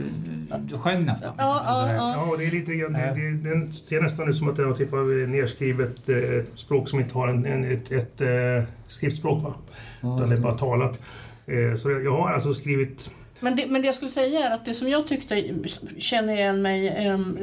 du 0.59 0.77
sjöng 0.77 1.05
nästan. 1.05 1.33
Ja, 1.37 1.63
ja, 1.65 1.73
Så 1.73 1.85
här. 1.87 1.95
ja. 1.95 2.27
Ja, 2.31 2.37
det 2.37 2.45
är 2.45 2.51
lite 2.51 2.75
grann, 2.75 2.93
det, 2.93 3.13
det, 3.15 3.49
den 3.49 3.73
ser 3.73 4.01
nästan 4.01 4.29
ut 4.29 4.37
som 4.37 4.49
att 4.49 4.55
det 4.55 4.61
är 4.61 4.65
någon 4.65 4.77
typ 4.77 4.93
av 4.93 5.07
nerskrivet 5.07 6.09
eh, 6.09 6.53
språk 6.55 6.89
som 6.89 6.99
inte 6.99 7.13
har 7.13 7.27
en, 7.27 7.45
en, 7.45 7.71
ett, 7.71 7.91
ett 7.91 8.21
eh, 8.21 8.69
skriftspråk. 8.83 9.43
Va? 9.43 9.55
Utan 9.99 10.29
det 10.29 10.35
är 10.35 10.39
bara 10.41 10.57
talat. 10.57 10.99
Eh, 11.45 11.75
så 11.75 11.91
jag, 11.91 12.05
jag 12.05 12.17
har 12.17 12.31
alltså 12.31 12.53
skrivit... 12.53 13.11
Men 13.39 13.55
det, 13.55 13.67
men 13.67 13.81
det 13.81 13.85
jag 13.85 13.95
skulle 13.95 14.11
säga 14.11 14.49
är 14.49 14.53
att 14.55 14.65
det 14.65 14.73
som 14.73 14.89
jag 14.89 15.07
tyckte 15.07 15.43
känner 15.97 16.37
igen 16.37 16.61
mig 16.61 16.87
em, 16.89 17.37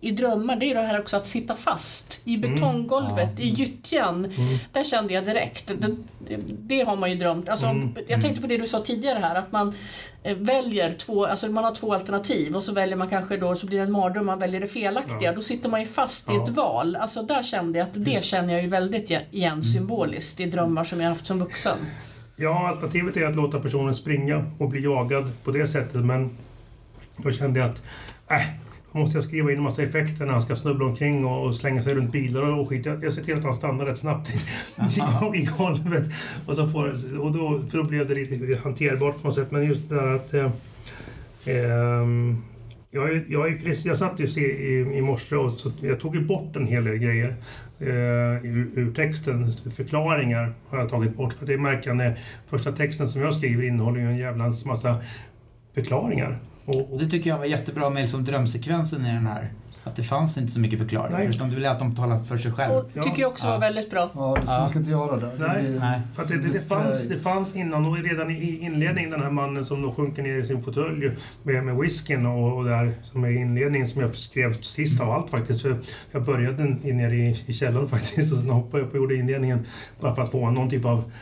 i 0.00 0.10
drömmar, 0.10 0.56
det 0.56 0.70
är 0.70 0.74
det 0.74 0.80
här 0.80 1.00
också 1.00 1.16
att 1.16 1.26
sitta 1.26 1.56
fast 1.56 2.20
i 2.24 2.36
betonggolvet, 2.36 3.30
Ja. 3.36 3.44
i 3.44 3.48
gyttjan. 3.48 4.32
Där 4.72 4.84
kände 4.84 5.14
jag 5.14 5.24
direkt, 5.26 5.66
det, 5.66 5.96
det, 6.28 6.36
det 6.46 6.80
har 6.82 6.96
man 6.96 7.10
ju 7.10 7.16
drömt. 7.16 7.48
Alltså, 7.48 7.66
Mm. 7.66 7.94
Jag 8.08 8.20
tänkte 8.20 8.40
på 8.40 8.46
det 8.46 8.56
du 8.56 8.66
sa 8.66 8.80
tidigare 8.80 9.18
här, 9.18 9.34
att 9.34 9.52
man 9.52 9.74
eh, 10.22 10.36
väljer 10.36 10.92
två, 10.92 11.26
alltså 11.26 11.48
man 11.48 11.64
har 11.64 11.74
två 11.74 11.92
alternativ 11.94 12.56
och 12.56 12.62
så 12.62 12.72
väljer 12.72 12.96
man 12.96 13.08
kanske 13.08 13.36
då, 13.36 13.54
så 13.54 13.66
blir 13.66 13.78
det 13.78 13.84
en 13.84 13.92
mardröm, 13.92 14.26
man 14.26 14.38
väljer 14.38 14.60
det 14.60 14.66
felaktiga. 14.66 15.18
Ja. 15.30 15.32
Då 15.32 15.42
sitter 15.42 15.68
man 15.68 15.80
ju 15.80 15.86
fast 15.86 16.30
i 16.30 16.32
Ja. 16.34 16.42
ett 16.44 16.48
val. 16.48 16.96
Alltså 16.96 17.22
där 17.22 17.42
kände 17.42 17.78
jag 17.78 17.86
att 17.88 18.04
det 18.04 18.24
känner 18.24 18.52
jag 18.54 18.62
ju 18.62 18.68
väldigt 18.68 19.10
igen 19.30 19.62
symboliskt 19.62 20.40
i 20.40 20.46
drömmar 20.46 20.84
som 20.84 21.00
jag 21.00 21.08
haft 21.08 21.26
som 21.26 21.38
vuxen. 21.38 21.76
Ja, 22.42 22.68
alternativet 22.68 23.16
är 23.16 23.26
att 23.26 23.36
låta 23.36 23.60
personen 23.60 23.94
springa 23.94 24.44
och 24.58 24.68
bli 24.68 24.82
jagad 24.82 25.32
på 25.44 25.50
det 25.50 25.66
sättet, 25.66 26.04
men 26.04 26.30
då 27.16 27.32
kände 27.32 27.60
jag 27.60 27.70
att 27.70 27.82
äh, 28.30 28.46
då 28.92 28.98
måste 28.98 29.16
jag 29.16 29.24
skriva 29.24 29.52
in 29.52 29.56
en 29.56 29.62
massa 29.62 29.82
effekter 29.82 30.24
när 30.24 30.32
han 30.32 30.42
ska 30.42 30.56
snubbla 30.56 30.86
omkring 30.86 31.24
och, 31.24 31.46
och 31.46 31.56
slänga 31.56 31.82
sig 31.82 31.94
runt 31.94 32.12
bilar 32.12 32.42
och 32.42 32.68
skit. 32.68 32.86
Jag, 32.86 33.04
jag 33.04 33.12
ser 33.12 33.22
till 33.22 33.38
att 33.38 33.44
han 33.44 33.54
stannar 33.54 33.86
rätt 33.86 33.98
snabbt 33.98 34.30
i, 34.30 34.38
i, 35.36 35.38
i 35.42 35.48
golvet. 35.58 36.04
Och, 36.46 36.56
så 36.56 36.68
får, 36.68 36.88
och 37.20 37.32
då, 37.32 37.62
för 37.70 37.78
då 37.78 37.84
blev 37.84 38.08
det 38.08 38.14
lite 38.14 38.60
hanterbart 38.62 39.20
på 39.20 39.26
något 39.26 39.34
sätt. 39.34 39.50
Men 39.50 39.66
just 39.66 39.88
det 39.88 39.94
där 39.94 40.14
att... 40.14 40.34
Eh, 40.34 40.50
eh, 41.44 42.06
jag, 42.90 43.12
jag, 43.12 43.50
jag, 43.50 43.74
jag 43.84 43.98
satt 43.98 44.20
ju 44.20 44.26
i, 44.26 44.44
i, 44.44 44.96
i 44.96 45.00
morse 45.00 45.36
och 45.36 45.52
så, 45.52 45.72
jag 45.80 46.00
tog 46.00 46.16
ju 46.16 46.24
bort 46.24 46.56
en 46.56 46.66
hel 46.66 46.84
del 46.84 46.96
grejer 46.96 47.36
Eh, 47.80 48.44
ur, 48.44 48.92
texten. 48.94 49.50
Förklaringar 49.76 50.52
har 50.68 50.78
jag 50.78 50.88
tagit 50.88 51.16
bort. 51.16 51.32
För 51.32 51.46
det 51.46 51.58
märker 51.58 51.90
jag 51.90 51.96
när 51.96 52.18
första 52.46 52.72
texten 52.72 53.08
som 53.08 53.22
jag 53.22 53.34
skriver 53.34 53.62
innehåller 53.62 54.00
ju 54.00 54.06
en 54.06 54.16
jävlans 54.16 54.66
massa 54.66 55.00
förklaringar. 55.74 56.38
Och, 56.64 56.92
Och 56.92 56.98
det 56.98 57.06
tycker 57.06 57.30
jag 57.30 57.38
var 57.38 57.44
jättebra 57.44 57.90
med 57.90 58.00
liksom 58.00 58.24
drömsekvensen 58.24 59.06
i 59.06 59.12
den 59.12 59.26
här. 59.26 59.52
Att 59.90 59.96
det 59.96 60.02
fanns 60.02 60.38
inte 60.38 60.52
så 60.52 60.60
mycket 60.60 60.78
förklaringar, 60.78 61.18
Nej. 61.18 61.28
utan 61.28 61.48
du 61.48 61.54
ville 61.54 61.70
att 61.70 61.78
de 61.78 61.96
talade 61.96 62.24
för 62.24 62.38
sig 62.38 62.52
själv. 62.52 62.74
Och 62.74 62.90
Ja. 62.94 63.02
tycker 63.02 63.20
jag 63.20 63.30
också 63.30 63.46
Ja. 63.46 63.50
var 63.50 63.60
väldigt 63.60 63.90
bra. 63.90 64.10
Ja, 64.14 64.36
det, 64.40 64.46
så 64.46 64.52
Ja. 64.52 64.58
man 64.60 64.68
ska 64.68 64.78
inte 64.78 64.90
göra 64.90 65.16
det. 65.16 65.30
det 65.38 65.46
Nej. 65.46 65.76
Nej. 65.80 66.00
För 66.14 66.22
att 66.22 66.28
det, 66.28 66.38
det, 66.38 66.48
det, 66.48 66.60
fanns, 66.60 67.08
det 67.08 67.18
fanns 67.18 67.56
innan, 67.56 67.84
och 67.86 67.96
redan 67.98 68.30
i 68.30 68.58
inledningen, 68.58 69.10
den 69.10 69.20
här 69.22 69.30
mannen 69.30 69.64
som 69.64 69.82
då 69.82 69.92
sjunker 69.92 70.22
ner 70.22 70.34
i 70.38 70.44
sin 70.44 70.62
fåtölj 70.62 71.10
med, 71.42 71.64
med 71.64 71.76
whiskyn 71.76 72.26
och, 72.26 72.56
och 72.56 72.64
där 72.64 72.92
som 73.02 73.24
är 73.24 73.30
inledningen 73.30 73.88
som 73.88 74.00
jag 74.00 74.14
skrev 74.16 74.60
sist 74.60 75.00
av 75.00 75.10
allt 75.10 75.30
faktiskt. 75.30 75.62
För 75.62 75.76
jag 76.10 76.24
började 76.24 76.64
nere 76.64 77.14
i, 77.16 77.44
i 77.46 77.52
källaren 77.52 77.88
faktiskt 77.96 78.32
och 78.32 78.38
sen 78.38 78.50
hoppade 78.50 78.78
jag 78.82 78.86
upp 78.86 78.92
och 78.92 78.98
gjorde 78.98 79.14
inledningen 79.14 79.66
bara 80.00 80.14
för 80.14 80.22
att 80.22 80.30
få 80.30 80.50
någon 80.50 80.70
typ 80.70 80.84
av... 80.84 81.12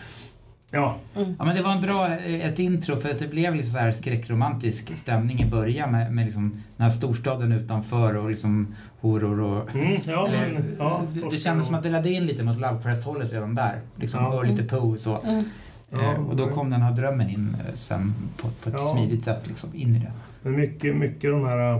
Ja, 0.70 0.96
Ja, 1.14 1.44
men 1.44 1.56
det 1.56 1.62
var 1.62 1.72
en 1.72 1.80
bra, 1.80 2.06
eh, 2.06 2.46
ett 2.46 2.58
intro 2.58 2.96
för 2.96 3.10
att 3.10 3.18
det 3.18 3.28
blev 3.28 3.54
liksom 3.54 3.72
så 3.72 3.78
här 3.78 3.92
skräckromantisk 3.92 4.98
stämning 4.98 5.40
i 5.42 5.46
början 5.46 5.92
med, 5.92 6.12
med 6.14 6.24
liksom 6.24 6.50
den 6.76 6.84
här 6.84 6.90
storstaden 6.90 7.52
utanför 7.52 8.16
och 8.16 8.30
liksom 8.30 8.74
horor 9.00 9.40
och... 9.40 9.74
mm, 9.74 9.96
ja, 10.06 10.28
eller, 10.28 10.52
men, 10.52 10.76
ja 10.78 11.02
det, 11.12 11.20
det 11.30 11.38
kändes 11.38 11.66
som 11.66 11.74
att 11.74 11.82
det 11.82 11.88
ledde 11.90 12.10
in 12.10 12.26
lite 12.26 12.42
mot 12.42 12.58
Lovecraft-hållet 12.60 13.32
redan 13.32 13.54
där. 13.54 13.80
Liksom, 13.96 14.22
Ja. 14.24 14.28
och 14.34 14.46
lite 14.46 14.62
Poe 14.64 14.80
och 14.80 15.00
så. 15.00 15.18
Mm. 15.22 15.44
Ja, 15.90 16.12
Eh, 16.12 16.20
och 16.28 16.36
då 16.36 16.48
kom 16.48 16.70
den 16.70 16.82
här 16.82 16.92
drömmen 16.92 17.28
in 17.30 17.56
eh, 17.68 17.74
sen 17.76 18.14
på, 18.36 18.48
på 18.48 18.68
ett 18.68 18.74
Ja. 18.78 18.92
smidigt 18.92 19.24
sätt 19.24 19.46
liksom, 19.48 19.70
in 19.74 19.96
i 19.96 19.98
det. 19.98 20.12
Men 20.42 20.56
mycket, 20.56 20.96
mycket 20.96 21.30
de 21.30 21.44
här... 21.46 21.74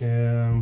Eh, 0.00 0.60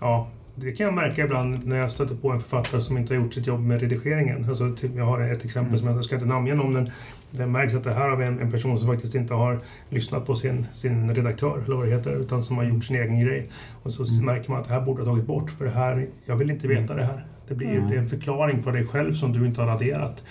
ja, 0.00 0.28
det 0.54 0.72
kan 0.72 0.84
jag 0.86 0.94
märka 0.94 1.24
ibland 1.24 1.66
när 1.66 1.76
jag 1.76 1.90
stöter 1.90 2.14
på 2.14 2.30
en 2.30 2.40
författare 2.40 2.80
som 2.80 2.98
inte 2.98 3.14
har 3.14 3.22
gjort 3.22 3.34
sitt 3.34 3.46
jobb 3.46 3.60
med 3.60 3.80
redigeringen. 3.80 4.44
Alltså, 4.48 4.72
typ, 4.76 4.90
jag 4.96 5.04
har 5.04 5.20
ett 5.20 5.44
exempel 5.44 5.68
Mm. 5.74 5.78
som 5.78 5.88
jag 5.96 6.04
ska 6.04 6.14
inte 6.14 6.26
namnge 6.26 6.54
någon, 6.54 6.72
men 6.72 6.90
det 7.30 7.46
märks 7.46 7.74
att 7.74 7.84
det 7.84 7.92
här 7.92 8.08
har 8.08 8.16
vi 8.16 8.24
en, 8.24 8.38
en 8.40 8.50
person 8.50 8.78
som 8.78 8.88
faktiskt 8.88 9.14
inte 9.14 9.34
har 9.34 9.60
lyssnat 9.88 10.26
på 10.26 10.34
sin, 10.34 10.66
sin 10.72 11.14
redaktör, 11.14 11.62
eller 11.66 11.76
vad 11.76 11.86
det 11.86 11.92
heter, 11.92 12.20
utan 12.20 12.42
som 12.44 12.56
har 12.56 12.64
gjort 12.64 12.84
sin 12.84 12.96
egen 12.96 13.20
grej. 13.20 13.48
Och 13.82 13.92
så 13.92 14.04
Mm. 14.14 14.26
märker 14.26 14.50
man 14.50 14.60
att 14.60 14.68
det 14.68 14.74
här 14.74 14.80
borde 14.80 15.02
ha 15.02 15.08
tagit 15.10 15.26
bort, 15.26 15.50
för 15.50 15.64
det 15.64 15.70
här, 15.70 16.06
jag 16.26 16.36
vill 16.36 16.50
inte 16.50 16.68
veta 16.68 16.94
det 16.94 17.04
här. 17.04 17.26
Det, 17.48 17.54
blir, 17.54 17.70
Mm. 17.76 17.88
det 17.90 17.94
är 17.94 17.98
en 17.98 18.08
förklaring 18.08 18.62
för 18.62 18.72
dig 18.72 18.86
själv 18.86 19.12
som 19.12 19.32
du 19.32 19.46
inte 19.46 19.60
har 19.60 19.68
raderat. 19.68 20.22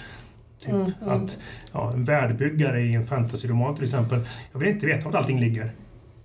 Typ 0.57 0.73
Mm, 0.73 0.91
mm. 1.01 1.11
att 1.23 1.37
ja, 1.73 1.93
en 1.93 2.03
världbyggare 2.05 2.81
i 2.81 2.95
en 2.95 3.03
fantasyroman 3.05 3.75
till 3.75 3.83
exempel, 3.83 4.19
jag 4.51 4.59
vill 4.59 4.69
inte 4.69 4.85
veta 4.85 5.05
vart 5.05 5.15
allting 5.15 5.39
ligger. 5.39 5.71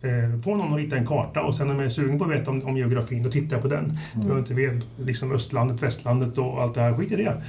Eh, 0.06 0.38
få 0.38 0.56
någon 0.56 0.72
att 0.72 0.78
rita 0.78 0.96
en 0.96 1.06
karta 1.06 1.42
och 1.42 1.54
sen 1.54 1.70
om 1.70 1.76
jag 1.76 1.84
är 1.84 1.88
sugen 1.88 2.18
på 2.18 2.24
att 2.24 2.30
veta 2.30 2.50
om, 2.50 2.62
om 2.64 2.76
geografin, 2.76 3.22
då 3.22 3.30
tittar 3.30 3.56
jag 3.56 3.62
på 3.62 3.68
den. 3.68 3.98
Jag 4.14 4.22
behöver 4.22 4.40
inte 4.40 4.54
veta 4.54 4.86
liksom 4.98 5.32
östlandet, 5.32 5.82
västlandet 5.82 6.38
och 6.38 6.62
allt 6.62 6.74
det 6.74 6.80
här. 6.80 6.96
Skit 6.96 7.12
i 7.12 7.16
det. 7.16 7.42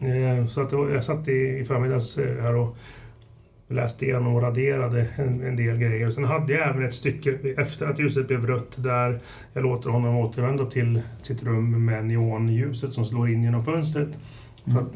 Eh, 0.00 0.46
så 0.46 0.60
att 0.60 0.70
det 0.70 0.76
var, 0.76 0.90
jag 0.90 1.04
satt 1.04 1.28
i, 1.28 1.58
i 1.60 1.64
förmiddags 1.64 2.18
eh, 2.18 2.42
här 2.42 2.54
och 2.54 2.76
läste 3.68 4.04
igenom 4.04 4.34
och 4.34 4.42
raderade 4.42 5.08
en, 5.16 5.42
en 5.42 5.56
del 5.56 5.76
grejer. 5.76 6.10
Sen 6.10 6.24
hade 6.24 6.52
jag 6.52 6.68
även 6.68 6.84
ett 6.84 6.94
stycke 6.94 7.38
efter 7.56 7.86
att 7.86 7.98
ljuset 7.98 8.26
blev 8.26 8.46
rött 8.46 8.82
där 8.82 9.20
jag 9.52 9.62
låter 9.62 9.90
honom 9.90 10.16
återvända 10.16 10.66
till 10.66 11.02
sitt 11.22 11.44
rum 11.44 11.84
med 11.84 12.06
neonljuset 12.06 12.92
som 12.92 13.04
slår 13.04 13.30
in 13.30 13.42
genom 13.42 13.60
fönstret. 13.60 14.18
För 14.72 14.80
att 14.80 14.92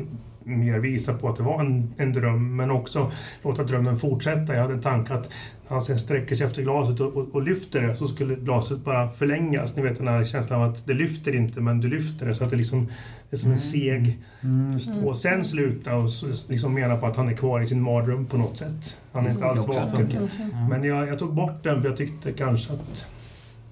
mer 0.49 0.79
visa 0.79 1.15
på 1.15 1.29
att 1.29 1.37
det 1.37 1.43
var 1.43 1.61
en, 1.61 1.95
en 1.97 2.13
dröm, 2.13 2.57
men 2.57 2.71
också 2.71 3.13
låta 3.43 3.65
drömmen 3.65 3.99
fortsätta. 3.99 4.55
Jag 4.55 4.63
hade 4.63 4.75
en 4.75 4.81
tanke 4.83 5.15
att 5.15 5.31
när 5.63 5.71
han 5.75 5.83
sen 5.83 5.99
sträcker 5.99 6.37
sig 6.37 6.47
efter 6.47 6.63
glaset 6.63 7.01
och, 7.01 7.17
och, 7.17 7.35
och 7.35 7.43
lyfter 7.43 7.81
det 7.81 7.97
så 7.97 8.07
skulle 8.09 8.35
glaset 8.35 8.79
bara 8.79 9.11
förlängas. 9.11 9.77
Ni 9.77 9.83
vet 9.83 9.99
den 9.99 10.09
här 10.09 10.25
känslan 10.25 10.63
av 10.63 10.71
att 10.71 10.87
det 10.87 10.95
lyfter 10.95 11.35
inte, 11.35 11.61
men 11.61 11.81
du 11.81 11.89
lyfter 11.89 12.27
det. 12.27 12.35
Så 12.35 12.45
att 12.45 12.51
det, 12.51 12.57
liksom, 12.57 12.89
det 13.31 13.37
är 13.37 13.39
som 13.39 13.51
en 13.51 13.59
seg 13.59 14.19
Mm, 14.41 14.73
just 14.73 14.95
det. 14.95 15.09
och 15.09 15.17
sen 15.17 15.45
sluta 15.45 15.97
och 15.97 16.09
liksom 16.49 16.75
mena 16.75 16.97
på 16.97 17.07
att 17.07 17.17
han 17.17 17.29
är 17.29 17.37
kvar 17.37 17.61
i 17.61 17.67
sin 17.67 17.83
mardröm 17.83 18.27
på 18.27 18.37
något 18.37 18.59
sätt. 18.59 18.99
Han 19.13 19.27
är 19.27 19.31
inte 19.31 19.45
alls 19.45 19.69
vaken. 19.69 20.29
Ja. 20.53 20.69
Men 20.69 20.85
jag, 20.85 21.09
jag 21.09 21.19
tog 21.19 21.35
bort 21.35 21.63
den 21.65 21.83
för 21.83 21.89
jag 21.89 21.97
tyckte 21.97 22.33
kanske 22.33 22.73
att 22.73 23.07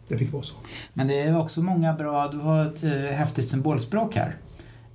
det 0.09 0.19
fick 0.19 0.33
vara 0.33 0.43
så. 0.43 0.57
Men 0.93 1.09
det 1.09 1.21
är 1.21 1.39
också 1.39 1.63
många 1.63 1.93
bra, 1.93 2.29
du 2.29 2.39
har 2.39 2.65
ett 2.65 2.85
eh, 2.85 2.91
häftigt 2.91 3.49
symbolspråk 3.49 4.17
här. 4.17 4.37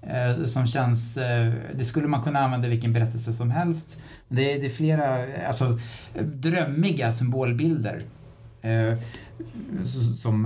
Eh, 0.07 0.45
som 0.45 0.67
känns, 0.67 1.17
eh, 1.17 1.53
det 1.75 1.85
skulle 1.85 2.07
man 2.07 2.21
kunna 2.23 2.39
använda 2.39 2.67
i 2.67 2.69
vilken 2.69 2.93
berättelse 2.93 3.33
som 3.33 3.51
helst. 3.51 3.99
Det 4.27 4.53
är, 4.53 4.59
det 4.59 4.65
är 4.65 4.69
flera, 4.69 5.17
alltså 5.47 5.79
drömmiga 6.21 7.11
symbolbilder. 7.11 8.01
Eh, 8.61 8.97
som, 10.17 10.45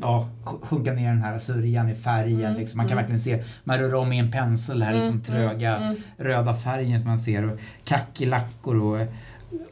ja, 0.00 0.28
sj- 0.44 0.60
sjunka 0.66 0.92
ner 0.92 1.08
den 1.08 1.22
här 1.22 1.38
sörjan 1.38 1.88
i 1.88 1.94
färgen. 1.94 2.40
Mm, 2.44 2.56
Liksom. 2.60 2.76
Man 2.76 2.86
kan 2.88 2.98
mm. 2.98 3.02
verkligen 3.02 3.20
se, 3.20 3.44
man 3.64 3.78
rör 3.78 3.94
om 3.94 4.12
i 4.12 4.18
en 4.18 4.30
pensel, 4.30 4.82
här 4.82 4.92
liksom 4.92 5.08
Mm, 5.10 5.22
tröga 5.22 5.76
mm, 5.76 5.96
röda 6.16 6.54
färgen 6.54 6.98
som 6.98 7.08
man 7.08 7.18
ser 7.18 7.44
och 7.50 7.58
kackerlackor 7.84 8.76
och 8.82 9.06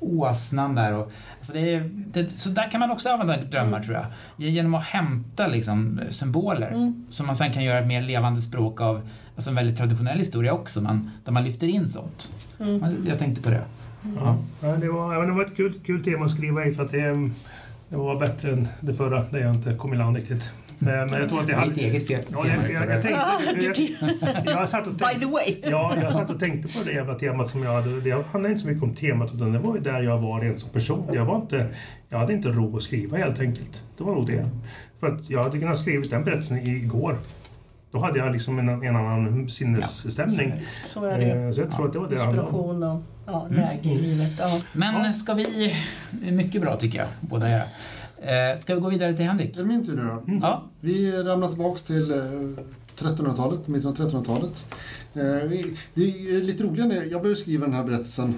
åsnan 0.00 0.74
där. 0.74 0.92
Och, 0.94 1.12
alltså 1.38 1.52
det 1.52 1.74
är, 1.74 1.90
det, 2.12 2.30
så 2.30 2.48
där 2.48 2.70
kan 2.70 2.80
man 2.80 2.90
också 2.90 3.08
använda 3.08 3.36
drömmar 3.36 3.80
tror 3.80 3.94
jag. 3.96 4.06
Genom 4.48 4.74
att 4.74 4.84
hämta 4.84 5.46
liksom, 5.46 6.00
symboler 6.10 6.68
Mm. 6.70 7.06
som 7.08 7.26
man 7.26 7.36
sen 7.36 7.52
kan 7.52 7.64
göra 7.64 7.78
ett 7.78 7.86
mer 7.86 8.02
levande 8.02 8.42
språk 8.42 8.80
av 8.80 9.08
alltså 9.34 9.50
en 9.50 9.56
väldigt 9.56 9.76
traditionell 9.76 10.18
historia 10.18 10.52
också, 10.52 10.80
men 10.80 11.10
där 11.24 11.32
man 11.32 11.44
lyfter 11.44 11.66
in 11.66 11.88
sånt. 11.88 12.32
Mm. 12.60 12.96
Jag 13.08 13.18
tänkte 13.18 13.42
på 13.42 13.50
det. 13.50 13.62
Ja. 14.16 14.36
Ja, 14.62 14.76
det, 14.76 14.88
var, 14.88 15.14
ja, 15.14 15.20
det 15.20 15.32
var 15.32 15.44
ett 15.44 15.56
kul, 15.56 15.72
kul 15.84 16.04
tema 16.04 16.24
att 16.24 16.30
skriva 16.30 16.64
i 16.66 16.74
för 16.74 16.82
att 16.82 16.90
det, 16.90 17.30
det 17.88 17.96
var 17.96 18.20
bättre 18.20 18.52
än 18.52 18.68
det 18.80 18.94
förra 18.94 19.22
där 19.22 19.38
jag 19.38 19.54
inte 19.54 19.74
kom 19.74 19.94
i 19.94 19.96
land 19.96 20.16
riktigt. 20.16 20.50
Eh, 20.82 20.86
Men 20.86 21.12
jag 21.12 21.28
tror 21.28 21.40
att 21.40 21.46
det 21.46 21.52
är 21.52 21.66
ditt 21.66 21.76
eget 21.78 22.06
fel. 22.06 22.22
Ja, 22.32 22.44
jag, 22.46 22.72
jag, 22.72 22.90
jag, 22.96 23.02
tänkte, 23.02 23.20
jag, 24.44 24.44
jag, 24.46 24.68
satt 24.68 24.86
och 24.86 24.92
By 24.92 24.98
tänkte, 25.04 25.20
the 25.20 25.26
way. 25.26 25.56
Ja, 25.62 25.96
jag 26.02 26.14
satt 26.14 26.30
och 26.30 26.40
tänkte 26.40 26.78
på 26.78 26.84
det 26.84 26.92
jävla 26.92 27.14
temat 27.14 27.48
som 27.48 27.62
jag 27.62 27.72
hade. 27.74 28.00
Det 28.00 28.10
handlade 28.12 28.48
inte 28.48 28.60
så 28.60 28.66
mycket 28.68 28.82
om 28.82 28.94
temat 28.94 29.34
utan 29.34 29.52
det 29.52 29.58
var 29.58 29.74
ju 29.76 29.80
där 29.80 30.02
jag 30.02 30.18
var 30.18 30.40
rent 30.40 30.60
som 30.60 30.70
person. 30.70 31.08
Jag, 31.12 31.24
var 31.24 31.36
inte, 31.36 31.66
jag 32.08 32.18
hade 32.18 32.32
inte 32.32 32.48
ro 32.48 32.76
att 32.76 32.82
skriva 32.82 33.16
helt 33.18 33.40
enkelt. 33.40 33.82
Det 33.98 34.04
var 34.04 34.14
nog 34.14 34.26
det. 34.26 34.48
För 35.00 35.06
att 35.06 35.30
jag 35.30 35.42
hade 35.44 35.58
kunnat 35.58 35.78
skrivit 35.78 36.10
den 36.10 36.24
berättelsen 36.24 36.58
igår. 36.58 37.14
då 37.92 37.98
hade 37.98 38.18
jag 38.18 38.32
liksom 38.32 38.58
en, 38.58 38.68
en 38.68 38.96
annan 38.96 39.48
sinnesstämning. 39.48 40.52
Så 40.88 41.04
är 41.04 41.18
det 41.18 41.24
ju. 41.24 41.46
Eh, 41.46 41.52
Så 41.52 41.60
jag 41.60 41.70
tror 41.72 41.86
att 41.86 41.92
det 41.92 41.98
var 41.98 42.08
det 42.08 42.14
det 42.14 42.22
handlade 42.22 42.48
om. 42.48 42.54
Inspiration 42.54 42.82
och 42.82 43.02
ja, 43.26 43.46
Mm. 43.50 43.60
läge 43.60 43.88
i 43.88 43.96
livet. 44.02 44.32
Ja. 44.38 44.60
Men 44.72 45.14
ska 45.14 45.34
vi... 45.34 45.74
Mycket 46.30 46.60
bra 46.62 46.76
tycker 46.76 46.98
jag, 46.98 47.08
båda 47.20 47.48
era. 47.50 47.62
Eh, 48.20 48.60
ska 48.60 48.74
vi 48.74 48.80
gå 48.80 48.88
vidare 48.88 49.12
till 49.14 49.24
Henrik? 49.24 49.56
Är 49.56 49.60
det 49.62 49.68
min 49.68 49.86
tur 49.86 49.96
nu 49.96 50.02
då? 50.02 50.22
Ja. 50.42 50.64
Vi 50.80 51.12
ramlar 51.22 51.48
tillbaks 51.48 51.82
till 51.82 52.10
eh, 52.10 52.16
1300-talet, 52.98 53.68
mitten 53.68 53.88
av 53.88 53.96
1300-talet. 53.96 54.66
Eh, 55.14 55.20
Det 55.94 56.02
är 56.04 56.42
lite 56.42 56.64
roligare, 56.64 57.04
jag 57.06 57.22
började 57.22 57.40
skriva 57.40 57.66
den 57.66 57.74
här 57.74 57.84
berättelsen 57.84 58.34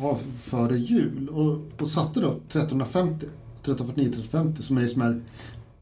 var 0.00 0.16
före 0.40 0.78
jul 0.78 1.28
och, 1.28 1.82
och 1.82 1.88
satte 1.88 2.20
då 2.20 2.28
1350, 2.48 3.26
1349-1350 3.64 4.60
som 4.62 4.78
är, 4.78 4.86
som 4.86 5.02
är 5.02 5.20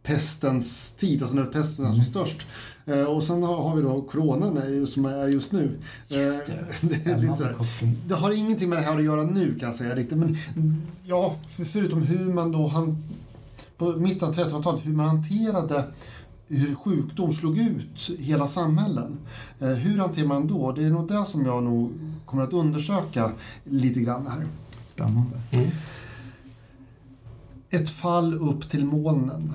pestens 0.02 0.90
tid, 0.92 1.22
alltså 1.22 1.36
när 1.36 1.44
pesten 1.44 1.86
är 1.86 1.92
som 1.92 2.04
störst. 2.04 2.46
Eh, 2.86 3.04
Och 3.04 3.22
sen 3.22 3.42
har 3.42 3.56
har 3.68 3.76
vi 3.76 3.82
då 3.82 4.02
coronan 4.02 4.56
är 4.56 4.86
som 4.86 5.04
är 5.04 5.26
just 5.28 5.52
nu. 5.52 5.70
Just 6.08 6.48
Eh, 6.48 6.54
det. 6.80 6.88
det 7.04 7.10
är 7.10 7.18
lite 7.18 7.54
koppling. 7.58 7.96
Det 8.08 8.14
har 8.14 8.30
ingenting 8.32 8.68
med 8.68 8.78
det 8.78 8.82
här 8.82 8.98
att 8.98 9.04
göra 9.04 9.22
nu 9.22 9.58
kan 9.58 9.68
jag 9.68 9.74
säga 9.74 9.94
riktigt. 9.94 10.18
Men 10.18 10.36
ja, 11.04 11.34
för, 11.50 11.64
förutom 11.64 12.02
hur 12.02 12.32
man 12.32 12.52
då 12.52 12.66
han, 12.66 12.96
på 13.78 13.92
mitten 13.92 14.28
av 14.28 14.34
1300-talet, 14.34 14.86
hur 14.86 14.92
man 14.92 15.08
hanterade 15.08 15.84
hur 16.48 16.74
sjukdom 16.74 17.32
slog 17.32 17.58
ut 17.58 18.10
hela 18.18 18.46
samhällen. 18.46 19.18
Eh, 19.60 19.68
hur 19.68 19.98
hanterar 19.98 20.26
man 20.26 20.46
då? 20.46 20.72
Det 20.72 20.84
är 20.84 20.90
nog 20.90 21.08
det 21.08 21.24
som 21.24 21.46
jag 21.46 21.62
nog 21.62 21.92
kommer 22.26 22.42
att 22.42 22.52
undersöka 22.52 23.30
lite 23.64 24.00
grann 24.00 24.26
här. 24.26 24.46
Spännande. 24.80 25.36
Mm. 25.52 25.68
Ett 27.70 27.90
fall 27.90 28.34
upp 28.34 28.70
till 28.70 28.84
molnen. 28.84 29.52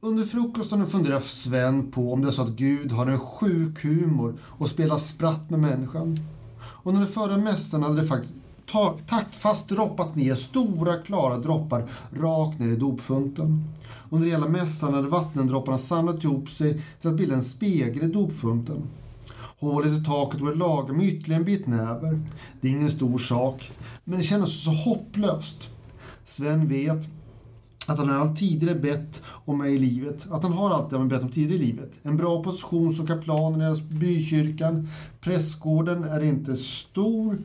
Under 0.00 0.24
frukosten 0.24 0.86
funderar 0.86 1.20
Sven 1.20 1.90
på 1.90 2.12
om 2.12 2.22
det 2.22 2.28
är 2.28 2.32
så 2.32 2.42
att 2.42 2.48
Gud 2.48 2.92
har 2.92 3.06
en 3.06 3.20
sjuk 3.20 3.84
humor 3.84 4.34
och 4.42 4.68
spelar 4.68 4.98
spratt 4.98 5.50
med 5.50 5.60
människan. 5.60 6.16
Och 6.60 6.94
när 6.94 7.00
det 7.00 7.06
förra 7.06 7.36
mästaren 7.36 7.84
hade 7.84 8.00
det 8.00 8.06
faktiskt 8.06 8.34
ta- 8.70 8.96
taktfast 9.06 9.68
droppat 9.68 10.16
ner 10.16 10.34
stora 10.34 10.96
klara 10.96 11.38
droppar 11.38 11.88
rakt 12.12 12.58
ner 12.58 12.68
i 12.68 12.76
dopfunten. 12.76 13.64
Under 14.10 14.28
hela 14.28 14.48
mässan 14.48 14.94
hade 14.94 15.08
vattendropparna 15.08 15.78
samlat 15.78 16.24
ihop 16.24 16.50
sig 16.50 16.82
till 17.00 17.10
att 17.10 17.16
bilda 17.16 17.34
en 17.34 17.42
spegel 17.42 18.02
i 18.02 18.12
dopfunten. 18.12 18.82
Hålet 19.60 20.00
i 20.00 20.04
taket 20.04 20.40
var 20.40 20.54
lagom 20.54 20.96
med 20.96 21.06
ytterligare 21.06 21.40
en 21.40 21.44
bit 21.44 21.66
näver. 21.66 22.20
Det 22.60 22.68
är 22.68 22.72
ingen 22.72 22.90
stor 22.90 23.18
sak, 23.18 23.70
men 24.04 24.18
det 24.18 24.24
kändes 24.24 24.64
så 24.64 24.70
hopplöst. 24.70 25.68
Sven 26.24 26.68
vet 26.68 27.08
att 27.86 27.98
han 27.98 28.08
har 28.08 28.34
tidigare 28.34 28.74
bett 28.74 29.22
om 29.44 29.58
mig 29.58 29.74
i 29.74 29.78
livet. 29.78 30.28
Att 30.30 30.42
han 30.42 30.52
har 30.52 30.70
allt 30.70 30.90
det 30.90 30.98
han 30.98 31.08
bett 31.08 31.22
om 31.22 31.32
tidigare 31.32 31.62
i 31.62 31.66
livet. 31.66 32.00
En 32.02 32.16
bra 32.16 32.42
position 32.42 32.94
som 32.94 33.06
kaplan 33.06 33.54
i 33.54 33.58
deras 33.58 33.80
bykyrkan. 33.80 34.88
Prästgården 35.20 36.04
är 36.04 36.22
inte 36.24 36.56
stor, 36.56 37.38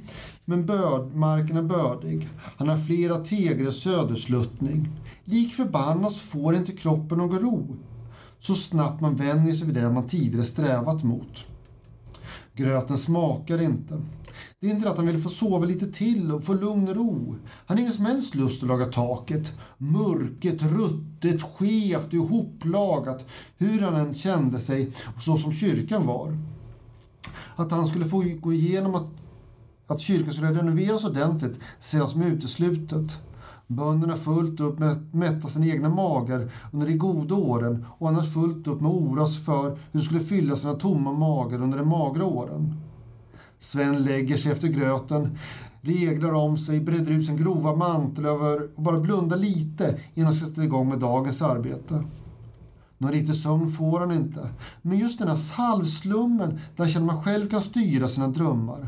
men 0.45 0.65
börd, 0.65 1.15
marken 1.15 1.57
är 1.57 1.63
bördig. 1.63 2.29
Han 2.57 2.67
har 2.67 2.77
flera 2.77 3.17
tegrer 3.17 3.71
södersluttning. 3.71 4.89
Lik 5.25 5.53
förbannat 5.53 6.15
får 6.15 6.55
inte 6.55 6.71
kroppen 6.71 7.17
någon 7.17 7.39
ro. 7.39 7.75
Så 8.39 8.55
snabbt 8.55 9.01
man 9.01 9.15
vänjer 9.15 9.55
sig 9.55 9.67
vid 9.67 9.75
det 9.75 9.91
man 9.91 10.07
tidigare 10.07 10.45
strävat 10.45 11.03
mot. 11.03 11.45
Gröten 12.55 12.97
smakar 12.97 13.61
inte. 13.61 14.01
Det 14.59 14.67
är 14.67 14.71
inte 14.71 14.85
det 14.85 14.91
att 14.91 14.97
han 14.97 15.07
vill 15.07 15.23
få 15.23 15.29
sova 15.29 15.65
lite 15.65 15.91
till 15.91 16.31
och 16.31 16.43
få 16.43 16.53
lugn 16.53 16.87
och 16.87 16.95
ro. 16.95 17.35
Han 17.65 17.77
har 17.77 17.81
ingen 17.81 17.93
som 17.93 18.05
helst 18.05 18.35
lust 18.35 18.63
att 18.63 18.69
laga 18.69 18.85
taket. 18.85 19.53
Mörket, 19.77 20.61
ruttet, 20.61 21.41
skevt 21.41 22.07
och 22.07 22.13
ihoplagat. 22.13 23.25
Hur 23.57 23.81
han 23.81 23.95
än 23.95 24.13
kände 24.13 24.59
sig, 24.59 24.91
så 25.21 25.37
som 25.37 25.51
kyrkan 25.51 26.07
var. 26.07 26.37
Att 27.55 27.71
han 27.71 27.87
skulle 27.87 28.05
få 28.05 28.23
gå 28.39 28.53
igenom 28.53 28.95
att, 28.95 29.07
att 29.87 30.01
kyrkan 30.01 30.33
skulle 30.33 30.53
renoveras 30.53 31.05
ordentligt 31.05 31.59
ser 31.79 31.99
han 31.99 32.09
som 32.09 32.23
uteslutet. 32.23 33.21
Bönderna 33.67 34.13
fullt 34.13 34.59
upp 34.59 34.79
med 34.79 34.91
att 34.91 35.13
mätta 35.13 35.47
sina 35.47 35.65
egna 35.65 35.89
magar 35.89 36.51
under 36.71 36.87
de 36.87 36.97
goda 36.97 37.35
åren 37.35 37.85
och 37.97 38.09
annars 38.09 38.33
fullt 38.33 38.67
upp 38.67 38.81
med 38.81 38.91
oras 38.91 39.45
för 39.45 39.69
hur 39.69 39.99
de 39.99 40.01
skulle 40.01 40.19
fylla 40.19 40.55
sina 40.55 40.73
tomma 40.73 41.11
magar 41.11 41.61
under 41.61 41.77
de 41.77 41.87
magra 41.87 42.25
åren. 42.25 42.75
Sven 43.59 44.03
lägger 44.03 44.37
sig 44.37 44.51
efter 44.51 44.67
gröten, 44.67 45.37
reglar 45.81 46.33
om 46.33 46.57
sig, 46.57 46.79
breder 46.79 47.11
ut 47.11 47.25
sin 47.25 47.37
grova 47.37 47.75
mantel 47.75 48.25
över 48.25 48.69
och 48.75 48.83
bara 48.83 48.99
blundar 48.99 49.37
lite 49.37 49.99
innan 50.13 50.25
han 50.25 50.35
sätter 50.35 50.61
igång 50.61 50.89
med 50.89 50.99
dagens 50.99 51.41
arbete. 51.41 52.03
Någon 52.97 53.11
riktig 53.11 53.35
sömn 53.35 53.71
får 53.71 53.99
han 53.99 54.11
inte, 54.11 54.49
men 54.81 54.97
just 54.97 55.19
den 55.19 55.27
här 55.27 55.53
halvslummen 55.53 56.49
där 56.49 56.83
han 56.83 56.89
känner 56.89 57.05
man 57.05 57.23
själv 57.23 57.49
kan 57.49 57.61
styra 57.61 58.07
sina 58.07 58.27
drömmar. 58.27 58.87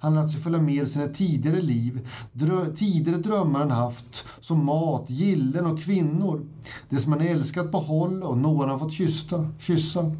Han 0.00 0.14
lät 0.14 0.20
sig 0.20 0.22
alltså 0.22 0.38
följa 0.38 0.62
med 0.62 0.88
sina 0.88 1.06
tidigare 1.06 1.60
liv, 1.60 2.08
drö- 2.32 2.74
tidigare 2.74 3.18
drömmar 3.18 3.60
han 3.60 3.70
haft, 3.70 4.26
som 4.40 4.64
mat, 4.64 5.10
gillen 5.10 5.66
och 5.66 5.80
kvinnor. 5.80 6.46
Det 6.88 6.96
som 6.96 7.12
han 7.12 7.20
älskat 7.20 7.72
på 7.72 7.78
håll 7.78 8.22
och 8.22 8.38
någon 8.38 8.68
han 8.68 8.78
fått 8.78 8.92
kyssa. 8.92 9.48
kyssa. 9.58 10.16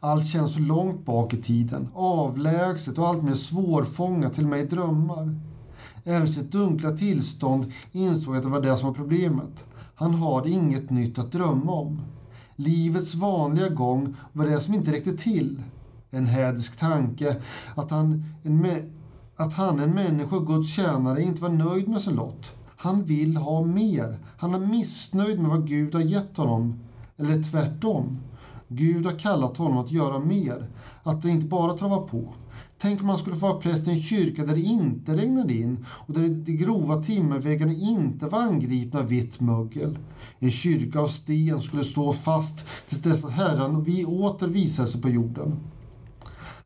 Allt 0.00 0.26
känns 0.26 0.54
så 0.54 0.60
långt 0.60 1.04
bak 1.04 1.34
i 1.34 1.42
tiden, 1.42 1.88
avlägset 1.94 2.98
och 2.98 3.08
allt 3.08 3.22
mer 3.22 3.34
svårfångat 3.34 4.34
till 4.34 4.46
mig 4.46 4.62
i 4.62 4.66
drömmar. 4.66 5.40
Även 6.04 6.28
i 6.28 6.32
sitt 6.32 6.52
dunkla 6.52 6.96
tillstånd 6.96 7.72
insåg 7.92 8.34
jag 8.34 8.38
att 8.38 8.44
det 8.44 8.50
var 8.50 8.60
det 8.60 8.76
som 8.76 8.88
var 8.88 8.94
problemet. 8.94 9.64
Han 9.94 10.14
har 10.14 10.46
inget 10.46 10.90
nytt 10.90 11.18
att 11.18 11.32
drömma 11.32 11.72
om. 11.72 12.00
Livets 12.56 13.14
vanliga 13.14 13.68
gång 13.68 14.16
var 14.32 14.44
det 14.46 14.60
som 14.60 14.74
inte 14.74 14.92
räckte 14.92 15.16
till. 15.16 15.62
En 16.14 16.26
hädisk 16.26 16.76
tanke 16.76 17.36
att 17.74 17.90
han, 17.90 18.24
en, 18.42 18.66
att 19.36 19.54
han, 19.54 19.80
en 19.80 19.90
människa 19.90 20.36
och 20.36 20.46
Guds 20.46 20.74
tjänare, 20.74 21.22
inte 21.22 21.42
var 21.42 21.48
nöjd 21.48 21.88
med 21.88 22.00
sin 22.00 22.14
lott. 22.14 22.52
Han 22.76 23.04
vill 23.04 23.36
ha 23.36 23.62
mer. 23.62 24.18
Han 24.38 24.54
är 24.54 24.58
missnöjd 24.58 25.40
med 25.40 25.50
vad 25.50 25.68
Gud 25.68 25.94
har 25.94 26.02
gett 26.02 26.36
honom. 26.36 26.80
Eller 27.16 27.42
tvärtom. 27.42 28.18
Gud 28.68 29.06
har 29.06 29.18
kallat 29.18 29.56
honom 29.56 29.78
att 29.78 29.92
göra 29.92 30.18
mer. 30.18 30.66
Att 31.02 31.22
det 31.22 31.30
inte 31.30 31.46
bara 31.46 31.78
trava 31.78 31.96
på. 31.96 32.24
Tänk 32.78 33.00
om 33.00 33.06
man 33.06 33.18
skulle 33.18 33.36
få 33.36 33.48
vara 33.48 33.60
präst 33.60 33.88
i 33.88 33.90
en 33.90 34.02
kyrka 34.02 34.44
där 34.44 34.54
det 34.54 34.60
inte 34.60 35.16
regnade 35.16 35.54
in 35.54 35.86
och 35.88 36.14
där 36.14 36.28
de 36.28 36.56
grova 36.56 37.02
timmerväggarna 37.02 37.72
inte 37.72 38.26
var 38.26 38.42
angripna 38.42 39.00
av 39.00 39.08
vitt 39.08 39.40
mögel. 39.40 39.98
En 40.38 40.50
kyrka 40.50 41.00
av 41.00 41.06
sten 41.06 41.62
skulle 41.62 41.84
stå 41.84 42.12
fast 42.12 42.66
tills 42.88 43.02
dess 43.02 43.24
att 43.24 43.32
Herren 43.32 43.84
vi 43.84 44.04
åter 44.04 44.46
visade 44.46 44.88
sig 44.88 45.00
på 45.00 45.08
jorden. 45.08 45.56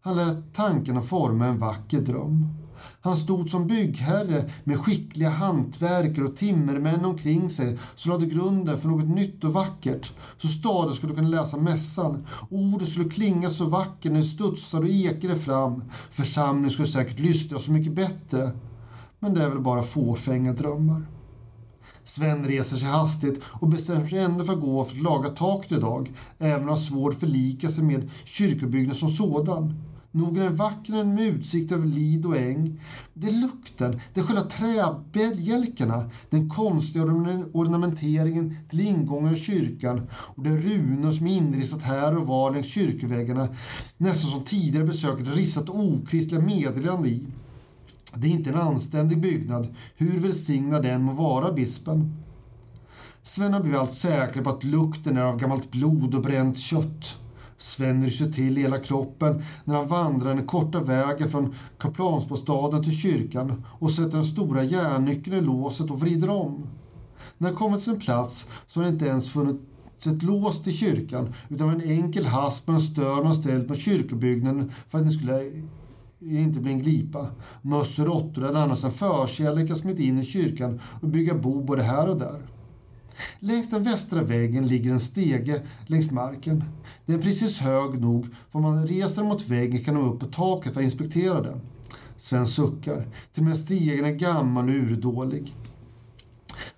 Han 0.07 0.17
lät 0.17 0.55
tankarna 0.55 1.03
forma 1.03 1.47
en 1.47 1.59
vacker 1.59 2.01
dröm. 2.01 2.49
Han 3.01 3.17
stod 3.17 3.51
som 3.51 3.67
byggherre 3.67 4.51
med 4.65 4.79
skickliga 4.79 5.31
hantverkare 5.31 6.25
och 6.25 6.37
timmermän 6.37 7.05
omkring 7.05 7.51
sig 7.51 7.79
som 7.95 8.13
lade 8.13 8.27
grunden 8.27 8.79
för 8.79 8.89
något 8.89 9.09
nytt 9.09 9.45
och 9.45 9.53
vackert. 9.53 10.13
Så 10.39 10.49
staden 10.49 10.95
skulle 10.95 11.15
kunna 11.15 11.29
läsa 11.29 11.57
mässan. 11.57 12.27
Orden 12.51 12.87
skulle 12.87 13.09
klinga 13.09 13.51
så 13.51 13.65
vackert 13.65 14.13
när 14.13 14.21
det 14.21 14.27
studsade 14.27 14.83
och 14.83 14.93
ekade 14.93 15.37
fram. 15.37 15.85
Församlingen 16.11 16.71
skulle 16.71 16.89
säkert 16.89 17.19
lyssna 17.19 17.59
så 17.59 17.73
mycket 17.73 17.93
bättre. 17.93 18.51
Men 19.19 19.35
det 19.35 19.43
är 19.43 19.49
väl 19.49 19.61
bara 19.61 19.83
fåfänga 19.83 20.53
drömmar. 20.53 21.03
Sven 22.05 22.45
reser 22.45 22.77
sig 22.77 22.89
hastigt 22.89 23.41
och 23.45 23.69
bestämmer 23.69 24.07
sig 24.07 24.19
ändå 24.19 24.45
för 24.45 24.53
att 24.53 24.61
gå 24.61 24.85
för 24.85 24.97
att 24.97 25.03
laga 25.03 25.29
taket 25.29 25.73
idag, 25.73 26.13
även 26.39 26.55
om 26.55 26.61
han 26.61 26.69
har 26.69 26.77
svårt 26.77 27.15
att 27.15 27.21
förlika 27.21 27.69
sig 27.69 27.85
med 27.85 28.11
kyrkobyggnaden 28.25 28.99
som 28.99 29.09
sådan. 29.09 29.75
Nog 30.17 30.39
är 30.39 30.45
den 30.45 30.55
vacker 30.55 31.05
med 31.05 31.25
utsikt 31.25 31.73
över 31.73 31.87
lid 31.87 32.27
och 32.27 32.37
äng. 32.37 32.81
Det 33.15 33.29
är 33.29 33.33
lukten, 33.33 34.01
det 34.15 34.21
är 34.21 34.25
själva 34.25 34.43
träbjälkarna, 34.43 36.11
den 36.31 36.51
konstiga 36.51 37.05
ornamenteringen 37.53 38.57
till 38.69 38.81
ingången 38.81 39.35
i 39.35 39.39
kyrkan 39.39 40.11
och 40.13 40.43
de 40.43 40.51
runor 40.51 41.13
som 41.13 41.27
är 41.27 41.37
inristat 41.37 41.83
här 41.83 42.17
och 42.17 42.27
var 42.27 42.51
längs 42.51 42.67
kyrkoväggarna, 42.67 43.49
nästan 43.97 44.31
som 44.31 44.45
tidigare 44.45 44.87
besökare 44.87 45.35
ristat 45.35 45.69
okristliga 45.69 46.41
meddelanden 46.41 47.13
i. 47.13 47.27
Det 48.15 48.29
är 48.29 48.33
inte 48.33 48.51
en 48.51 48.61
anständig 48.61 49.21
byggnad, 49.21 49.75
hur 49.97 50.19
välsignad 50.19 50.83
den 50.83 51.03
må 51.03 51.13
vara, 51.13 51.53
bispen. 51.53 52.17
Sven 53.23 53.53
har 53.53 53.61
blivit 53.61 53.81
allt 53.81 53.93
säkrare 53.93 54.45
på 54.45 54.51
att 54.51 54.65
lukten 54.65 55.17
är 55.17 55.23
av 55.23 55.39
gammalt 55.39 55.71
blod 55.71 56.15
och 56.15 56.23
bränt 56.23 56.59
kött. 56.59 57.17
Sven 57.57 58.05
ryser 58.05 58.33
till 58.33 58.59
i 58.59 58.63
hela 58.63 58.79
kroppen 58.79 59.43
när 59.65 59.75
han 59.75 59.89
vandrar 59.89 60.35
den 60.35 60.47
korta 60.47 60.81
vägen 60.81 61.31
från 61.31 61.55
kaplansbostaden 61.79 62.85
till 62.85 62.97
kyrkan 62.97 63.65
och 63.79 63.91
sätter 63.91 64.17
den 64.17 64.25
stora 64.25 64.63
järnnyckeln 64.63 65.37
i 65.37 65.41
låset 65.41 65.91
och 65.91 66.01
vrider 66.01 66.31
om. 66.31 66.67
När 67.39 67.49
han 67.49 67.57
kommit 67.57 67.85
till 67.85 67.93
sin 67.93 68.01
plats 68.01 68.49
så 68.69 68.81
har 68.81 68.85
han 68.85 68.93
inte 68.93 69.07
ens 69.07 69.33
funnits 69.33 69.61
ett 70.07 70.23
lås 70.23 70.63
till 70.63 70.77
kyrkan 70.77 71.35
utan 71.49 71.71
en 71.71 71.91
enkel 71.91 72.27
hasp 72.27 72.67
med 72.67 72.75
en 72.75 72.83
stör 72.83 73.23
man 73.23 73.35
ställt 73.35 73.69
på 73.69 73.75
kyrkobyggnaden 73.75 74.73
för 74.89 74.99
att 74.99 75.05
den 75.05 75.13
skulle 75.13 75.65
inte 76.21 76.61
bli 76.61 76.73
en 76.73 76.83
glipa. 76.83 77.27
Möss 77.63 77.99
och 77.99 78.07
råttor 78.07 78.43
hade 78.43 78.63
annars 78.63 78.85
en 78.85 78.91
förkärlek 78.91 79.71
att 79.71 79.79
smita 79.79 80.03
in 80.03 80.19
i 80.19 80.25
kyrkan 80.25 80.81
och 81.01 81.09
bygga 81.09 81.35
bo 81.35 81.65
både 81.65 81.83
här 81.83 82.09
och 82.09 82.17
där. 82.17 82.43
Längs 83.39 83.71
den 83.71 83.83
västra 83.83 84.23
väggen 84.23 84.67
ligger 84.67 84.91
en 84.91 85.01
stege 85.01 85.63
längs 85.87 86.11
marken. 86.11 86.65
Den 87.07 87.19
är 87.19 87.23
precis 87.23 87.61
hög 87.61 88.01
nog 88.01 88.25
för 88.25 88.59
om 88.59 88.63
man 88.63 88.87
reser 88.87 89.17
den 89.17 89.29
mot 89.29 89.49
väggen 89.49 89.85
kan 89.85 89.95
man 89.95 90.13
upp 90.13 90.21
på 90.21 90.27
taket 90.27 90.73
för 90.73 90.81
att 90.81 90.85
inspektera 90.85 91.41
den. 91.41 91.61
Sven 92.17 92.47
suckar. 92.47 93.07
Till 93.33 93.43
och 93.43 93.49
med 93.49 93.59
stegen 93.59 94.05
är 94.05 94.13
gammal 94.13 94.69
och 94.69 94.75
urdålig. 94.75 95.55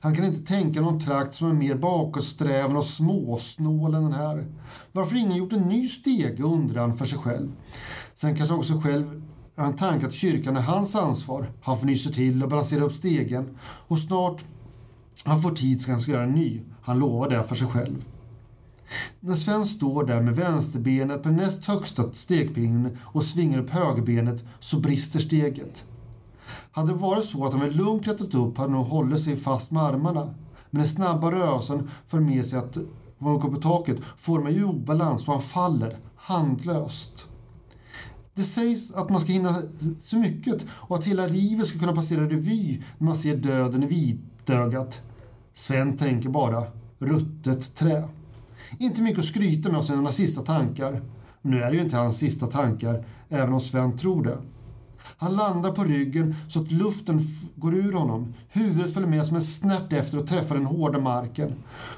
Han 0.01 0.15
kan 0.15 0.25
inte 0.25 0.53
tänka 0.53 0.81
någon 0.81 1.01
trakt 1.01 1.35
som 1.35 1.49
är 1.51 1.55
mer 1.55 1.75
bakåtsträvande 1.75 2.79
och 2.79 2.85
småsnål 2.85 3.95
än 3.95 4.03
den 4.03 4.13
här. 4.13 4.47
Varför 4.93 5.17
ingen 5.17 5.37
gjort 5.37 5.53
en 5.53 5.69
ny 5.69 5.89
stege 5.89 6.43
undrar 6.43 6.81
han 6.81 6.99
för 6.99 7.07
sig 7.07 7.19
själv. 7.19 7.53
Sen 8.15 8.37
kanske 8.37 8.55
också 8.55 8.81
själv 8.81 9.23
har 9.57 9.67
en 9.67 9.77
tanke 9.77 10.07
att 10.07 10.13
kyrkan 10.13 10.57
är 10.57 10.61
hans 10.61 10.97
ansvar. 10.97 11.47
Han 11.63 11.77
fnyser 11.77 12.11
till 12.11 12.43
och 12.43 12.49
balanserar 12.49 12.83
upp 12.83 12.93
stegen 12.93 13.59
och 13.61 13.99
snart 13.99 14.45
han 15.25 15.43
får 15.43 15.51
tid 15.51 15.83
så 15.83 15.91
han 15.91 16.01
ska 16.01 16.13
göra 16.13 16.23
en 16.23 16.33
ny. 16.33 16.61
Han 16.83 16.99
lovar 16.99 17.31
det 17.31 17.43
för 17.43 17.57
sig 17.57 17.69
själv. 17.69 18.05
När 19.21 19.35
Sven 19.35 19.65
står 19.65 20.05
där 20.05 20.21
med 20.21 20.37
vänsterbenet 20.37 21.23
på 21.23 21.29
den 21.29 21.37
näst 21.37 21.65
högsta 21.65 22.13
stegpinnen 22.13 22.99
och 23.03 23.25
svingar 23.25 23.59
upp 23.59 23.71
högerbenet 23.71 24.45
så 24.59 24.81
brister 24.81 25.21
steget. 25.21 25.85
Hade 26.71 26.93
det 26.93 26.99
varit 26.99 27.25
så 27.25 27.47
att 27.47 27.53
han 27.53 27.61
med 27.61 27.77
lugnt 27.77 28.05
klättrat 28.05 28.35
upp 28.35 28.59
hade 28.59 28.71
han 28.71 28.79
nog 28.79 28.87
hållit 28.87 29.23
sig 29.23 29.37
fast 29.37 29.71
med 29.71 29.83
armarna. 29.83 30.35
Men 30.71 30.81
den 30.81 30.89
snabba 30.89 31.31
rörelsen 31.33 31.91
för 32.07 32.21
med 32.21 32.47
sig 32.47 32.59
att 32.59 32.79
han 33.19 33.41
går 33.41 33.51
på 33.51 33.61
taket 33.61 33.99
får 34.19 34.41
man 34.41 34.55
ju 34.55 34.65
obalans 34.65 35.29
och 35.29 35.33
han 35.33 35.43
faller 35.43 35.99
handlöst. 36.17 37.27
Det 38.35 38.43
sägs 38.43 38.93
att 38.93 39.11
man 39.11 39.21
ska 39.21 39.33
hinna 39.33 39.63
så 40.03 40.17
mycket 40.17 40.65
och 40.71 40.97
att 40.97 41.05
hela 41.05 41.27
livet 41.27 41.67
ska 41.67 41.79
kunna 41.79 41.95
passera 41.95 42.29
revy 42.29 42.83
när 42.99 43.07
man 43.07 43.17
ser 43.17 43.37
döden 43.37 43.83
i 43.83 43.87
vitögat. 43.87 45.03
Sven 45.59 45.97
tänker 45.97 46.29
bara 46.29 46.65
ruttet 46.99 47.75
trä. 47.75 48.09
Inte 48.79 49.03
mycket 49.03 49.19
att 49.19 49.25
skryta 49.25 49.69
med 49.69 49.79
av 49.79 49.83
sina 49.83 50.13
sista 50.13 50.43
tankar. 50.43 51.03
Nu 51.43 51.63
är 51.63 51.71
det 51.71 51.77
ju 51.77 51.83
inte 51.83 51.97
hans 51.97 52.19
sista 52.19 52.47
tankar, 52.47 53.05
även 53.29 53.53
om 53.53 53.61
Sven 53.61 53.99
tror 53.99 54.25
det. 54.25 54.39
Han 55.17 55.37
landar 55.37 55.73
på 55.73 55.85
ryggen 55.85 56.35
så 56.49 56.61
att 56.63 56.73
luften 56.73 57.21
går 57.57 57.75
ur 57.75 57.93
honom. 57.93 58.35
Huvudet 58.49 58.95
följer 58.95 59.09
med 59.11 59.27
som 59.27 59.37
en 59.37 59.43
snärt 59.43 59.93
efter 59.93 60.19
och 60.19 60.29
träffar 60.29 60.55
den 60.55 60.67
hårda 60.67 60.99
marken. 60.99 61.53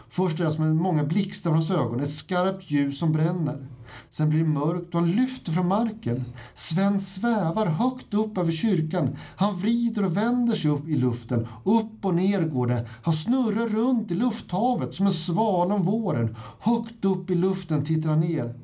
Först 0.08 0.40
är 0.40 0.44
det 0.44 0.52
som 0.52 0.76
många 0.76 1.04
blixtar 1.04 1.50
från 1.50 1.58
hans 1.58 1.70
ögon, 1.70 2.00
ett 2.00 2.10
skarpt 2.10 2.70
ljus 2.70 2.98
som 2.98 3.12
bränner. 3.12 3.66
Sen 4.10 4.30
blir 4.30 4.40
det 4.40 4.48
mörkt 4.48 4.94
och 4.94 5.00
han 5.00 5.10
lyfter 5.10 5.52
från 5.52 5.68
marken. 5.68 6.24
Sven 6.54 7.00
svävar 7.00 7.66
högt 7.66 8.14
upp 8.14 8.38
över 8.38 8.52
kyrkan. 8.52 9.16
Han 9.36 9.56
vrider 9.56 10.04
och 10.04 10.16
vänder 10.16 10.54
sig 10.54 10.70
upp 10.70 10.88
i 10.88 10.96
luften. 10.96 11.46
Upp 11.64 12.04
och 12.04 12.14
ner 12.14 12.42
går 12.42 12.66
det. 12.66 12.88
Han 13.02 13.14
snurrar 13.14 13.68
runt 13.68 14.10
i 14.10 14.14
lufthavet 14.14 14.94
som 14.94 15.06
en 15.06 15.12
svala 15.12 15.74
om 15.74 15.82
våren. 15.82 16.36
Högt 16.60 17.04
upp 17.04 17.30
i 17.30 17.34
luften 17.34 17.84
tittar 17.84 18.10
han 18.10 18.20
ner. 18.20 18.54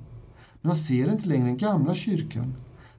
Men 0.60 0.70
han 0.70 0.76
ser 0.76 1.12
inte 1.12 1.28
längre 1.28 1.44
den 1.44 1.58
gamla 1.58 1.94
kyrkan. 1.94 2.54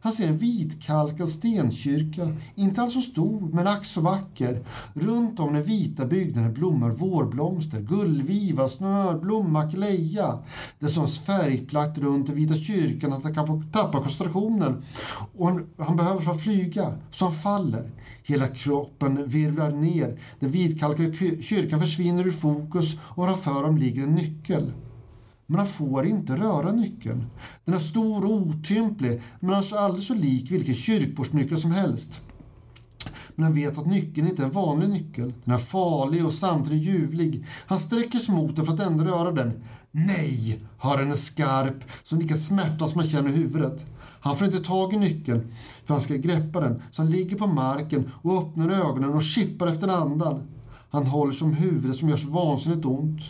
Han 0.07 0.13
ser 0.13 0.27
en 0.27 0.37
vitkalkad 0.37 1.29
stenkyrka, 1.29 2.31
inte 2.55 2.81
alls 2.81 2.93
så 2.93 3.01
stor, 3.01 3.49
men 3.53 3.67
ack 3.67 3.85
så 3.85 4.01
vacker. 4.01 4.63
Runt 4.93 5.39
om 5.39 5.53
den 5.53 5.63
vita 5.63 6.05
byggnaden 6.05 6.53
blommar 6.53 6.89
vårblomster, 6.89 7.81
gullviva, 7.81 8.69
snörblomma, 8.69 9.71
kleja. 9.71 10.39
Det 10.79 10.85
är 10.85 10.89
som 10.89 11.07
runt 11.97 12.27
den 12.27 12.35
vita 12.35 12.55
kyrkan 12.55 13.13
att 13.13 13.23
han 13.23 13.35
kan 13.35 13.71
tappa 13.71 13.97
koncentrationen. 13.97 14.83
Och 15.37 15.47
han, 15.47 15.65
han 15.77 15.97
behöver 15.97 16.21
för 16.21 16.31
att 16.31 16.43
flyga, 16.43 16.93
så 17.11 17.25
han 17.25 17.33
faller. 17.33 17.91
Hela 18.23 18.47
kroppen 18.47 19.29
virvlar 19.29 19.71
ner. 19.71 20.19
Den 20.39 20.51
vitkalkade 20.51 21.13
kyrkan 21.41 21.79
försvinner 21.79 22.27
ur 22.27 22.31
fokus 22.31 22.97
och 22.99 23.25
framför 23.25 23.63
dem 23.63 23.77
ligger 23.77 24.03
en 24.03 24.15
nyckel. 24.15 24.71
Men 25.47 25.59
han 25.59 25.67
får 25.67 26.05
inte 26.05 26.37
röra 26.37 26.71
nyckeln. 26.71 27.25
Den 27.65 27.75
är 27.75 27.79
stor 27.79 28.25
och 28.25 28.31
otymplig, 28.31 29.21
men 29.39 29.53
annars 29.53 29.73
alldeles 29.73 30.07
så 30.07 30.13
lik 30.13 30.51
vilken 30.51 30.75
kyrkbordsnyckel 30.75 31.57
som 31.57 31.71
helst. 31.71 32.21
Men 33.35 33.43
han 33.43 33.53
vet 33.53 33.77
att 33.77 33.87
nyckeln 33.87 34.27
inte 34.27 34.41
är 34.41 34.45
en 34.45 34.51
vanlig 34.51 34.89
nyckel. 34.89 35.33
Den 35.43 35.53
är 35.53 35.57
farlig 35.57 36.25
och 36.25 36.33
samtidigt 36.33 36.87
ljuvlig. 36.87 37.45
Han 37.67 37.79
sträcker 37.79 38.19
sig 38.19 38.35
mot 38.35 38.55
den 38.55 38.65
för 38.65 38.73
att 38.73 38.79
ändå 38.79 39.03
röra 39.03 39.31
den. 39.31 39.63
Nej, 39.91 40.59
hör 40.77 40.97
den 40.97 41.11
är 41.11 41.15
skarp, 41.15 41.83
som 42.03 42.19
lika 42.19 42.35
smärta 42.35 42.87
som 42.87 42.99
han 42.99 43.09
känner 43.09 43.29
i 43.29 43.33
huvudet. 43.33 43.85
Han 44.19 44.35
får 44.35 44.47
inte 44.47 44.59
tag 44.59 44.93
i 44.93 44.97
nyckeln, 44.97 45.53
för 45.85 45.93
han 45.93 46.01
ska 46.01 46.15
greppa 46.15 46.59
den, 46.59 46.81
så 46.91 47.01
han 47.01 47.11
ligger 47.11 47.37
på 47.37 47.47
marken 47.47 48.11
och 48.21 48.37
öppnar 48.41 48.69
ögonen 48.69 49.13
och 49.13 49.23
kippar 49.23 49.67
efter 49.67 49.87
andan. 49.87 50.41
Han 50.89 51.05
håller 51.05 51.33
som 51.33 51.53
huvudet 51.53 51.97
som 51.97 52.09
gör 52.09 52.17
så 52.17 52.29
vansinnigt 52.29 52.85
ont. 52.85 53.21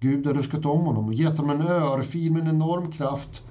Gud 0.00 0.26
har 0.26 0.34
ruskat 0.34 0.66
om 0.66 0.80
honom 0.80 1.06
och 1.06 1.14
gett 1.14 1.38
honom 1.38 1.60
en 1.60 1.66
örfil 1.66 2.32
med 2.32 2.42
en 2.42 2.48
enorm 2.48 2.92
kraft. 2.92 3.42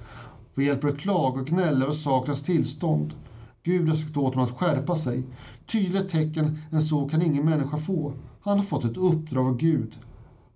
och 0.54 0.62
hjälper 0.62 0.88
att 0.88 0.98
klaga 0.98 1.40
och 1.40 1.46
gnälla 1.46 1.84
över 1.84 1.94
sakernas 1.94 2.42
tillstånd? 2.42 3.14
Gud 3.62 3.88
har 3.88 3.96
sagt 3.96 4.16
åt 4.16 4.34
honom 4.34 4.44
att 4.44 4.58
skärpa 4.58 4.96
sig. 4.96 5.26
Tydligare 5.72 6.08
tecken 6.08 6.58
än 6.72 6.82
så 6.82 7.08
kan 7.08 7.22
ingen 7.22 7.44
människa 7.44 7.76
få. 7.76 8.12
Han 8.40 8.58
har 8.58 8.64
fått 8.64 8.84
ett 8.84 8.96
uppdrag 8.96 9.46
av 9.46 9.56
Gud. 9.56 9.92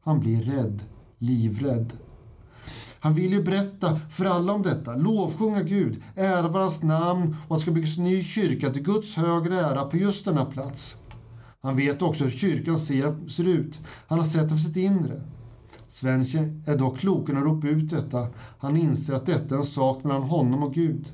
Han 0.02 0.20
blir 0.20 0.42
rädd, 0.42 0.82
livrädd. 1.18 1.92
Han 3.00 3.14
vill 3.14 3.32
ju 3.32 3.42
berätta 3.42 4.00
för 4.10 4.24
alla 4.24 4.52
om 4.52 4.62
detta, 4.62 4.96
lovsjunga 4.96 5.62
Gud, 5.62 6.02
ära 6.14 6.48
hans 6.48 6.82
namn 6.82 7.36
och 7.48 7.54
att 7.54 7.60
det 7.60 7.62
ska 7.62 7.70
byggas 7.70 7.98
en 7.98 8.04
ny 8.04 8.22
kyrka 8.22 8.70
till 8.70 8.82
Guds 8.82 9.16
högre 9.16 9.60
ära 9.60 9.84
på 9.84 9.96
just 9.96 10.24
denna 10.24 10.44
plats. 10.44 10.96
Han 11.62 11.76
vet 11.76 12.02
också 12.02 12.24
hur 12.24 12.30
kyrkan 12.30 12.78
ser, 12.78 13.28
ser 13.28 13.48
ut. 13.48 13.80
Han 14.06 14.18
har 14.18 14.26
sett 14.26 14.42
det 14.42 14.48
för 14.48 14.56
sitt 14.56 14.76
inre. 14.76 15.22
Sven 15.94 16.20
är 16.66 16.76
dock 16.76 16.98
klokare 16.98 17.38
att 17.38 17.44
ropa 17.44 17.68
ut 17.68 17.90
detta. 17.90 18.26
Han 18.58 18.76
inser 18.76 19.14
att 19.14 19.26
detta 19.26 19.54
är 19.54 19.58
en 19.58 19.64
sak 19.64 20.04
mellan 20.04 20.22
honom 20.22 20.62
och 20.62 20.74
Gud. 20.74 21.12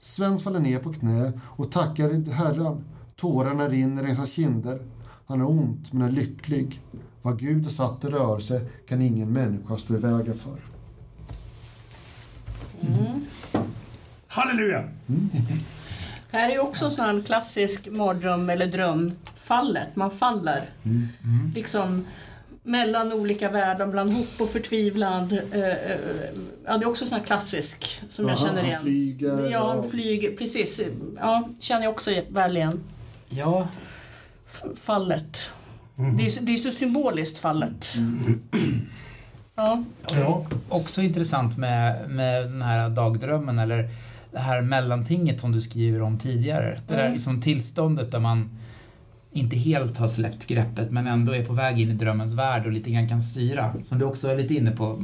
Sven 0.00 0.38
faller 0.38 0.60
ner 0.60 0.78
på 0.78 0.92
knä 0.92 1.40
och 1.44 1.72
tackar 1.72 2.30
Herren. 2.30 2.84
Tårarna 3.16 3.68
rinner 3.68 4.02
längs 4.02 4.18
hans 4.18 4.32
kinder. 4.32 4.82
Han 5.26 5.40
har 5.40 5.50
ont, 5.50 5.92
men 5.92 6.08
är 6.08 6.12
lycklig. 6.12 6.80
Vad 7.22 7.38
Gud 7.38 7.64
har 7.64 7.70
satt 7.70 8.04
i 8.04 8.06
rörelse 8.06 8.60
kan 8.88 9.02
ingen 9.02 9.32
människa 9.32 9.76
stå 9.76 9.94
i 9.94 9.98
vägen 9.98 10.34
för. 10.34 10.60
Mm. 12.80 13.26
Halleluja! 14.26 14.78
Mm. 14.78 15.30
Här 16.30 16.48
är 16.48 16.58
också 16.58 16.86
en 16.86 16.92
sån 16.92 17.22
klassisk 17.22 17.88
mardröm 17.90 18.50
eller 18.50 18.66
dröm. 18.66 19.12
Fallet, 19.34 19.96
man 19.96 20.10
faller. 20.10 20.70
Mm. 20.84 21.08
Mm. 21.24 21.52
Liksom 21.54 22.04
mellan 22.68 23.12
olika 23.12 23.50
världar, 23.50 23.86
bland 23.86 24.12
hopp 24.12 24.40
och 24.40 24.50
förtvivlad. 24.50 25.32
Eh, 25.32 25.60
eh, 25.60 25.98
ja, 26.66 26.78
det 26.78 26.84
är 26.84 26.88
också 26.88 27.06
sån 27.06 27.18
här 27.18 27.24
klassisk 27.24 28.02
som 28.08 28.24
Aha, 28.24 28.32
jag 28.32 28.38
känner 28.38 28.62
igen. 28.62 28.74
Han 28.74 28.82
flyger. 28.82 29.50
Ja, 29.50 29.72
han 29.74 29.90
flyger, 29.90 30.36
precis. 30.36 30.80
Ja, 31.16 31.48
känner 31.60 31.82
jag 31.82 31.92
också 31.92 32.10
väl 32.28 32.56
igen. 32.56 32.80
Ja. 33.28 33.68
Fallet. 34.74 35.52
Mm. 35.98 36.16
Det, 36.16 36.22
är, 36.22 36.40
det 36.40 36.52
är 36.52 36.56
så 36.56 36.70
symboliskt, 36.70 37.38
fallet. 37.38 37.94
Mm. 37.96 38.40
Ja. 39.54 39.84
ja. 40.10 40.46
Också 40.68 41.02
intressant 41.02 41.56
med, 41.56 42.10
med 42.10 42.42
den 42.42 42.62
här 42.62 42.88
dagdrömmen, 42.88 43.58
eller 43.58 43.88
det 44.32 44.38
här 44.38 44.62
mellantinget 44.62 45.40
som 45.40 45.52
du 45.52 45.60
skriver 45.60 46.02
om 46.02 46.18
tidigare. 46.18 46.80
Det 46.86 46.94
där 46.94 47.00
mm. 47.00 47.12
liksom 47.12 47.42
tillståndet 47.42 48.12
där 48.12 48.18
man 48.18 48.50
inte 49.38 49.56
helt 49.56 49.98
har 49.98 50.08
släppt 50.08 50.46
greppet 50.46 50.90
men 50.90 51.06
ändå 51.06 51.32
är 51.32 51.44
på 51.44 51.52
väg 51.52 51.80
in 51.80 51.90
i 51.90 51.94
drömmens 51.94 52.34
värld 52.34 52.66
och 52.66 52.72
lite 52.72 52.90
grann 52.90 53.08
kan 53.08 53.22
styra. 53.22 53.72
Som 53.84 53.98
du 53.98 54.04
också 54.04 54.28
är 54.28 54.36
lite 54.36 54.54
inne 54.54 54.70
på. 54.70 55.02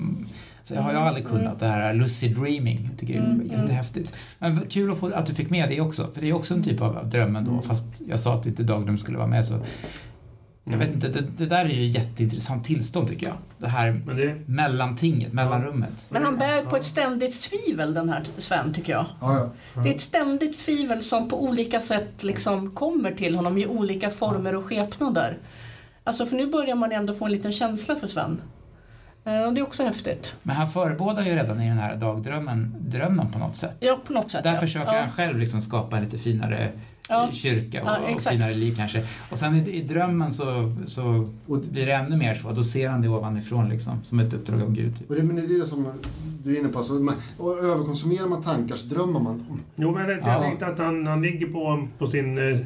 Så 0.63 0.75
jag 0.75 0.83
har 0.83 0.93
ju 0.93 0.99
aldrig 0.99 1.27
kunnat 1.27 1.45
mm. 1.45 1.59
det 1.59 1.67
här 1.67 1.95
lucid 1.95 2.37
dreaming. 2.37 2.89
Jag 2.91 2.99
tycker 2.99 3.15
det 3.15 3.21
är 3.21 3.25
mm. 3.25 3.47
jättehäftigt. 3.47 4.15
Men 4.39 4.61
kul 4.69 4.93
att, 4.93 4.99
få, 4.99 5.15
att 5.15 5.27
du 5.27 5.35
fick 5.35 5.51
med 5.51 5.69
det 5.69 5.81
också, 5.81 6.11
för 6.15 6.21
det 6.21 6.29
är 6.29 6.33
också 6.33 6.55
en 6.55 6.63
typ 6.63 6.81
av 6.81 7.09
drömmen 7.11 7.45
då, 7.45 7.51
mm. 7.51 7.63
fast 7.63 8.03
jag 8.09 8.21
sa 8.21 8.35
att 8.35 8.47
inte 8.47 8.63
dagdröm 8.63 8.99
skulle 8.99 9.19
vara 9.19 9.29
med 9.29 9.47
så 9.47 9.61
jag 10.65 10.79
vet 10.79 10.93
inte, 10.93 11.09
det, 11.09 11.21
det, 11.21 11.47
där 11.47 11.65
är 11.65 11.69
ju 11.69 11.89
ett 11.89 11.95
jätteintressant 11.95 12.65
tillstånd 12.65 13.09
tycker 13.09 13.27
jag. 13.27 13.37
Det 13.59 13.69
här 13.69 14.03
men 14.07 14.17
det... 14.17 14.37
mellantinget, 14.47 15.33
mellanrummet. 15.33 16.07
Men 16.09 16.23
han 16.23 16.37
bär 16.37 16.65
på 16.65 16.77
ett 16.77 16.85
ständigt 16.85 17.41
tvivel 17.41 17.95
den 17.95 18.09
här 18.09 18.25
Sven, 18.39 18.75
tycker 18.75 18.93
jag. 18.93 19.07
Ja, 19.21 19.51
ja. 19.75 19.83
Det 19.83 19.91
är 19.91 19.95
ett 19.95 20.01
ständigt 20.01 20.59
tvivel 20.59 21.03
som 21.03 21.29
på 21.29 21.45
olika 21.45 21.81
sätt 21.81 22.25
liksom 22.25 22.71
kommer 22.71 23.11
till 23.11 23.37
honom 23.37 23.59
i 23.59 23.67
olika 23.67 24.11
former 24.11 24.55
och 24.55 24.65
skepnader. 24.65 25.39
Alltså 26.05 26.27
för 26.27 26.37
nu 26.37 26.47
börjar 26.47 26.75
man 26.75 26.93
ändå 26.93 27.15
få 27.15 27.25
en 27.25 27.33
liten 27.33 27.53
känsla 27.53 27.97
för 27.97 28.07
Sven. 28.07 28.41
Eh, 29.25 29.47
och 29.47 29.55
det 29.55 29.61
är 29.61 29.63
också 29.63 29.83
häftigt. 29.83 30.37
Men 30.43 30.57
han 30.57 30.69
förebådar 30.69 31.23
ju 31.23 31.35
redan 31.35 31.61
i 31.61 31.69
den 31.69 31.79
här 31.79 31.97
dagdrömmen 31.97 32.75
drömmen 32.79 33.33
på 33.33 33.39
något 33.39 33.57
sätt. 33.57 33.77
Ja, 33.81 33.99
på 34.07 34.13
något 34.13 34.31
sätt. 34.31 34.43
Där 34.45 34.55
ja. 34.55 34.61
försöker 34.61 34.93
ja. 34.93 35.01
han 35.01 35.11
själv 35.11 35.39
liksom 35.39 35.63
skapa 35.63 35.97
en 35.97 36.05
lite 36.05 36.19
finare 36.19 36.73
ja. 37.09 37.31
kyrka 37.33 37.83
och, 37.83 37.89
ja, 37.89 38.15
och 38.15 38.21
finare 38.21 38.55
liv 38.55 38.75
kanske. 38.77 39.03
Och 39.31 39.39
sen 39.39 39.55
i, 39.55 39.71
i 39.71 39.83
drömmen 39.83 40.33
så, 40.33 40.75
så 40.87 41.29
blir 41.47 41.87
det 41.87 41.93
ännu 41.93 42.17
mer 42.17 42.35
så. 42.35 42.53
Då 42.53 42.65
ser 42.65 42.89
han 42.89 43.03
det 43.03 43.09
ovanifrån 43.09 43.69
liksom, 43.69 44.05
som 44.05 44.21
ett 44.21 44.35
uppdrag 44.35 44.63
av 44.63 44.73
Gud. 44.73 44.95
Och 45.09 45.15
det, 45.15 45.23
men 45.23 45.37
det 45.37 45.43
är 45.43 45.61
det 45.61 45.67
som 45.67 45.87
du 46.45 46.57
är 46.57 46.61
inne 46.61 46.69
på. 46.69 46.83
Så 46.83 46.93
man, 46.93 47.15
och 47.39 47.59
överkonsumerar 47.59 48.27
man 48.27 48.43
tankar 48.43 48.77
så 48.77 48.87
drömmer 48.87 49.21
man 49.21 49.39
dem. 49.39 49.61
Jo, 49.77 49.93
men 49.93 50.09
jag, 50.09 50.19
jag 50.19 50.43
tänkte 50.43 50.67
att 50.67 50.79
han, 50.79 51.07
han 51.07 51.23
ligger 51.23 51.47
på, 51.47 51.89
på 51.99 52.07
sin 52.07 52.39
eh, 52.39 52.59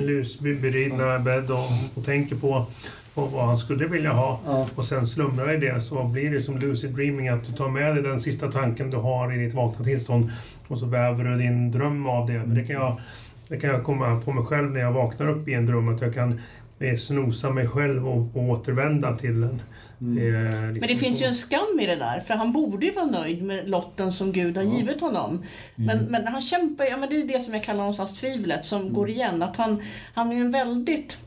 lusberidna 0.06 1.18
bädd 1.18 1.50
och, 1.50 1.68
och 1.94 2.04
tänker 2.04 2.36
på 2.36 2.66
och 3.14 3.32
vad 3.32 3.46
han 3.46 3.58
skulle 3.58 3.86
vilja 3.86 4.12
ha 4.12 4.40
ja. 4.46 4.66
och 4.74 4.84
sen 4.84 5.06
slumrar 5.06 5.54
i 5.54 5.56
det 5.56 5.80
så 5.80 6.04
blir 6.04 6.30
det 6.30 6.40
som 6.40 6.58
lucid 6.58 6.94
dreaming 6.94 7.28
att 7.28 7.44
du 7.46 7.52
tar 7.52 7.68
med 7.68 7.94
dig 7.94 8.02
den 8.02 8.20
sista 8.20 8.52
tanken 8.52 8.90
du 8.90 8.96
har 8.96 9.34
i 9.34 9.44
ditt 9.44 9.54
vakna 9.54 9.84
tillstånd 9.84 10.30
och 10.68 10.78
så 10.78 10.86
väver 10.86 11.24
du 11.24 11.36
din 11.36 11.70
dröm 11.70 12.06
av 12.06 12.26
det. 12.26 12.32
Men 12.32 12.54
det 12.54 12.64
kan 12.64 12.76
jag, 12.76 13.00
det 13.48 13.56
kan 13.60 13.70
jag 13.70 13.84
komma 13.84 14.20
på 14.24 14.32
mig 14.32 14.44
själv 14.44 14.70
när 14.70 14.80
jag 14.80 14.92
vaknar 14.92 15.28
upp 15.28 15.48
i 15.48 15.54
en 15.54 15.66
dröm 15.66 15.88
att 15.88 16.00
jag 16.00 16.14
kan 16.14 16.40
eh, 16.78 16.96
snosa 16.96 17.50
mig 17.50 17.68
själv 17.68 18.08
och, 18.08 18.36
och 18.36 18.42
återvända 18.42 19.16
till 19.16 19.40
den. 19.40 19.62
Mm. 20.00 20.18
Eh, 20.18 20.52
liksom 20.52 20.80
Men 20.80 20.88
det 20.88 20.96
finns 20.96 21.22
ju 21.22 21.26
en 21.26 21.34
skam 21.34 21.80
i 21.80 21.86
det 21.86 21.96
där, 21.96 22.20
för 22.20 22.34
han 22.34 22.52
borde 22.52 22.86
ju 22.86 22.92
vara 22.92 23.06
nöjd 23.06 23.42
med 23.42 23.70
lotten 23.70 24.12
som 24.12 24.32
Gud 24.32 24.56
har 24.56 24.64
ja. 24.64 24.76
givit 24.76 25.00
honom. 25.00 25.30
Mm. 25.30 25.44
Men, 25.76 26.04
men 26.04 26.26
han 26.26 26.40
kämpar 26.40 26.84
ja, 26.84 26.96
men 26.96 27.08
det 27.08 27.16
är 27.16 27.28
det 27.28 27.40
som 27.40 27.54
jag 27.54 27.62
kallar 27.62 27.78
någonstans 27.78 28.20
tvivlet 28.20 28.64
som 28.66 28.80
mm. 28.80 28.92
går 28.92 29.10
igen. 29.10 29.42
Att 29.42 29.56
han, 29.56 29.82
han 30.14 30.30
är 30.32 30.36
ju 30.36 30.40
en 30.40 30.50
väldigt 30.50 31.20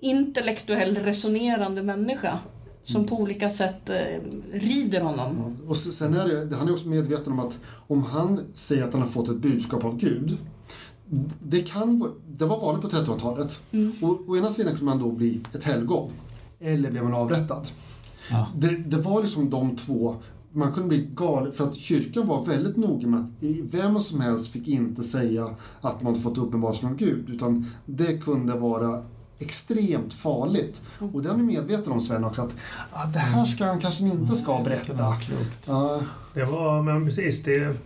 intellektuell 0.00 0.96
resonerande 0.96 1.82
människa 1.82 2.38
som 2.82 3.06
på 3.06 3.16
olika 3.16 3.50
sätt 3.50 3.90
eh, 3.90 3.96
rider 4.52 5.00
honom. 5.00 5.56
Ja, 5.64 5.70
och 5.70 5.76
sen 5.76 6.14
är 6.14 6.28
det, 6.28 6.56
han 6.56 6.68
är 6.68 6.72
också 6.72 6.88
medveten 6.88 7.32
om 7.32 7.40
att 7.40 7.58
om 7.86 8.02
han 8.02 8.40
säger 8.54 8.84
att 8.84 8.92
han 8.92 9.02
har 9.02 9.08
fått 9.08 9.28
ett 9.28 9.36
budskap 9.36 9.84
av 9.84 9.96
Gud 9.96 10.38
det, 11.42 11.60
kan, 11.60 12.12
det 12.28 12.44
var 12.44 12.60
vanligt 12.60 12.82
på 12.82 12.96
1300-talet. 12.96 13.60
Mm. 13.70 13.92
å 14.26 14.36
ena 14.36 14.50
sidan 14.50 14.72
kunde 14.72 14.84
man 14.84 14.98
då 14.98 15.10
bli 15.10 15.40
ett 15.54 15.64
helgon 15.64 16.10
eller 16.60 16.90
blev 16.90 17.04
man 17.04 17.14
avrättad. 17.14 17.68
Ja. 18.30 18.48
Det, 18.56 18.76
det, 18.76 18.96
var 18.96 19.22
liksom 19.22 19.50
de 19.50 19.76
två 19.76 20.16
man 20.52 20.72
kunde 20.72 20.88
bli 20.88 21.10
galen, 21.14 21.52
för 21.52 21.68
att 21.68 21.76
kyrkan 21.76 22.26
var 22.26 22.44
väldigt 22.44 22.76
noga 22.76 23.06
med 23.06 23.20
att 23.20 23.42
vem 23.62 24.00
som 24.00 24.20
helst 24.20 24.52
fick 24.52 24.68
inte 24.68 25.02
säga 25.02 25.50
att 25.80 26.02
man 26.02 26.16
fått 26.16 26.38
uppenbarelse 26.38 26.80
från 26.80 26.96
Gud, 26.96 27.30
utan 27.30 27.66
det 27.86 28.18
kunde 28.18 28.54
vara 28.54 29.04
extremt 29.38 30.14
farligt. 30.14 30.82
Mm. 31.00 31.14
Och 31.14 31.22
det 31.22 31.28
är 31.28 31.32
han 31.32 31.46
medveten 31.46 31.92
om 31.92 32.00
Sven 32.00 32.24
också, 32.24 32.42
att 32.42 32.54
ah, 32.92 33.06
det 33.06 33.18
här 33.18 33.44
ska 33.44 33.64
han 33.64 33.80
kanske 33.80 34.04
inte 34.04 34.36
ska 34.36 34.52
mm. 34.52 34.64
berätta. 34.64 35.16
Ja. 35.66 36.00
Det 36.34 36.44
var, 36.44 36.82
men 36.82 37.04
precis, 37.06 37.42
det, 37.42 37.76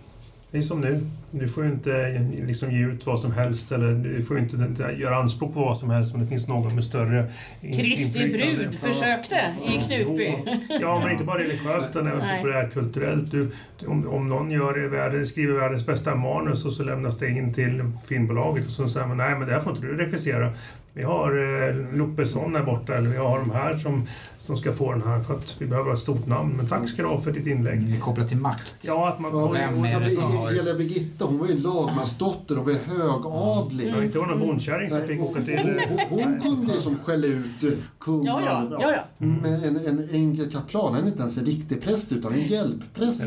det 0.51 0.59
är 0.59 0.63
som 0.63 0.81
nu. 0.81 1.07
Du 1.39 1.49
får 1.49 1.65
ju 1.65 1.71
inte 1.71 2.19
liksom 2.47 2.73
ge 2.73 2.87
ut 2.87 3.07
vad 3.07 3.21
som 3.21 3.33
helst 3.33 3.73
eller 3.73 3.95
du 3.95 4.23
får 4.23 4.39
inte 4.39 4.95
göra 4.99 5.17
anspråk 5.17 5.55
på 5.55 5.61
vad 5.61 5.79
som 5.79 5.91
helst 5.91 6.15
om 6.15 6.21
det 6.21 6.27
finns 6.27 6.49
någon 6.49 6.75
med 6.75 6.85
större 6.85 7.31
Kristi 7.61 8.33
brud 8.33 8.75
försökte 8.75 9.41
i 9.65 9.83
Knutby. 9.87 10.35
Ja, 10.81 11.01
men 11.01 11.13
inte 11.13 11.25
bara 11.25 11.39
religiöst 11.39 11.91
utan 11.91 12.07
även 12.07 12.37
populärkulturellt. 12.37 13.31
Du, 13.31 13.51
om, 13.87 14.09
om 14.09 14.29
någon 14.29 14.51
gör 14.51 14.89
världens, 14.89 15.29
skriver 15.29 15.61
världens 15.61 15.87
bästa 15.87 16.15
manus 16.15 16.65
och 16.65 16.73
så 16.73 16.83
lämnas 16.83 17.19
det 17.19 17.29
in 17.29 17.55
till 17.55 17.83
filmbolaget 18.07 18.67
och 18.67 18.73
så 18.73 18.89
säger 18.89 19.07
man 19.07 19.17
nej 19.17 19.39
men 19.39 19.49
det 19.49 19.55
här 19.55 19.61
får 19.61 19.73
inte 19.73 19.87
du 19.87 19.97
regissera. 19.97 20.53
Vi 20.97 21.03
har 21.03 21.31
eh, 21.69 21.97
Lopesson 21.97 22.55
här 22.55 22.63
borta, 22.63 22.95
eller 22.95 23.11
vi 23.11 23.17
har 23.17 23.39
de 23.39 23.51
här 23.51 23.79
som, 23.79 24.07
som 24.39 24.57
ska 24.57 24.73
få 24.73 24.93
den 24.93 25.03
här 25.03 25.23
för 25.23 25.35
att 25.35 25.57
vi 25.59 25.67
behöver 25.67 25.93
ett 25.93 26.01
stort 26.01 26.27
namn. 26.27 26.57
Men 26.57 26.69
tack 26.69 26.89
ska 26.89 27.03
du 27.03 27.09
ha 27.09 27.21
för 27.21 27.33
ditt 27.33 27.47
inlägg. 27.47 27.79
Mm, 27.79 28.01
kopplat 28.01 28.29
till 28.29 28.37
makt. 28.37 28.77
Ja, 28.81 29.09
att 29.09 29.21
man... 29.21 29.31
Ja, 29.39 29.49
vem 29.49 29.85
är 29.85 30.01
det 30.01 30.11
som 30.11 30.37
har... 30.37 30.51
Hela 30.51 30.75
Birgitta, 30.75 31.25
hon 31.25 31.39
var 31.39 31.47
ju 31.47 31.59
lagmansdotter 31.59 32.59
och 32.59 32.65
var 32.65 32.73
högadlig. 32.73 33.89
Mm. 33.89 33.99
Ja, 33.99 34.05
inte 34.05 34.19
var 34.19 34.27
någon 34.27 34.41
bondkärring 34.41 34.91
som 34.91 35.07
fick 35.07 35.21
åka 35.21 35.41
till... 35.41 35.81
Hon, 36.09 36.41
kunde 36.41 36.75
liksom 36.75 36.99
skälla 37.05 37.27
ut 37.27 37.63
eh, 37.63 37.71
kungen. 37.99 38.27
Ja, 38.27 38.41
ja, 38.47 38.79
ja, 38.81 38.93
ja. 38.93 39.27
Mm. 39.27 39.41
Men 39.43 39.65
en, 39.65 39.87
en 39.87 40.09
enkel 40.11 40.51
kaplan, 40.51 40.95
han 40.95 41.03
är 41.03 41.09
inte 41.09 41.21
ens 41.21 41.39
en 41.39 41.47
riktig 41.47 41.83
präst 41.83 42.13
utan 42.13 42.33
en 42.33 42.47
hjälppräst. 42.47 43.23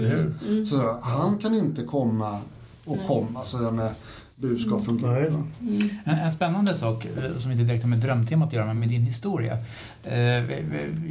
Mm. 0.48 0.66
Så 0.66 0.98
han 1.02 1.38
kan 1.38 1.56
inte 1.56 1.84
komma 1.84 2.40
och 2.86 2.98
komma 3.08 3.44
så 3.44 3.72
med 3.72 3.92
budskap 4.38 4.86
från 4.86 4.98
Gud. 4.98 5.08
Mm. 5.08 5.90
En, 6.06 6.18
en, 6.18 6.32
spännande 6.32 6.76
sak 6.76 7.06
eh, 7.06 7.38
som 7.38 7.52
inte 7.52 7.64
direkt 7.64 7.84
har 7.84 7.90
med 7.90 8.00
drömtemat 8.00 8.48
att 8.48 8.54
göra, 8.54 8.66
men 8.66 8.80
med 8.80 8.90
din 8.90 9.04
historia. 9.04 9.58
Eh, 10.04 10.20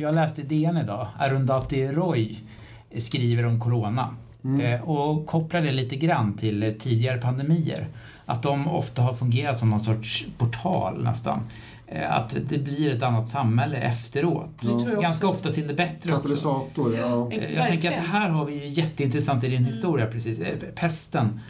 jag 0.00 0.14
läste 0.14 0.40
i 0.40 0.44
DN 0.44 0.76
idag, 0.76 1.08
Arundhati 1.18 1.88
Roy 1.88 2.38
skriver 2.96 3.46
om 3.46 3.60
Corona 3.60 4.14
mm. 4.44 4.60
Eh, 4.60 4.88
och 4.88 5.26
kopplar 5.26 5.62
det 5.62 5.72
lite 5.72 5.96
grann 5.96 6.32
till 6.36 6.74
tidigare 6.78 7.18
pandemier. 7.18 7.86
Att 8.26 8.42
de 8.42 8.68
ofta 8.68 9.02
har 9.02 9.14
fungerat 9.14 9.58
som 9.58 9.70
någon 9.70 9.84
sorts 9.84 10.26
portal 10.38 11.04
nästan 11.04 11.40
Eh, 11.40 11.65
att 12.08 12.36
det 12.48 12.58
blir 12.58 12.96
ett 12.96 13.02
annat 13.02 13.28
samhälle 13.28 13.76
efteråt. 13.76 14.62
Ja. 14.62 15.00
Ganska 15.00 15.28
ofta 15.28 15.52
till 15.52 15.68
det 15.68 15.74
bättre 15.74 16.10
Katalysator, 16.10 16.86
också. 16.86 16.96
ja. 16.96 17.32
Eh, 17.32 17.54
jag 17.54 17.68
tänker 17.68 17.88
att 17.88 18.06
här 18.06 18.28
har 18.28 18.46
vi 18.46 18.54
ju 18.54 18.66
jätteintressant 18.66 19.44
i 19.44 19.48
din 19.48 19.56
mm. 19.56 19.72
historia 19.72 20.06
precis. 20.06 20.40
Eh, 20.40 20.58
pesten 20.74 21.40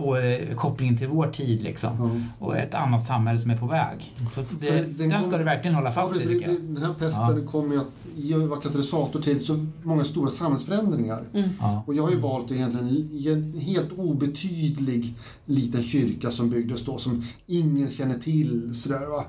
och 0.00 0.16
kopplingen 0.56 0.96
till 0.98 1.08
vår 1.08 1.26
tid 1.26 1.62
liksom. 1.62 2.20
Ja. 2.38 2.46
Och 2.46 2.56
ett 2.56 2.74
annat 2.74 3.06
samhälle 3.06 3.38
som 3.38 3.50
är 3.50 3.58
på 3.58 3.66
väg. 3.66 4.12
Så 4.32 4.42
det, 4.60 4.98
den, 4.98 5.08
den 5.10 5.22
ska 5.22 5.38
du 5.38 5.44
verkligen 5.44 5.74
hålla 5.74 5.92
fast 5.92 6.14
ja, 6.16 6.30
i. 6.30 6.58
Den 6.62 6.82
här 6.82 6.94
pesten 6.94 7.42
ja. 7.44 7.50
kommer 7.50 7.74
ju 8.16 8.44
att 8.44 8.50
vara 8.50 8.60
katalysator 8.60 9.20
till 9.20 9.44
så 9.44 9.66
många 9.82 10.04
stora 10.04 10.30
samhällsförändringar. 10.30 11.24
Mm. 11.34 11.50
Och 11.86 11.94
jag 11.94 12.02
har 12.02 12.10
ju 12.10 12.18
valt 12.18 12.50
egentligen 12.50 13.54
en 13.54 13.60
helt 13.60 13.92
obetydlig 13.98 15.14
liten 15.46 15.82
kyrka 15.82 16.30
som 16.30 16.50
byggdes 16.50 16.84
då 16.84 16.98
som 16.98 17.24
ingen 17.46 17.90
känner 17.90 18.18
till. 18.18 18.74
Sådär, 18.74 19.06
va? 19.06 19.24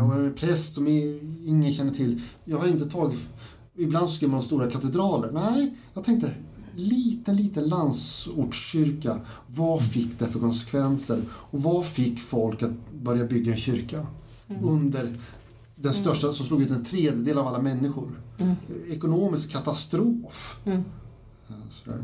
Och 0.00 0.14
en 0.14 0.34
präst 0.34 0.74
som 0.74 0.88
ingen 1.46 1.72
känner 1.72 1.92
till. 1.92 2.20
Jag 2.44 2.58
har 2.58 2.66
inte 2.66 2.90
tagit... 2.90 3.28
Ibland 3.76 4.10
skriver 4.10 4.34
man 4.34 4.42
stora 4.42 4.70
katedraler. 4.70 5.30
Nej, 5.32 5.74
jag 5.94 6.04
tänkte 6.04 6.34
liten, 6.78 7.36
liten 7.36 7.68
landsortskyrka. 7.68 9.20
Vad 9.46 9.82
fick 9.82 10.18
det 10.18 10.26
för 10.26 10.40
konsekvenser? 10.40 11.22
Och 11.30 11.62
vad 11.62 11.86
fick 11.86 12.20
folk 12.20 12.62
att 12.62 12.70
börja 13.02 13.24
bygga 13.24 13.52
en 13.52 13.58
kyrka? 13.58 14.06
Mm. 14.48 14.64
Under 14.68 15.16
den 15.76 15.94
största, 15.94 16.32
som 16.32 16.46
slog 16.46 16.62
ut 16.62 16.70
en 16.70 16.84
tredjedel 16.84 17.38
av 17.38 17.46
alla 17.46 17.62
människor. 17.62 18.20
Mm. 18.38 18.54
Ekonomisk 18.90 19.50
katastrof. 19.50 20.60
Mm. 20.64 20.84
Sådär. 21.70 22.02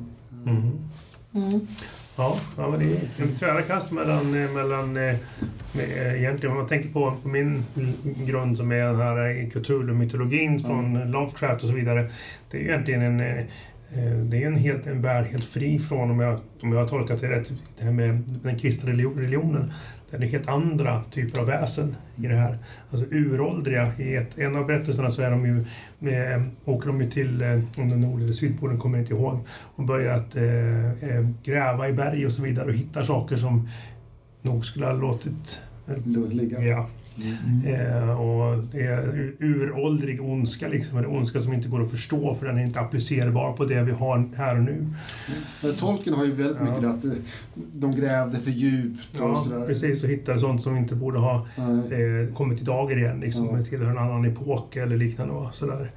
Mm. 1.33 1.67
Mm. 2.17 2.31
Ja, 2.31 2.39
ja 2.57 2.71
men 2.71 2.81
det 2.81 2.87
är 2.87 3.23
en 3.23 3.37
tvära 3.37 3.63
kast 3.63 3.93
mellan, 3.93 4.45
eh, 4.45 4.51
mellan 4.51 4.97
eh, 4.97 5.17
med, 5.73 6.17
egentligen 6.17 6.53
om 6.53 6.59
man 6.59 6.69
tänker 6.69 6.89
på, 6.89 7.17
på 7.23 7.29
min 7.29 7.65
grund 8.27 8.57
som 8.57 8.73
är 8.73 8.87
den 8.87 8.97
här 8.97 9.51
Cthulhu-mytologin 9.51 10.49
mm. 10.49 10.61
från 10.61 11.11
Lovecraft 11.11 11.63
och 11.63 11.69
så 11.69 11.75
vidare. 11.75 12.11
Det 12.51 12.59
är 12.59 12.63
egentligen 12.63 13.03
en 13.03 13.21
eh, 13.21 13.45
det 14.31 14.43
är 14.43 14.47
en, 14.47 14.57
helt, 14.57 14.87
en 14.87 15.03
värld 15.03 15.25
helt 15.25 15.47
fri 15.47 15.79
från, 15.79 16.11
om 16.11 16.21
jag, 16.21 16.41
om 16.63 16.73
jag 16.73 16.81
har 16.81 16.89
tolkat 16.89 17.21
det 17.21 17.31
rätt, 17.31 17.53
det 17.79 17.85
här 17.85 17.93
med 17.93 18.23
den 18.43 18.59
kristna 18.59 18.91
religionen. 18.91 19.73
Det 20.19 20.27
är 20.27 20.31
helt 20.31 20.49
andra 20.49 21.03
typer 21.03 21.41
av 21.41 21.47
väsen 21.47 21.97
i 22.17 22.27
det 22.27 22.35
här. 22.35 22.59
Alltså 22.91 23.07
uråldriga. 23.11 23.93
I 23.99 24.17
ett, 24.17 24.39
en 24.39 24.57
av 24.57 24.67
berättelserna 24.67 25.11
så 25.11 25.23
är 25.23 25.31
de 25.31 25.47
ju 25.47 25.65
med, 25.99 26.51
åker 26.65 26.87
de 26.87 27.01
ju 27.01 27.11
till, 27.11 27.43
eh, 27.43 27.61
om 27.77 27.89
det 27.89 27.97
nord 27.97 28.21
eller 28.21 28.33
sydpolen 28.33 28.79
kommer 28.79 28.99
jag 28.99 29.03
inte 29.03 29.15
ihåg, 29.15 29.39
och 29.75 29.85
börjar 29.85 30.15
att 30.15 30.37
eh, 30.37 31.11
eh, 31.11 31.29
gräva 31.45 31.89
i 31.89 31.93
berg 31.93 32.27
och 32.27 32.33
så 32.33 32.43
vidare 32.43 32.67
och 32.67 32.75
hittar 32.75 33.03
saker 33.03 33.37
som 33.37 33.69
nog 34.43 34.65
skulle 34.65 34.87
ha 34.87 34.93
låtit... 34.93 35.61
Eh, 35.89 35.95
Låt 36.05 36.33
ligga. 36.33 36.63
Ja, 36.63 36.89
Mm. 37.17 37.75
Eh, 37.75 38.21
och 38.21 38.65
det 38.73 38.87
är 38.87 39.33
uråldrig 39.39 40.23
ondska, 40.23 40.69
liksom, 40.69 40.99
en 40.99 41.07
ondska 41.07 41.41
som 41.41 41.53
inte 41.53 41.69
går 41.69 41.83
att 41.83 41.91
förstå 41.91 42.35
för 42.35 42.47
den 42.47 42.59
är 42.59 42.63
inte 42.63 42.81
applicerbar 42.81 43.53
på 43.53 43.65
det 43.65 43.83
vi 43.83 43.93
har 43.93 44.29
här 44.37 44.57
och 44.57 44.63
nu. 44.63 44.87
Tolken 45.79 46.15
har 46.15 46.25
ju 46.25 46.33
väldigt 46.35 46.61
mycket 46.61 46.83
ja. 46.83 46.89
att 46.89 47.05
eh, 47.05 47.13
de 47.55 47.93
grävde 47.93 48.39
för 48.39 48.51
djupt 48.51 49.21
och 49.21 49.29
ja, 49.29 49.37
sådär. 49.45 49.67
precis, 49.67 50.03
och 50.03 50.09
hittade 50.09 50.39
sånt 50.39 50.63
som 50.63 50.77
inte 50.77 50.95
borde 50.95 51.19
ha 51.19 51.47
eh, 51.57 52.35
kommit 52.35 52.61
i 52.61 52.65
dagar 52.65 52.97
igen, 52.97 53.21
liksom, 53.21 53.49
ja. 53.59 53.65
tillhör 53.65 53.91
en 53.91 53.99
annan 53.99 54.25
epok 54.25 54.77
eller 54.77 54.97
liknande. 54.97 55.35
Och 55.35 55.55
sådär. 55.55 55.91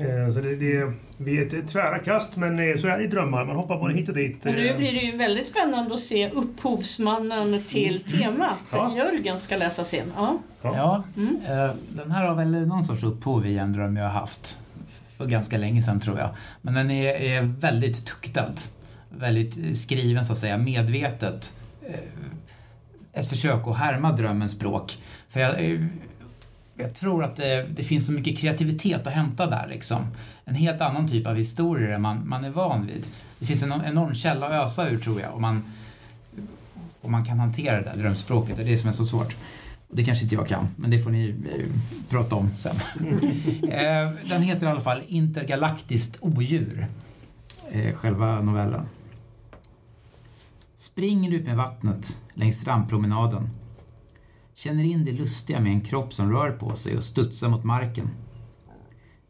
Eh, 0.00 0.34
så 0.34 0.40
det, 0.40 0.56
det, 0.56 0.92
vi 1.18 1.38
är 1.38 1.46
ett 1.46 1.68
tvära 1.68 1.98
kast, 1.98 2.36
men 2.36 2.58
eh, 2.58 2.76
så 2.76 2.88
är 2.88 2.98
det 2.98 3.04
i 3.04 3.06
drömmar. 3.06 3.44
Man 3.44 3.56
hoppar 3.56 3.78
både 3.78 3.94
hit 3.94 4.08
och 4.08 4.14
dit. 4.14 4.46
Och 4.46 4.52
nu 4.52 4.76
blir 4.76 4.92
det 4.92 4.98
ju 4.98 5.16
väldigt 5.16 5.46
spännande 5.46 5.94
att 5.94 6.00
se 6.00 6.30
upphovsmannen 6.30 7.62
till 7.68 8.04
mm. 8.06 8.22
temat. 8.22 8.58
Ja. 8.72 8.96
Jörgen 8.96 9.38
ska 9.38 9.56
läsas 9.56 9.94
in. 9.94 10.12
Ja, 10.16 10.38
ja. 10.62 11.04
Mm. 11.16 11.38
den 11.88 12.10
här 12.10 12.24
har 12.24 12.34
väl 12.34 12.66
någon 12.66 12.84
sorts 12.84 13.02
upphov 13.02 13.46
i 13.46 13.58
en 13.58 13.72
dröm 13.72 13.96
jag 13.96 14.04
har 14.04 14.20
haft 14.20 14.60
för 15.16 15.26
ganska 15.26 15.58
länge 15.58 15.82
sedan 15.82 16.00
tror 16.00 16.18
jag. 16.18 16.30
Men 16.62 16.74
den 16.74 16.90
är, 16.90 17.14
är 17.14 17.42
väldigt 17.42 18.06
tuktad. 18.06 18.52
Väldigt 19.08 19.78
skriven 19.78 20.24
så 20.24 20.32
att 20.32 20.38
säga, 20.38 20.58
medvetet. 20.58 21.54
Ett 23.12 23.28
försök 23.28 23.66
att 23.66 23.76
härma 23.76 24.12
drömmens 24.12 24.52
språk. 24.52 24.98
För 25.28 25.40
jag, 25.40 25.60
jag 26.80 26.94
tror 26.94 27.24
att 27.24 27.36
det, 27.36 27.66
det, 27.76 27.84
finns 27.84 28.06
så 28.06 28.12
mycket 28.12 28.38
kreativitet 28.38 29.06
att 29.06 29.12
hämta 29.12 29.46
där. 29.46 29.66
Liksom. 29.68 30.06
En 30.44 30.54
helt 30.54 30.80
annan 30.80 31.08
typ 31.08 31.26
av 31.26 31.34
historier 31.34 31.88
än 31.88 32.02
man, 32.02 32.28
man 32.28 32.44
är 32.44 32.50
van 32.50 32.86
vid. 32.86 33.04
Det 33.38 33.46
finns 33.46 33.62
en 33.62 33.72
enorm 33.84 34.14
källa 34.14 34.46
att 34.46 34.64
ösa 34.64 34.88
ur 34.88 34.98
tror 34.98 35.20
jag. 35.20 35.34
Och 35.34 35.40
man, 35.40 35.62
och 37.00 37.10
man 37.10 37.24
kan 37.24 37.38
hantera 37.38 37.76
det 37.76 37.90
där 37.90 37.96
drömspråket. 37.96 38.56
Det 38.56 38.62
är 38.62 38.66
det 38.66 38.78
som 38.78 38.88
är 38.88 38.94
så 38.94 39.06
svårt. 39.06 39.36
Det 39.92 40.04
kanske 40.04 40.24
inte 40.24 40.34
jag 40.34 40.48
kan, 40.48 40.68
men 40.76 40.90
det 40.90 40.98
får 40.98 41.10
ni 41.10 41.28
eh, 41.28 41.66
prata 42.10 42.36
om 42.36 42.50
sen. 42.56 42.76
Eh, 43.62 44.10
den 44.28 44.42
heter 44.42 44.66
i 44.66 44.70
alla 44.70 44.80
fall 44.80 45.02
Intergalaktiskt 45.08 46.16
odjur, 46.20 46.86
eh, 47.70 47.94
själva 47.94 48.40
novellen. 48.40 48.88
Springer 50.76 51.32
ut 51.32 51.46
med 51.46 51.56
vattnet 51.56 52.22
längs 52.34 52.60
strandpromenaden. 52.60 53.50
Känner 54.60 54.84
in 54.84 55.04
det 55.04 55.12
lustiga 55.12 55.60
med 55.60 55.72
en 55.72 55.80
kropp 55.80 56.12
som 56.12 56.32
rör 56.32 56.50
på 56.50 56.74
sig 56.74 56.96
och 56.96 57.04
studsar 57.04 57.48
mot 57.48 57.64
marken. 57.64 58.10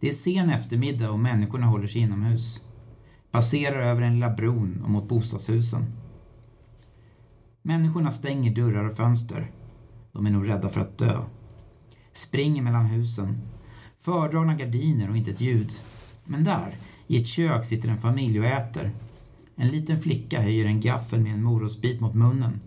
Det 0.01 0.09
är 0.09 0.13
sen 0.13 0.51
eftermiddag 0.51 1.11
och 1.11 1.19
människorna 1.19 1.67
håller 1.67 1.87
sig 1.89 2.01
inomhus. 2.01 2.61
Passerar 3.31 3.81
över 3.81 4.01
den 4.01 4.15
lilla 4.15 4.31
bron 4.31 4.83
och 4.85 4.91
mot 4.91 5.09
bostadshusen. 5.09 5.85
Människorna 7.63 8.11
stänger 8.11 8.55
dörrar 8.55 8.85
och 8.85 8.97
fönster. 8.97 9.51
De 10.13 10.27
är 10.27 10.31
nog 10.31 10.49
rädda 10.49 10.69
för 10.69 10.81
att 10.81 10.99
dö. 10.99 11.19
Springer 12.13 12.63
mellan 12.63 12.87
husen. 12.87 13.41
Fördragna 13.99 14.55
gardiner 14.55 15.11
och 15.11 15.17
inte 15.17 15.31
ett 15.31 15.41
ljud. 15.41 15.73
Men 16.25 16.45
där, 16.45 16.77
i 17.07 17.17
ett 17.17 17.27
kök, 17.27 17.65
sitter 17.65 17.89
en 17.89 17.99
familj 17.99 18.41
och 18.41 18.47
äter. 18.47 18.91
En 19.57 19.69
liten 19.69 19.99
flicka 19.99 20.43
höjer 20.43 20.65
en 20.65 20.81
gaffel 20.81 21.21
med 21.21 21.33
en 21.33 21.43
morotsbit 21.43 22.01
mot 22.01 22.15
munnen, 22.15 22.61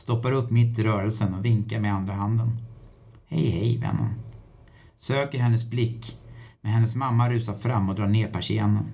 stoppar 0.00 0.32
upp 0.32 0.50
mitt 0.50 0.78
i 0.78 0.82
rörelsen 0.82 1.34
och 1.34 1.44
vinkar 1.44 1.80
med 1.80 1.94
andra 1.94 2.14
handen. 2.14 2.58
Hej, 3.26 3.50
hej, 3.50 3.78
vännen. 3.78 4.14
Söker 4.96 5.38
hennes 5.38 5.70
blick, 5.70 6.18
men 6.60 6.72
hennes 6.72 6.94
mamma 6.94 7.30
rusar 7.30 7.54
fram 7.54 7.88
och 7.88 7.94
drar 7.94 8.06
ner 8.06 8.28
persiennen. 8.28 8.84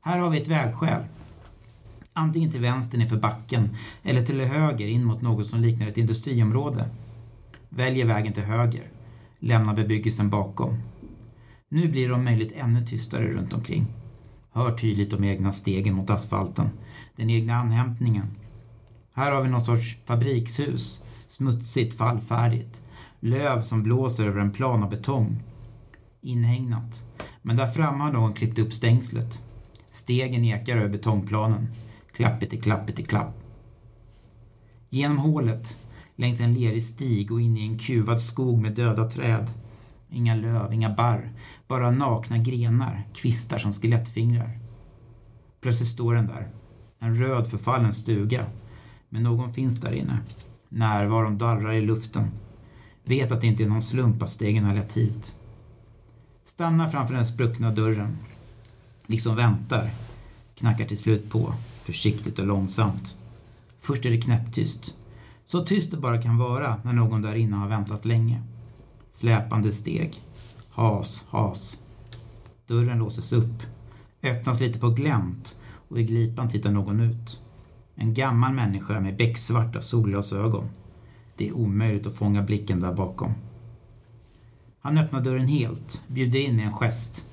Här 0.00 0.18
har 0.18 0.30
vi 0.30 0.40
ett 0.40 0.48
vägskäl. 0.48 1.04
Antingen 2.12 2.50
till 2.50 2.60
vänster 2.60 2.98
nerför 2.98 3.16
backen 3.16 3.76
eller 4.02 4.22
till 4.22 4.40
höger 4.40 4.86
in 4.86 5.04
mot 5.04 5.22
något 5.22 5.46
som 5.46 5.60
liknar 5.60 5.86
ett 5.86 5.98
industriområde. 5.98 6.88
Väljer 7.68 8.06
vägen 8.06 8.32
till 8.32 8.42
höger. 8.42 8.90
Lämnar 9.38 9.74
bebyggelsen 9.74 10.30
bakom. 10.30 10.82
Nu 11.68 11.88
blir 11.88 12.08
det 12.08 12.14
om 12.14 12.24
möjligt 12.24 12.52
ännu 12.56 12.86
tystare 12.86 13.26
runt 13.26 13.52
omkring. 13.52 13.86
Hör 14.52 14.76
tydligt 14.76 15.10
de 15.10 15.24
egna 15.24 15.52
stegen 15.52 15.94
mot 15.94 16.10
asfalten. 16.10 16.70
Den 17.16 17.30
egna 17.30 17.56
anhämtningen. 17.56 18.41
Här 19.14 19.32
har 19.32 19.42
vi 19.42 19.48
något 19.48 19.66
sorts 19.66 19.96
fabrikshus. 20.04 21.02
Smutsigt, 21.26 21.98
fallfärdigt. 21.98 22.82
Löv 23.20 23.60
som 23.60 23.82
blåser 23.82 24.26
över 24.26 24.40
en 24.40 24.52
plan 24.52 24.82
av 24.82 24.90
betong. 24.90 25.42
Inhägnat. 26.20 27.06
Men 27.42 27.56
där 27.56 27.66
framme 27.66 28.04
har 28.04 28.12
någon 28.12 28.32
klippt 28.32 28.58
upp 28.58 28.72
stängslet. 28.72 29.42
Stegen 29.90 30.44
ekar 30.44 30.76
över 30.76 30.88
betongplanen. 30.88 31.68
Klappet 32.12 32.52
i 32.52 32.60
klappet 32.60 32.98
i 32.98 33.04
klapp. 33.04 33.38
Genom 34.90 35.18
hålet, 35.18 35.78
längs 36.16 36.40
en 36.40 36.54
lerig 36.54 36.82
stig 36.82 37.32
och 37.32 37.40
in 37.40 37.56
i 37.56 37.66
en 37.66 37.78
kuvad 37.78 38.20
skog 38.20 38.62
med 38.62 38.72
döda 38.72 39.10
träd. 39.10 39.50
Inga 40.10 40.34
löv, 40.34 40.72
inga 40.72 40.94
barr. 40.94 41.32
Bara 41.68 41.90
nakna 41.90 42.38
grenar, 42.38 43.08
kvistar 43.14 43.58
som 43.58 43.72
skelettfingrar. 43.72 44.58
Plötsligt 45.60 45.88
står 45.88 46.14
den 46.14 46.26
där. 46.26 46.48
En 46.98 47.14
röd 47.14 47.46
förfallen 47.46 47.92
stuga. 47.92 48.46
Men 49.12 49.22
någon 49.22 49.52
finns 49.52 49.80
där 49.80 49.92
inne. 49.92 50.18
Närvaron 50.68 51.38
darrar 51.38 51.72
i 51.72 51.80
luften. 51.80 52.30
Vet 53.04 53.32
att 53.32 53.40
det 53.40 53.46
inte 53.46 53.62
är 53.62 53.68
någon 53.68 53.82
slump 53.82 54.22
att 54.22 54.30
stegen 54.30 54.64
har 54.64 54.74
lett 54.74 54.96
hit. 54.96 55.38
Stannar 56.44 56.88
framför 56.88 57.14
den 57.14 57.26
spruckna 57.26 57.70
dörren. 57.70 58.18
Liksom 59.06 59.36
väntar. 59.36 59.90
Knackar 60.54 60.84
till 60.84 60.98
slut 60.98 61.30
på. 61.30 61.54
Försiktigt 61.82 62.38
och 62.38 62.46
långsamt. 62.46 63.16
Först 63.78 64.06
är 64.06 64.10
det 64.10 64.20
knäpptyst. 64.20 64.96
Så 65.44 65.64
tyst 65.64 65.90
det 65.90 65.96
bara 65.96 66.22
kan 66.22 66.38
vara 66.38 66.80
när 66.84 66.92
någon 66.92 67.22
där 67.22 67.34
inne 67.34 67.56
har 67.56 67.68
väntat 67.68 68.04
länge. 68.04 68.42
Släpande 69.08 69.72
steg. 69.72 70.20
Has, 70.70 71.26
has. 71.28 71.78
Dörren 72.66 72.98
låses 72.98 73.32
upp. 73.32 73.62
Öppnas 74.22 74.60
lite 74.60 74.78
på 74.78 74.88
glänt 74.90 75.56
och 75.88 76.00
i 76.00 76.04
glipan 76.04 76.48
tittar 76.48 76.70
någon 76.70 77.00
ut. 77.00 77.41
En 78.02 78.14
gammal 78.14 78.52
människa 78.52 79.00
med 79.00 79.16
becksvarta 79.16 79.80
solglasögon. 79.80 80.68
Det 81.36 81.48
är 81.48 81.52
omöjligt 81.52 82.06
att 82.06 82.14
fånga 82.14 82.42
blicken 82.42 82.80
där 82.80 82.92
bakom. 82.92 83.32
Han 84.80 84.98
öppnar 84.98 85.20
dörren 85.20 85.48
helt, 85.48 86.04
bjuder 86.06 86.38
in 86.38 86.56
med 86.56 86.66
en 86.66 86.72
gest. 86.72 87.26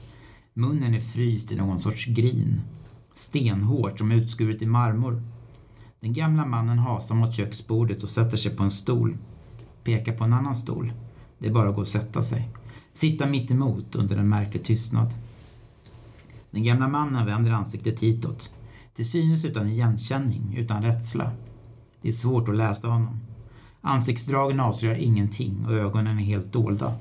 Munnen 0.53 0.93
är 0.93 0.99
fryst 0.99 1.51
i 1.51 1.55
någon 1.55 1.79
sorts 1.79 2.05
grin. 2.05 2.61
Stenhårt 3.13 3.99
som 3.99 4.11
utskuret 4.11 4.61
i 4.61 4.65
marmor. 4.65 5.23
Den 5.99 6.13
gamla 6.13 6.45
mannen 6.45 6.79
hasar 6.79 7.15
mot 7.15 7.35
köksbordet 7.35 8.03
och 8.03 8.09
sätter 8.09 8.37
sig 8.37 8.55
på 8.55 8.63
en 8.63 8.71
stol. 8.71 9.17
Pekar 9.83 10.13
på 10.13 10.23
en 10.23 10.33
annan 10.33 10.55
stol. 10.55 10.93
Det 11.39 11.47
är 11.47 11.53
bara 11.53 11.69
att 11.69 11.75
gå 11.75 11.81
och 11.81 11.87
sätta 11.87 12.21
sig. 12.21 12.49
Sitta 12.91 13.25
mitt 13.25 13.51
emot 13.51 13.95
under 13.95 14.17
en 14.17 14.29
märklig 14.29 14.63
tystnad. 14.63 15.13
Den 16.51 16.63
gamla 16.63 16.87
mannen 16.87 17.25
vänder 17.25 17.51
ansiktet 17.51 17.99
hitåt. 17.99 18.53
Till 18.93 19.09
synes 19.09 19.45
utan 19.45 19.67
igenkänning, 19.67 20.55
utan 20.57 20.83
rädsla. 20.83 21.31
Det 22.01 22.07
är 22.07 22.11
svårt 22.11 22.49
att 22.49 22.55
läsa 22.55 22.87
honom. 22.87 23.19
Ansiktsdragen 23.81 24.59
avslöjar 24.59 24.95
ingenting 24.95 25.65
och 25.65 25.73
ögonen 25.73 26.19
är 26.19 26.23
helt 26.23 26.53
dolda. 26.53 26.93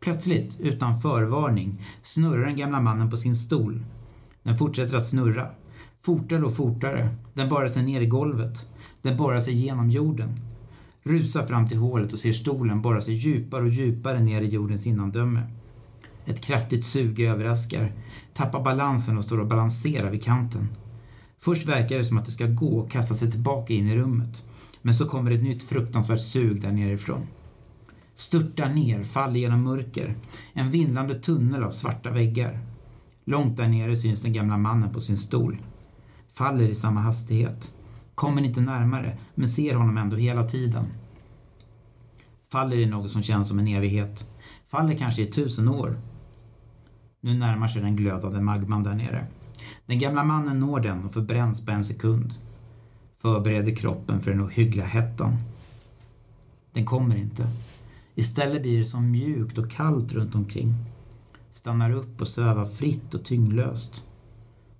Plötsligt, 0.00 0.60
utan 0.60 1.00
förvarning, 1.00 1.82
snurrar 2.02 2.46
den 2.46 2.56
gamla 2.56 2.80
mannen 2.80 3.10
på 3.10 3.16
sin 3.16 3.34
stol. 3.34 3.84
Den 4.42 4.58
fortsätter 4.58 4.96
att 4.96 5.06
snurra. 5.06 5.50
Fortare 6.00 6.44
och 6.44 6.56
fortare. 6.56 7.08
Den 7.34 7.48
borrar 7.48 7.68
sig 7.68 7.82
ner 7.82 8.00
i 8.00 8.06
golvet. 8.06 8.68
Den 9.02 9.16
borrar 9.16 9.40
sig 9.40 9.54
genom 9.54 9.90
jorden. 9.90 10.40
Rusar 11.02 11.46
fram 11.46 11.68
till 11.68 11.78
hålet 11.78 12.12
och 12.12 12.18
ser 12.18 12.32
stolen 12.32 12.82
borra 12.82 13.00
sig 13.00 13.14
djupare 13.14 13.62
och 13.62 13.68
djupare 13.68 14.20
ner 14.20 14.40
i 14.40 14.48
jordens 14.48 14.86
innandöme. 14.86 15.42
Ett 16.26 16.40
kraftigt 16.40 16.84
sug 16.84 17.20
överraskar. 17.20 17.92
Tappar 18.34 18.64
balansen 18.64 19.16
och 19.16 19.24
står 19.24 19.40
och 19.40 19.46
balanserar 19.46 20.10
vid 20.10 20.24
kanten. 20.24 20.68
Först 21.38 21.68
verkar 21.68 21.96
det 21.96 22.04
som 22.04 22.18
att 22.18 22.24
det 22.24 22.32
ska 22.32 22.46
gå 22.46 22.78
och 22.78 22.90
kasta 22.90 23.14
sig 23.14 23.30
tillbaka 23.30 23.74
in 23.74 23.88
i 23.88 23.96
rummet. 23.96 24.44
Men 24.82 24.94
så 24.94 25.08
kommer 25.08 25.30
ett 25.30 25.42
nytt 25.42 25.62
fruktansvärt 25.62 26.20
sug 26.20 26.60
där 26.60 26.72
nerifrån. 26.72 27.26
Störtar 28.14 28.68
ner, 28.68 29.04
faller 29.04 29.40
genom 29.40 29.62
mörker. 29.62 30.14
En 30.52 30.70
vindlande 30.70 31.14
tunnel 31.14 31.64
av 31.64 31.70
svarta 31.70 32.10
väggar. 32.10 32.60
Långt 33.24 33.56
där 33.56 33.68
nere 33.68 33.96
syns 33.96 34.22
den 34.22 34.32
gamla 34.32 34.56
mannen 34.56 34.92
på 34.92 35.00
sin 35.00 35.16
stol. 35.16 35.58
Faller 36.32 36.64
i 36.64 36.74
samma 36.74 37.00
hastighet. 37.00 37.74
Kommer 38.14 38.42
inte 38.42 38.60
närmare, 38.60 39.16
men 39.34 39.48
ser 39.48 39.74
honom 39.74 39.96
ändå 39.96 40.16
hela 40.16 40.42
tiden. 40.42 40.84
Faller 42.52 42.76
i 42.76 42.86
något 42.86 43.10
som 43.10 43.22
känns 43.22 43.48
som 43.48 43.58
en 43.58 43.68
evighet. 43.68 44.28
Faller 44.66 44.94
kanske 44.94 45.22
i 45.22 45.26
tusen 45.26 45.68
år. 45.68 45.96
Nu 47.20 47.34
närmar 47.34 47.68
sig 47.68 47.82
den 47.82 47.96
glödande 47.96 48.40
magman 48.40 48.82
där 48.82 48.94
nere. 48.94 49.26
Den 49.86 49.98
gamla 49.98 50.24
mannen 50.24 50.60
når 50.60 50.80
den 50.80 51.04
och 51.04 51.12
förbränns 51.12 51.64
på 51.64 51.70
en 51.70 51.84
sekund. 51.84 52.34
Förbereder 53.16 53.76
kroppen 53.76 54.20
för 54.20 54.30
den 54.30 54.40
ohyggliga 54.40 54.86
hettan. 54.86 55.36
Den 56.72 56.84
kommer 56.84 57.16
inte. 57.16 57.46
Istället 58.14 58.62
blir 58.62 58.78
det 58.78 58.84
som 58.84 59.10
mjukt 59.10 59.58
och 59.58 59.70
kallt 59.70 60.12
runt 60.12 60.34
omkring. 60.34 60.74
Stannar 61.50 61.90
upp 61.90 62.20
och 62.20 62.28
svävar 62.28 62.64
fritt 62.64 63.14
och 63.14 63.24
tyngdlöst. 63.24 64.04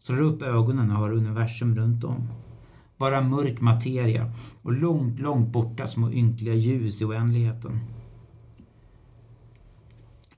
Slår 0.01 0.21
upp 0.21 0.43
ögonen 0.43 0.91
och 0.91 0.97
har 0.97 1.13
universum 1.13 1.77
runt 1.77 2.05
om. 2.05 2.29
Bara 2.99 3.21
mörk 3.21 3.61
materia 3.61 4.33
och 4.63 4.73
långt, 4.73 5.21
långt 5.21 5.53
borta 5.53 5.87
små 5.87 6.11
ynkliga 6.11 6.55
ljus 6.55 7.03
i 7.03 7.05
oändligheten. 7.05 7.81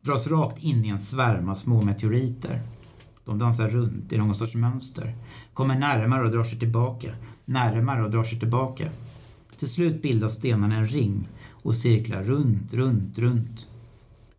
Dras 0.05 0.27
rakt 0.27 0.59
in 0.59 0.85
i 0.85 0.89
en 0.89 0.99
svärm 0.99 1.49
av 1.49 1.55
små 1.55 1.83
meteoriter. 1.83 2.61
De 3.25 3.39
dansar 3.39 3.69
runt 3.69 4.13
i 4.13 4.19
någon 4.19 4.35
sorts 4.35 4.55
mönster. 4.55 5.17
Kommer 5.55 5.79
närmare 5.79 6.25
och 6.25 6.31
drar 6.31 6.45
sig 6.45 6.59
tillbaka. 6.59 7.15
Närmare 7.45 8.05
och 8.05 8.11
drar 8.11 8.25
sig 8.25 8.39
tillbaka. 8.39 8.89
Till 9.57 9.69
slut 9.69 10.03
bildar 10.03 10.29
stenarna 10.29 10.77
en 10.77 10.87
ring 10.87 11.29
och 11.49 11.75
cirklar 11.75 12.23
runt, 12.23 12.75
runt, 12.75 13.19
runt. 13.19 13.69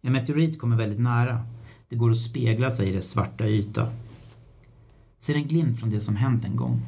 En 0.02 0.14
meteorit 0.14 0.60
kommer 0.60 0.78
väldigt 0.78 1.00
nära. 1.00 1.44
Det 1.90 1.96
går 1.96 2.12
att 2.12 2.20
spegla 2.20 2.72
sig 2.72 2.90
i 2.90 2.94
dess 2.94 3.10
svarta 3.10 3.48
yta. 3.48 3.88
Ser 5.20 5.36
en 5.36 5.48
glimt 5.48 5.80
från 5.80 5.90
det 5.90 6.02
som 6.02 6.16
hänt 6.16 6.46
en 6.46 6.56
gång. 6.56 6.82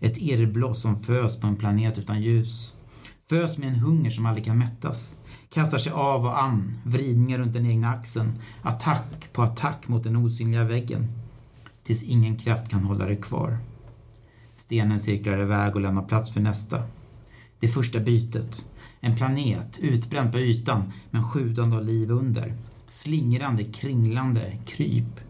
Ett 0.00 0.18
irrbloss 0.18 0.82
som 0.82 0.96
föds 0.96 1.36
på 1.36 1.46
en 1.46 1.56
planet 1.56 1.98
utan 1.98 2.22
ljus. 2.22 2.74
Föds 3.28 3.58
med 3.58 3.68
en 3.68 3.76
hunger 3.76 4.10
som 4.10 4.26
aldrig 4.26 4.44
kan 4.44 4.58
mättas. 4.58 5.14
Kastar 5.50 5.78
sig 5.78 5.92
av 5.92 6.24
och 6.24 6.42
an, 6.42 6.78
vridningar 6.84 7.38
runt 7.38 7.52
den 7.52 7.66
egna 7.66 7.90
axeln. 7.90 8.32
Attack 8.62 9.32
på 9.32 9.42
attack 9.42 9.88
mot 9.88 10.04
den 10.04 10.16
osynliga 10.16 10.64
väggen. 10.64 11.08
Tills 11.82 12.02
ingen 12.02 12.36
kraft 12.36 12.68
kan 12.68 12.84
hålla 12.84 13.06
det 13.06 13.16
kvar. 13.16 13.58
Stenen 14.54 15.00
cirklar 15.00 15.42
iväg 15.42 15.74
och 15.74 15.80
lämnar 15.80 16.02
plats 16.02 16.32
för 16.32 16.40
nästa. 16.40 16.82
Det 17.60 17.68
första 17.68 18.00
bytet. 18.00 18.66
En 19.00 19.16
planet, 19.16 19.78
utbränd 19.78 20.32
på 20.32 20.38
ytan, 20.38 20.92
men 21.10 21.24
sjudande 21.24 21.76
av 21.76 21.84
liv 21.84 22.10
under. 22.10 22.54
Slingrande, 22.88 23.64
kringlande, 23.64 24.58
kryp. 24.66 25.20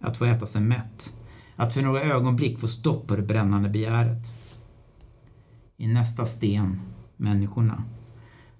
Att 0.00 0.16
få 0.16 0.24
äta 0.24 0.46
sig 0.46 0.62
mätt. 0.62 1.16
Att 1.56 1.72
för 1.72 1.82
några 1.82 2.02
ögonblick 2.02 2.60
få 2.60 2.68
stopp 2.68 3.06
på 3.06 3.16
det 3.16 3.22
brännande 3.22 3.68
begäret. 3.68 4.34
I 5.76 5.86
nästa 5.86 6.26
sten, 6.26 6.80
människorna. 7.16 7.84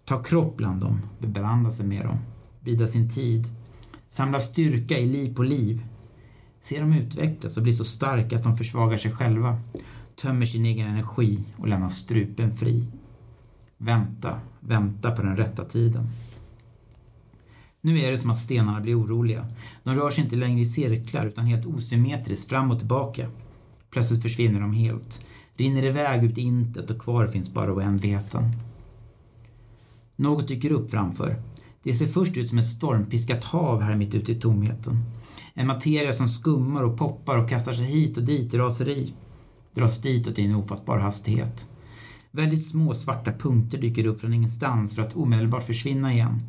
Ta 0.04 0.22
kropp 0.22 0.56
bland 0.56 0.80
dem, 0.80 1.00
beblanda 1.18 1.70
sig 1.70 1.86
med 1.86 2.04
dem, 2.04 2.18
bida 2.60 2.86
sin 2.86 3.10
tid, 3.10 3.46
samla 4.06 4.40
styrka 4.40 4.98
i 4.98 5.06
liv 5.06 5.34
på 5.34 5.42
liv. 5.42 5.84
Se 6.60 6.80
dem 6.80 6.92
utvecklas 6.92 7.56
och 7.56 7.62
bli 7.62 7.72
så 7.72 7.84
starka 7.84 8.36
att 8.36 8.42
de 8.42 8.56
försvagar 8.56 8.98
sig 8.98 9.12
själva, 9.12 9.60
tömmer 10.16 10.46
sin 10.46 10.66
egen 10.66 10.86
energi 10.86 11.38
och 11.56 11.68
lämnar 11.68 11.88
strupen 11.88 12.52
fri. 12.52 12.86
Vänta, 13.78 14.40
vänta 14.60 15.10
på 15.10 15.22
den 15.22 15.36
rätta 15.36 15.64
tiden. 15.64 16.08
Nu 17.80 17.98
är 17.98 18.10
det 18.10 18.18
som 18.18 18.30
att 18.30 18.38
stenarna 18.38 18.80
blir 18.80 19.00
oroliga. 19.00 19.46
De 19.82 19.94
rör 19.94 20.10
sig 20.10 20.24
inte 20.24 20.36
längre 20.36 20.60
i 20.60 20.64
cirklar 20.64 21.26
utan 21.26 21.44
helt 21.44 21.66
osymmetriskt 21.66 22.48
fram 22.48 22.70
och 22.70 22.78
tillbaka. 22.78 23.28
Plötsligt 23.90 24.22
försvinner 24.22 24.60
de 24.60 24.72
helt, 24.72 25.26
rinner 25.56 25.84
iväg 25.84 26.24
ut 26.24 26.38
i 26.38 26.40
intet 26.40 26.90
och 26.90 26.98
kvar 26.98 27.26
finns 27.26 27.52
bara 27.52 27.74
oändligheten. 27.74 28.44
Något 30.16 30.48
dyker 30.48 30.72
upp 30.72 30.90
framför. 30.90 31.42
Det 31.82 31.94
ser 31.94 32.06
först 32.06 32.36
ut 32.36 32.48
som 32.48 32.58
ett 32.58 32.66
stormpiskat 32.66 33.44
hav 33.44 33.82
här 33.82 33.96
mitt 33.96 34.14
ute 34.14 34.32
i 34.32 34.34
tomheten. 34.34 35.04
En 35.54 35.66
materia 35.66 36.12
som 36.12 36.28
skummar 36.28 36.82
och 36.82 36.98
poppar 36.98 37.38
och 37.38 37.48
kastar 37.48 37.72
sig 37.72 37.84
hit 37.84 38.16
och 38.16 38.24
dit 38.24 38.54
i 38.54 38.58
raseri. 38.58 39.14
Dras 39.74 40.02
ditåt 40.02 40.38
i 40.38 40.44
en 40.44 40.54
ofattbar 40.54 40.98
hastighet. 40.98 41.68
Väldigt 42.30 42.66
små 42.66 42.94
svarta 42.94 43.32
punkter 43.32 43.78
dyker 43.78 44.06
upp 44.06 44.20
från 44.20 44.34
ingenstans 44.34 44.94
för 44.94 45.02
att 45.02 45.16
omedelbart 45.16 45.66
försvinna 45.66 46.12
igen. 46.12 46.40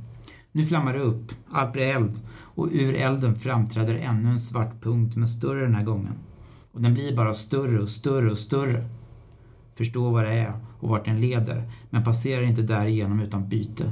Nu 0.51 0.65
flammar 0.65 0.93
det 0.93 0.99
upp, 0.99 1.31
allt 1.51 1.73
blir 1.73 1.85
eld 1.85 2.21
och 2.29 2.69
ur 2.71 2.93
elden 2.93 3.35
framträder 3.35 3.95
ännu 3.95 4.29
en 4.29 4.39
svart 4.39 4.83
punkt 4.83 5.15
men 5.15 5.27
större 5.27 5.61
den 5.61 5.75
här 5.75 5.83
gången. 5.83 6.13
Och 6.71 6.81
den 6.81 6.93
blir 6.93 7.15
bara 7.15 7.33
större 7.33 7.81
och 7.81 7.89
större 7.89 8.31
och 8.31 8.37
större. 8.37 8.89
Förstå 9.77 10.09
vad 10.09 10.23
det 10.23 10.33
är 10.33 10.53
och 10.79 10.89
vart 10.89 11.05
den 11.05 11.21
leder 11.21 11.71
men 11.89 12.03
passerar 12.03 12.43
inte 12.43 12.61
därigenom 12.61 13.19
utan 13.19 13.49
byte. 13.49 13.91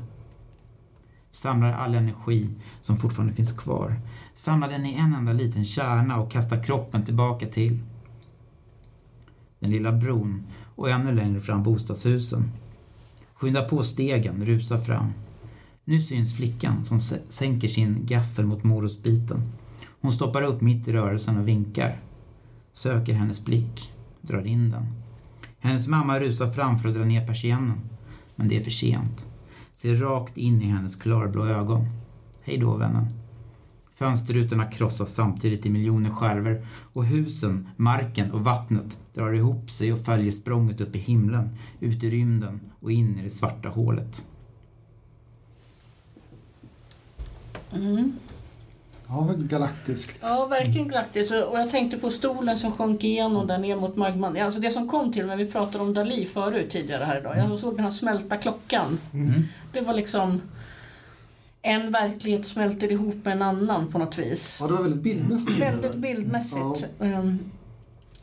Samlar 1.30 1.74
all 1.74 1.96
energi 1.96 2.50
som 2.82 2.98
fortfarande 2.98 3.34
finns 3.34 3.54
kvar. 3.54 4.00
Samlar 4.34 4.70
den 4.70 4.86
i 4.86 4.94
en 4.94 5.14
enda 5.14 5.34
liten 5.34 5.66
kärna 5.66 6.20
och 6.20 6.32
kastar 6.32 6.64
kroppen 6.64 7.06
tillbaka 7.06 7.48
till 7.48 7.80
den 9.60 9.72
lilla 9.72 9.92
bron 9.92 10.44
och 10.76 10.90
ännu 10.90 11.12
längre 11.12 11.42
fram 11.42 11.64
bostadshusen. 11.64 12.52
Skynda 13.34 13.62
på 13.62 13.84
stegen, 13.84 14.46
rusa 14.46 14.78
fram. 14.78 15.14
Nu 15.86 16.02
syns 16.02 16.38
flickan 16.38 16.84
som 16.84 17.00
sänker 17.30 17.68
sin 17.68 18.06
gaffel 18.06 18.46
mot 18.46 18.64
morotsbiten. 18.64 19.42
Hon 20.02 20.12
stoppar 20.12 20.42
upp 20.42 20.62
mitt 20.62 20.88
i 20.88 20.94
rörelsen 20.94 21.38
och 21.38 21.48
vinkar. 21.48 22.00
Söker 22.74 23.14
hennes 23.14 23.46
blick, 23.46 23.92
drar 24.22 24.48
in 24.48 24.70
den. 24.70 25.03
Hennes 25.64 25.88
mamma 25.88 26.20
rusar 26.20 26.48
fram 26.48 26.80
för 26.80 26.90
att 26.90 26.96
dra 26.96 27.04
ner 27.04 27.28
persiennen. 27.28 27.82
Men 28.36 28.48
det 28.48 28.58
är 28.58 28.62
för 28.62 28.72
sent. 28.72 29.28
Ser 29.76 29.96
rakt 29.96 30.38
in 30.38 30.62
i 30.62 30.66
hennes 30.66 30.96
klarblå 30.96 31.46
ögon. 31.46 31.88
Hej 32.44 32.58
då, 32.58 32.78
vännen. 32.78 33.08
Fönsterrutorna 33.92 34.66
krossas 34.66 35.14
samtidigt 35.14 35.66
i 35.66 35.70
miljoner 35.70 36.10
skärvor 36.10 36.66
och 36.94 37.06
husen, 37.06 37.70
marken 37.78 38.32
och 38.32 38.44
vattnet 38.44 39.00
drar 39.14 39.34
ihop 39.34 39.72
sig 39.72 39.94
och 39.94 40.00
följer 40.00 40.32
språnget 40.32 40.82
upp 40.82 40.96
i 40.96 41.00
himlen, 41.00 41.50
ut 41.80 42.04
i 42.04 42.10
rymden 42.10 42.60
och 42.80 42.92
in 42.92 43.20
i 43.20 43.24
det 43.24 43.30
svarta 43.30 43.70
hålet. 43.70 44.26
Mm. 47.72 48.14
Ja, 49.08 49.34
galaktiskt. 49.38 50.18
Ja, 50.22 50.46
verkligen 50.46 50.88
galaktiskt. 50.88 51.32
Och 51.32 51.60
jag 51.60 51.70
tänkte 51.70 51.98
på 51.98 52.10
stolen 52.10 52.58
som 52.58 52.72
sjönk 52.72 53.04
igenom 53.04 53.48
där 53.48 53.58
ner 53.58 53.76
mot 53.76 53.96
magman. 53.96 54.38
Alltså 54.38 54.60
det 54.60 54.72
som 54.72 54.88
kom 54.90 55.14
till 55.14 55.26
mig, 55.26 55.38
vi 55.38 55.46
pratade 55.46 55.84
om 55.84 55.94
Dali 55.94 56.26
förut 56.26 56.70
tidigare 56.70 57.04
här 57.04 57.20
idag. 57.20 57.38
Jag 57.38 57.60
såg 57.60 57.76
den 57.76 57.84
här 57.84 57.92
smälta 57.92 58.38
klockan. 58.38 59.00
Mm. 59.14 59.44
Det 59.74 59.82
var 59.82 59.94
liksom 59.94 60.42
en 61.62 61.92
verklighet 61.92 62.46
smälter 62.46 62.92
ihop 62.92 63.26
med 63.26 63.32
en 63.32 63.42
annan 63.42 63.92
på 63.92 63.98
något 63.98 64.20
vis. 64.20 64.58
Ja, 64.62 64.68
det 64.68 64.74
var 64.74 64.82
väldigt 64.82 65.04
bildmässigt. 65.04 65.62
Väldigt 65.62 65.96
bildmässigt. 65.96 66.86
Ja. 67.00 67.06
Um, 67.06 67.40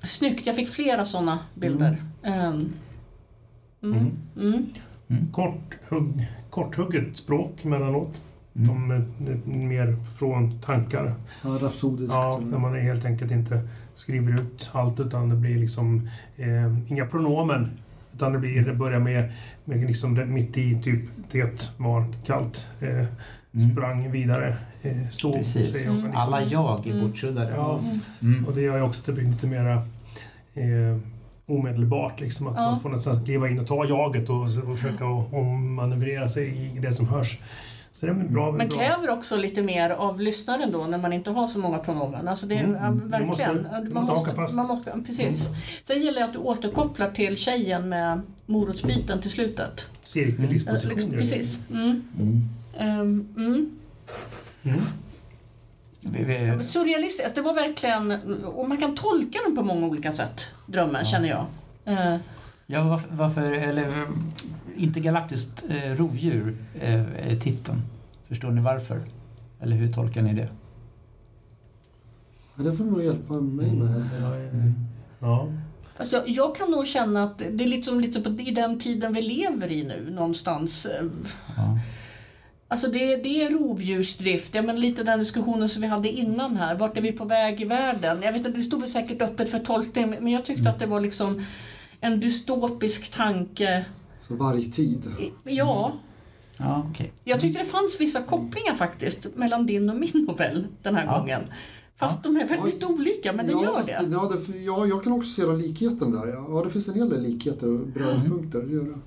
snyggt, 0.03 0.47
jag 0.47 0.57
fick 0.57 0.69
flera 0.69 1.05
sådana 1.05 1.39
bilder. 1.55 1.97
Um, 2.23 2.73
mm. 3.83 4.13
Mm. 4.37 4.67
Kort, 5.33 5.79
hugg, 5.91 6.27
korthugget 6.51 7.17
språk 7.17 7.65
emellanåt. 7.65 8.21
Mm. 8.57 8.69
De 8.69 8.91
är 8.91 9.69
mer 9.69 9.97
från 10.19 10.61
tankar. 10.61 11.15
Ja, 11.45 11.59
rapsodiskt. 11.63 12.15
Ja, 12.15 12.41
när 12.45 12.59
man 12.59 12.75
helt 12.75 13.05
enkelt 13.05 13.31
inte 13.31 13.69
skriver 13.95 14.41
ut 14.41 14.71
allt 14.73 15.01
utan 15.01 15.29
det 15.29 15.37
blir 15.37 15.59
liksom 15.59 16.09
eh, 16.37 16.91
inga 16.93 17.07
pronomen. 17.07 17.71
Utan 18.15 18.33
det, 18.33 18.39
blir, 18.39 18.65
det 18.65 18.75
börjar 18.75 19.01
med, 19.01 19.33
med 19.65 19.87
liksom 19.87 20.35
mitt 20.35 20.59
i, 20.59 20.83
typ 20.83 21.01
det 21.31 21.73
var 21.77 22.05
kallt. 22.25 22.69
Eh, 22.81 23.07
mm. 23.55 23.73
sprang 23.73 24.11
vidare. 24.11 24.57
Eh, 24.83 25.09
så, 25.11 25.33
Precis. 25.33 25.73
Så 25.73 25.75
liksom. 25.75 26.13
Alla 26.15 26.43
jag 26.43 26.87
är 26.87 27.01
bortsuddade. 27.01 27.53
Ja, 27.57 27.81
mm. 28.23 28.47
och 28.47 28.55
det 28.55 28.61
gör 28.61 28.77
ju 28.77 28.83
också 28.83 29.03
att 29.03 29.07
det 29.07 29.13
blir 29.13 29.25
lite 29.25 29.47
mera 29.47 29.75
eh, 30.55 30.99
omedelbart. 31.47 32.21
Liksom, 32.21 32.47
att 32.47 32.57
ja. 32.57 32.71
man 32.71 32.81
får 32.81 32.89
nästan 32.89 33.25
kliva 33.25 33.49
in 33.49 33.59
och 33.59 33.67
ta 33.67 33.85
jaget 33.85 34.29
och, 34.29 34.43
och 34.43 34.79
försöka 34.79 35.07
och, 35.07 35.45
manövrera 35.55 36.29
sig 36.29 36.77
i 36.77 36.79
det 36.79 36.93
som 36.93 37.09
hörs. 37.09 37.39
Så 38.01 38.07
det 38.07 38.13
är 38.13 38.15
bra, 38.15 38.53
Men 38.53 38.69
kräver 38.69 39.11
också 39.11 39.37
lite 39.37 39.63
mer 39.63 39.91
av 39.91 40.21
lyssnaren 40.21 40.73
då 40.73 40.85
när 40.85 40.99
man 40.99 41.13
inte 41.13 41.31
har 41.31 41.47
så 41.47 41.59
många 41.59 41.79
pronomen. 41.79 42.29
Alltså 42.29 42.47
det 42.47 42.55
är 42.55 42.65
mm. 42.65 42.77
ja, 42.83 43.19
verkligen. 43.19 43.57
Du 43.57 43.63
måste, 43.63 43.81
du 43.81 43.95
man 43.95 44.07
måste, 44.07 44.35
fast. 44.35 44.57
Man 44.57 44.67
måste, 44.67 45.03
precis. 45.07 45.49
Mm. 45.49 45.61
Sen 45.83 46.03
gäller 46.03 46.21
det 46.21 46.25
att 46.25 46.33
du 46.33 46.39
återkopplar 46.39 47.11
till 47.11 47.37
tjejen 47.37 47.89
med 47.89 48.21
morotsbiten 48.47 49.21
till 49.21 49.31
slutet. 49.31 49.91
Cirkeldisposition. 50.01 50.99
Mm. 50.99 51.19
Precis. 51.19 51.59
Mm. 51.71 52.03
Um, 52.81 53.29
mm. 53.37 53.77
Surrealistiskt. 56.63 57.35
Det 57.35 57.41
var 57.41 57.55
verkligen... 57.55 58.13
Och 58.45 58.69
man 58.69 58.79
kan 58.79 58.95
tolka 58.95 59.39
den 59.47 59.57
på 59.57 59.63
många 59.63 59.87
olika 59.87 60.13
sätt, 60.13 60.49
drömmen, 60.67 61.01
ja. 61.05 61.05
känner 61.05 61.29
jag. 61.29 61.47
Uh, 61.89 62.17
ja, 62.67 62.83
varför, 62.83 63.09
varför, 63.11 63.53
eller 63.53 64.07
intergalaktiskt 64.83 65.65
eh, 65.69 65.97
rovdjur 65.97 66.57
eh, 66.81 67.31
är 67.31 67.37
titeln. 67.37 67.83
Förstår 68.29 68.51
ni 68.51 68.61
varför? 68.61 69.01
Eller 69.61 69.77
hur 69.77 69.93
tolkar 69.93 70.23
ni 70.23 70.35
det? 70.35 70.49
Ja, 72.57 72.63
det 72.65 72.77
får 72.77 72.85
du 72.85 72.91
nog 72.91 73.05
hjälpa 73.05 73.35
mig 73.35 73.73
med. 73.73 74.05
Mm. 74.53 74.75
Ja. 75.19 75.49
Alltså, 75.97 76.23
jag 76.27 76.57
kan 76.57 76.71
nog 76.71 76.87
känna 76.87 77.23
att 77.23 77.39
det 77.39 77.65
är 77.65 77.69
liksom 77.69 78.01
lite 78.01 78.21
på, 78.21 78.31
i 78.31 78.51
den 78.51 78.79
tiden 78.79 79.13
vi 79.13 79.23
lever 79.23 79.73
i 79.73 79.85
nu 79.85 80.11
någonstans. 80.11 80.87
Ja. 81.57 81.79
Alltså 82.69 82.89
det, 82.89 83.17
det 83.17 83.43
är 83.43 83.51
rovdjursdrift, 83.51 84.55
ja, 84.55 84.63
men 84.63 84.81
lite 84.81 85.03
den 85.03 85.19
diskussionen 85.19 85.69
som 85.69 85.83
vi 85.83 85.89
hade 85.89 86.09
innan 86.09 86.57
här. 86.57 86.75
Vart 86.75 86.97
är 86.97 87.01
vi 87.01 87.13
på 87.13 87.25
väg 87.25 87.61
i 87.61 87.65
världen? 87.65 88.23
Jag 88.23 88.33
vet 88.33 88.47
inte, 88.47 88.59
det 88.59 88.63
stod 88.63 88.81
väl 88.81 88.91
säkert 88.91 89.23
öppet 89.23 89.51
för 89.51 89.59
tolkning 89.59 90.11
men 90.11 90.29
jag 90.29 90.45
tyckte 90.45 90.61
mm. 90.61 90.73
att 90.73 90.79
det 90.79 90.87
var 90.87 91.01
liksom 91.01 91.45
en 92.01 92.21
dystopisk 92.21 93.11
tanke 93.17 93.85
så 94.31 94.37
vargtid? 94.37 95.03
Ja. 95.45 95.93
ja 96.57 96.87
okay. 96.91 97.07
Jag 97.25 97.41
tyckte 97.41 97.59
det 97.59 97.65
fanns 97.65 97.97
vissa 98.01 98.23
kopplingar 98.23 98.75
faktiskt 98.75 99.37
mellan 99.37 99.67
din 99.67 99.91
och 99.91 99.97
min 99.97 100.25
novell 100.29 100.67
den 100.83 100.95
här 100.95 101.05
ja. 101.05 101.19
gången. 101.19 101.43
Fast 101.97 102.21
ja. 102.25 102.31
de 102.31 102.41
är 102.41 102.49
väldigt 102.49 102.83
ja. 102.83 102.89
olika, 102.89 103.33
men 103.33 103.47
det 103.47 103.53
ja, 103.53 103.65
gör 103.65 103.83
det. 103.87 104.09
Ja, 104.13 104.33
det, 104.49 104.59
ja, 104.59 104.87
jag 104.87 105.05
kan 105.05 105.13
också 105.13 105.31
se 105.31 105.47
likheten 105.47 106.13
där. 106.13 106.27
Ja, 106.27 106.63
det 106.65 106.71
finns 106.71 106.89
en 106.89 106.95
hel 106.95 107.09
del 107.09 107.23
likheter 107.23 107.69
och 107.69 107.87
beröringspunkter. 107.87 108.59
Mm. 108.59 108.71
Det 108.71 108.77
gör 108.77 108.85
det. 108.85 109.01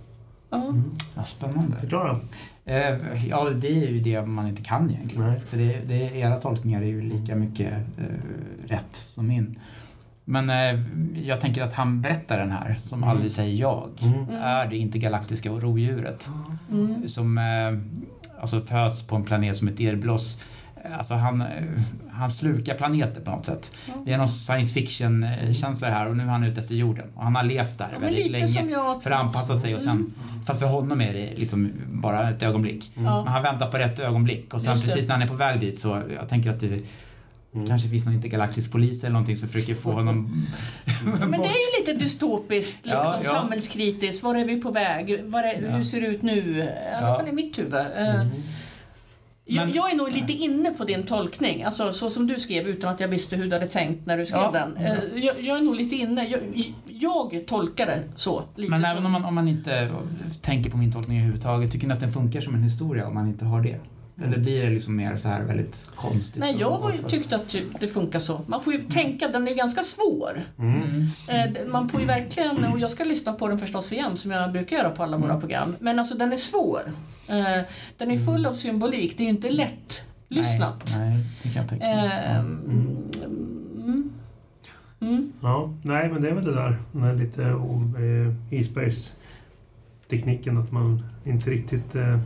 Ja. 0.49 0.67
Mm. 0.67 0.83
Ja, 1.15 1.23
spännande. 1.23 1.77
Förklara. 1.79 2.19
Eh, 2.65 3.27
ja, 3.27 3.49
det 3.49 3.67
är 3.67 3.89
ju 3.89 3.99
det 3.99 4.25
man 4.25 4.47
inte 4.47 4.61
kan 4.61 4.89
egentligen. 4.89 5.27
Nej. 5.27 5.39
För 5.47 5.57
det, 5.57 5.79
det, 5.87 6.17
era 6.17 6.37
tolkningar 6.37 6.81
är 6.81 6.85
ju 6.85 7.01
lika 7.01 7.35
mycket 7.35 7.73
eh, 7.97 8.67
rätt 8.67 8.95
som 8.95 9.27
min. 9.27 9.59
Men 10.25 10.49
eh, 10.49 10.79
jag 11.27 11.41
tänker 11.41 11.63
att 11.63 11.73
han 11.73 12.01
berättar 12.01 12.37
den 12.37 12.51
här, 12.51 12.75
som 12.79 12.99
mm. 12.99 13.09
aldrig 13.09 13.31
säger 13.31 13.55
jag, 13.55 13.89
mm. 14.01 14.29
är 14.41 14.67
det 14.67 14.77
intergalaktiska 14.77 15.49
rovdjuret. 15.49 16.29
Mm. 16.71 17.09
Som 17.09 17.37
eh, 17.37 18.33
alltså 18.41 18.61
föds 18.61 19.03
på 19.03 19.15
en 19.15 19.23
planet 19.23 19.57
som 19.57 19.67
ett 19.67 19.79
erbloss. 19.79 20.39
Alltså 20.97 21.13
han, 21.13 21.41
eh, 21.41 21.47
han 22.11 22.31
slukar 22.31 22.75
planeter 22.75 23.21
på 23.21 23.31
något 23.31 23.45
sätt. 23.45 23.73
Det 24.05 24.13
är 24.13 24.17
någon 24.17 24.27
science 24.27 24.73
fiction-känsla 24.73 25.89
här 25.89 26.09
och 26.09 26.17
nu 26.17 26.23
är 26.23 26.27
han 26.27 26.43
ute 26.43 26.61
efter 26.61 26.75
jorden. 26.75 27.05
Och 27.15 27.23
han 27.23 27.35
har 27.35 27.43
levt 27.43 27.77
där 27.77 27.89
ja, 27.93 27.99
väldigt 27.99 28.31
länge 28.31 28.71
jag... 28.71 29.03
för 29.03 29.11
att 29.11 29.19
anpassa 29.19 29.55
sig 29.55 29.75
och 29.75 29.81
sen, 29.81 29.91
mm. 29.91 30.13
fast 30.45 30.59
för 30.59 30.67
honom 30.67 31.01
är 31.01 31.13
det 31.13 31.33
liksom 31.35 31.71
bara 31.91 32.29
ett 32.29 32.43
ögonblick. 32.43 32.91
Men 32.95 33.05
han 33.05 33.43
väntar 33.43 33.71
på 33.71 33.77
rätt 33.77 33.99
ögonblick 33.99 34.53
och 34.53 34.61
sen 34.61 34.81
precis 34.81 35.07
när 35.07 35.15
han 35.15 35.21
är 35.21 35.27
på 35.27 35.35
väg 35.35 35.59
dit 35.59 35.79
så 35.79 36.01
jag 36.15 36.29
tänker 36.29 36.49
att 36.49 36.59
det 36.59 36.81
Mm. 37.55 37.67
kanske 37.67 37.89
finns 37.89 38.05
någon 38.05 38.13
intergalaktisk 38.13 38.71
polis 38.71 39.03
eller 39.03 39.13
någonting 39.13 39.37
som 39.37 39.49
försöker 39.49 39.75
få 39.75 39.91
honom 39.91 40.45
Men 41.05 41.31
det 41.31 41.37
är 41.37 41.41
ju 41.41 41.79
lite 41.79 41.93
dystopiskt, 41.93 42.85
liksom, 42.85 43.03
ja, 43.05 43.19
ja. 43.23 43.29
samhällskritiskt. 43.29 44.23
Var 44.23 44.35
är 44.35 44.45
vi 44.45 44.61
på 44.61 44.71
väg? 44.71 45.09
Är, 45.09 45.71
hur 45.77 45.83
ser 45.83 46.01
det 46.01 46.07
ut 46.07 46.21
nu? 46.21 46.57
I 46.59 46.95
alla 46.95 47.15
fall 47.15 47.27
i 47.27 47.31
mitt 47.31 47.59
huvud. 47.59 47.73
Eh, 47.73 48.15
mm. 48.15 48.27
Jag, 49.45 49.65
Men- 49.67 49.75
jag 49.75 49.91
är 49.91 49.95
nog 49.95 50.11
lite 50.11 50.33
inne 50.33 50.69
på 50.71 50.83
din 50.83 51.03
tolkning, 51.03 51.63
alltså 51.63 51.93
så 51.93 52.09
som 52.09 52.27
du 52.27 52.39
skrev 52.39 52.67
utan 52.67 52.89
att 52.93 52.99
jag 52.99 53.07
visste 53.07 53.35
hur 53.35 53.45
du 53.47 53.53
hade 53.53 53.67
tänkt 53.67 54.05
när 54.05 54.17
du 54.17 54.25
skrev 54.25 54.41
Ja. 54.41 54.51
den. 54.51 54.77
Eh, 54.77 54.93
Jag, 55.15 55.35
jag 55.41 55.57
är 55.57 55.61
nog 55.61 55.75
lite 55.75 55.95
inne, 55.95 56.27
jag, 56.27 56.41
jag 56.85 57.43
tolkar 57.47 57.85
det 57.85 58.03
så. 58.15 58.43
Lite 58.55 58.69
Men 58.71 58.81
som, 58.81 58.89
även 58.91 59.05
om 59.05 59.11
man, 59.11 59.25
om 59.25 59.35
man 59.35 59.47
inte 59.47 59.89
tänker 60.41 60.69
på 60.69 60.77
min 60.77 60.91
tolkning 60.91 61.17
överhuvudtaget, 61.17 61.71
tycker 61.71 61.87
ni 61.87 61.93
att 61.93 61.99
den 61.99 62.11
funkar 62.11 62.41
som 62.41 62.53
en 62.55 62.63
historia 62.63 63.07
om 63.07 63.13
man 63.13 63.27
inte 63.27 63.45
har 63.45 63.61
det? 63.61 63.79
Eller 64.23 64.37
blir 64.37 64.63
det 64.63 64.69
liksom 64.69 64.95
mer 64.95 65.17
så 65.17 65.27
här 65.27 65.43
väldigt 65.43 65.91
konstigt? 65.95 66.39
Nej, 66.39 66.55
jag 66.59 66.69
var, 66.79 66.91
och- 67.03 67.09
tyckte 67.09 67.35
att 67.35 67.55
det 67.79 67.87
funkar 67.87 68.19
så. 68.19 68.41
Man 68.47 68.63
får 68.63 68.73
ju 68.73 68.81
tänka, 68.83 69.27
den 69.27 69.47
är 69.47 69.55
ganska 69.55 69.83
svår. 69.83 70.41
Mm. 70.59 70.81
Mm. 71.29 71.55
Eh, 71.55 71.65
Man 71.71 71.89
får 71.89 71.99
ju 71.99 72.05
verkligen, 72.05 72.55
och 72.73 72.79
jag 72.79 72.91
ska 72.91 73.03
lyssna 73.03 73.33
på 73.33 73.47
den 73.47 73.57
förstås 73.59 73.93
igen 73.93 74.17
som 74.17 74.31
jag 74.31 74.51
brukar 74.51 74.77
göra 74.77 74.89
på 74.89 75.03
alla 75.03 75.17
våra 75.17 75.39
program. 75.39 75.75
Men 75.79 75.99
alltså 75.99 76.15
den 76.15 76.31
är 76.33 76.37
svår. 76.37 76.81
Eh, 77.29 77.61
Den 77.97 78.11
är 78.11 78.17
full 78.25 78.45
av 78.45 78.53
symbolik, 78.53 79.17
det 79.17 79.23
är 79.23 79.25
ju 79.25 79.29
inte 79.31 79.49
lätt 79.49 80.03
lyssnat. 80.29 80.93
Nej, 80.97 81.09
nej, 81.09 81.25
det 81.43 81.49
kan 81.49 81.61
jag 81.61 81.69
tänka 81.69 81.85
mig. 81.85 82.05
Eh, 82.05 82.39
mm, 82.39 84.09
mm. 85.01 85.31
Ja, 85.41 85.73
nej 85.81 86.09
men 86.09 86.21
det 86.21 86.29
är 86.29 86.33
väl 86.35 86.45
det 86.45 86.53
där 86.55 86.77
med 86.91 87.19
lite 87.19 87.53
om 87.53 87.95
eh, 87.95 88.57
isbergstekniken 88.59 90.57
att 90.57 90.71
man 90.71 91.03
inte 91.23 91.49
riktigt 91.49 91.95
eh, 91.95 92.19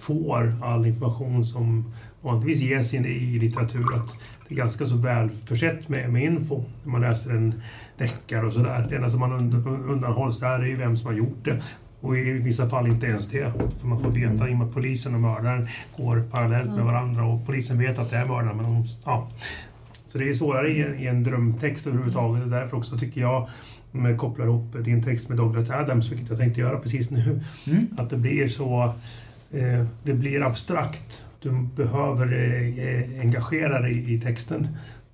får 0.00 0.54
all 0.62 0.86
information 0.86 1.44
som 1.44 1.92
vanligtvis 2.22 2.60
ges 2.60 2.94
i 2.94 3.38
litteratur. 3.38 3.94
Att 3.94 4.16
det 4.48 4.54
är 4.54 4.56
ganska 4.56 4.84
så 4.86 4.96
väl 4.96 5.30
försett 5.44 5.88
med, 5.88 6.12
med 6.12 6.24
info 6.24 6.64
när 6.84 6.92
man 6.92 7.00
läser 7.00 7.30
en 7.30 7.62
deckare 7.98 8.46
och 8.46 8.52
sådär. 8.52 8.86
Det 8.90 8.96
enda 8.96 9.10
som 9.10 9.20
man 9.20 9.32
und, 9.32 9.66
undanhålls 9.66 10.40
där 10.40 10.60
är 10.60 10.66
ju 10.66 10.76
vem 10.76 10.96
som 10.96 11.06
har 11.06 11.14
gjort 11.14 11.44
det. 11.44 11.62
Och 12.00 12.18
i 12.18 12.32
vissa 12.32 12.68
fall 12.68 12.86
inte 12.86 13.06
ens 13.06 13.28
det. 13.28 13.52
För 13.80 13.86
man 13.86 14.00
får 14.00 14.10
veta 14.10 14.48
i 14.48 14.52
och 14.54 14.58
med 14.58 14.66
att 14.68 14.74
polisen 14.74 15.14
och 15.14 15.20
mördaren 15.20 15.66
går 15.96 16.22
parallellt 16.30 16.70
med 16.74 16.84
varandra 16.84 17.24
och 17.24 17.46
polisen 17.46 17.78
vet 17.78 17.98
att 17.98 18.10
det 18.10 18.16
är 18.16 18.26
mördaren. 18.26 18.56
Men 18.56 18.66
de, 18.66 18.86
ja, 19.04 19.28
så 20.06 20.18
det 20.18 20.28
är 20.28 20.34
svårare 20.34 20.68
i 20.68 20.82
en, 20.82 20.98
i 20.98 21.06
en 21.06 21.22
drömtext 21.24 21.86
överhuvudtaget. 21.86 22.44
Och 22.44 22.50
därför 22.50 22.76
också 22.76 22.98
tycker 22.98 23.20
jag, 23.20 23.48
om 23.92 24.04
jag 24.04 24.18
kopplar 24.18 24.46
ihop 24.46 24.76
din 24.84 25.02
text 25.02 25.28
med 25.28 25.38
Douglas 25.38 25.70
Adams, 25.70 26.12
vilket 26.12 26.28
jag 26.28 26.38
tänkte 26.38 26.60
göra 26.60 26.78
precis 26.78 27.10
nu, 27.10 27.40
Mm. 27.66 27.86
att 27.96 28.10
det 28.10 28.16
blir 28.16 28.48
så... 28.48 28.94
Eh, 29.52 29.84
det 30.02 30.14
blir 30.14 30.42
abstrakt. 30.42 31.24
Du 31.42 31.50
behöver 31.76 32.26
eh, 32.32 33.20
engagera 33.20 33.80
dig 33.80 34.14
i 34.14 34.20
texten 34.20 34.68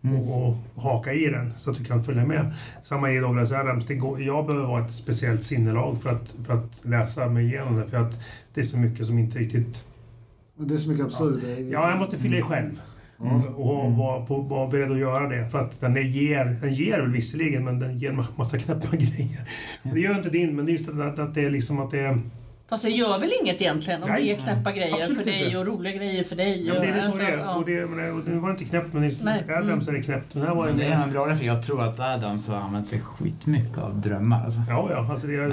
Mm. 0.05 0.21
och, 0.21 0.57
haka 0.77 1.13
i 1.13 1.27
den 1.31 1.53
så 1.57 1.71
att 1.71 1.77
du 1.79 1.85
kan 1.85 2.03
följa 2.03 2.27
med. 2.27 2.55
Samma 2.83 3.11
i 3.13 3.19
Douglas 3.19 3.53
Adams. 3.53 3.87
Det 3.87 3.95
går, 3.95 4.23
jag 4.23 4.47
behöver 4.47 4.67
ha 4.67 4.85
ett 4.87 4.91
speciellt 4.93 5.43
sinnelag 5.43 6.03
för 6.03 6.11
att, 6.11 6.37
för 6.47 6.55
att 6.55 6.85
läsa 6.85 7.29
mig 7.29 7.45
igenom 7.47 7.77
det. 7.77 7.87
För 7.87 7.97
att 7.99 8.21
det 8.55 8.61
är 8.61 8.65
så 8.65 8.79
mycket 8.79 9.07
som 9.07 9.19
inte 9.19 9.39
riktigt... 9.39 9.85
Det 10.59 10.75
är 10.75 10.79
så 10.79 10.89
mycket 10.91 11.05
absurt. 11.07 11.43
Ja, 11.71 11.91
jag 11.91 11.99
måste 11.99 12.19
fylla 12.19 12.37
i 12.39 12.43
själv. 12.43 12.81
Ja. 13.19 13.43
Och 13.57 13.93
vara 13.93 14.27
på- 14.27 14.41
vara 14.43 14.69
beredd 14.71 14.91
att 14.91 14.99
göra 14.99 15.29
det. 15.29 15.49
För 15.51 15.59
att 15.59 15.81
den 15.81 15.95
ger, 16.13 16.61
den 16.63 16.75
ger 16.75 17.01
väl 17.01 17.11
visserligen, 17.13 17.65
men 17.65 17.79
den 17.81 17.99
ger 17.99 18.11
en 18.11 18.25
massa 18.39 18.59
knäppa 18.59 18.89
grejer. 18.97 19.49
Det 19.83 20.01
gör 20.01 20.17
inte 20.17 20.31
din, 20.31 20.57
men 20.57 20.65
det 20.67 20.71
är 20.71 20.73
just 20.73 20.97
det 20.97 21.07
att, 21.07 21.19
att 21.19 21.35
det 21.35 21.45
är 21.45 21.51
liksom 21.51 21.81
att 21.81 21.91
det 21.91 22.01
är... 22.01 22.21
Fast 22.69 22.85
det 22.85 22.91
gör 22.91 23.19
väl 23.19 23.31
inget 23.43 23.61
egentligen 23.61 24.03
om 24.03 24.09
Nej. 24.11 24.25
det 24.25 24.33
är 24.33 24.39
knäppa 24.39 24.73
grejer 24.73 24.95
Absolut 25.01 25.19
för 25.19 25.25
dig 25.25 25.45
inte. 25.45 25.59
och 25.59 25.67
roliga 25.67 25.93
grejer 25.97 26.25
för 26.25 26.37
dig. 26.37 26.67
Ja, 26.67 26.73
men 26.75 26.83
det 26.83 26.89
är 26.89 26.91
och- 26.91 26.97
det 26.97 27.03
så 27.03 27.07
alltså, 27.09 27.23
det 27.27 27.33
är. 27.33 27.39
ja. 27.39 27.55
Och, 27.55 27.67
det, 27.67 27.87
men, 27.87 28.13
och 28.19 28.29
nu 28.29 28.39
var 28.39 28.49
det 28.49 28.53
inte 28.53 28.65
knäppt, 28.65 28.93
men 28.93 29.05
i 29.05 29.19
Nej, 29.23 29.43
mm. 29.49 29.63
Adams 29.65 29.89
är 29.89 29.93
det 29.93 30.03
knäppt. 30.03 30.33
Den 30.33 30.43
här 30.43 30.55
var 30.55 30.67
en... 30.69 30.77
Det 30.77 30.85
är 30.85 31.03
en 31.03 31.11
bra 31.13 31.23
referens. 31.27 31.43
Jag 31.43 31.63
tror 31.63 31.83
att 31.83 32.01
Adams 32.01 32.49
har 32.49 32.57
använt 32.57 32.87
sig 32.87 33.01
skitmycket 33.01 33.79
av 33.79 34.01
drömmar. 34.01 34.45
Alltså. 34.45 34.61
Ja, 34.69 34.89
ja. 34.91 35.07
Alltså 35.11 35.27
det, 35.27 35.33
jag, 35.33 35.51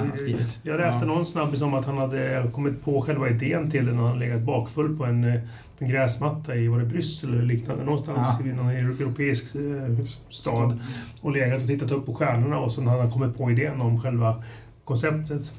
jag 0.62 0.76
läste 0.80 1.00
Ja. 1.00 1.04
någon 1.06 1.26
snabbis 1.26 1.62
om 1.62 1.74
att 1.74 1.84
han 1.86 1.98
hade 1.98 2.46
kommit 2.52 2.84
på 2.84 3.00
själva 3.02 3.28
idén 3.28 3.70
till 3.70 3.86
den 3.86 3.96
när 3.96 4.02
han 4.02 4.18
legat 4.18 4.40
bakfull 4.42 4.96
på 4.96 5.04
en, 5.04 5.24
eh, 5.24 5.40
en 5.78 5.88
gräsmatta 5.88 6.54
i 6.54 6.68
var 6.68 6.78
det 6.78 6.84
Bryssel 6.84 7.30
eller 7.34 7.42
liknande. 7.42 7.84
Någonstans 7.84 8.26
Ja. 8.40 8.46
i 8.46 8.52
någon 8.52 8.68
euro- 8.70 8.94
europeisk 9.02 9.44
eh, 9.54 10.04
stad. 10.28 10.78
Och 11.20 11.32
legat 11.32 11.62
och 11.62 11.68
tittat 11.68 11.90
upp 11.90 12.06
på 12.06 12.14
stjärnorna 12.14 12.58
och 12.58 12.72
sen 12.72 12.86
hade 12.86 13.02
han 13.02 13.10
kommit 13.12 13.36
på 13.38 13.50
idén 13.50 13.80
om 13.80 14.02
själva 14.02 14.42
konceptet. 14.84 15.52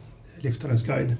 Liftarens 0.45 0.87
guide. 0.87 1.15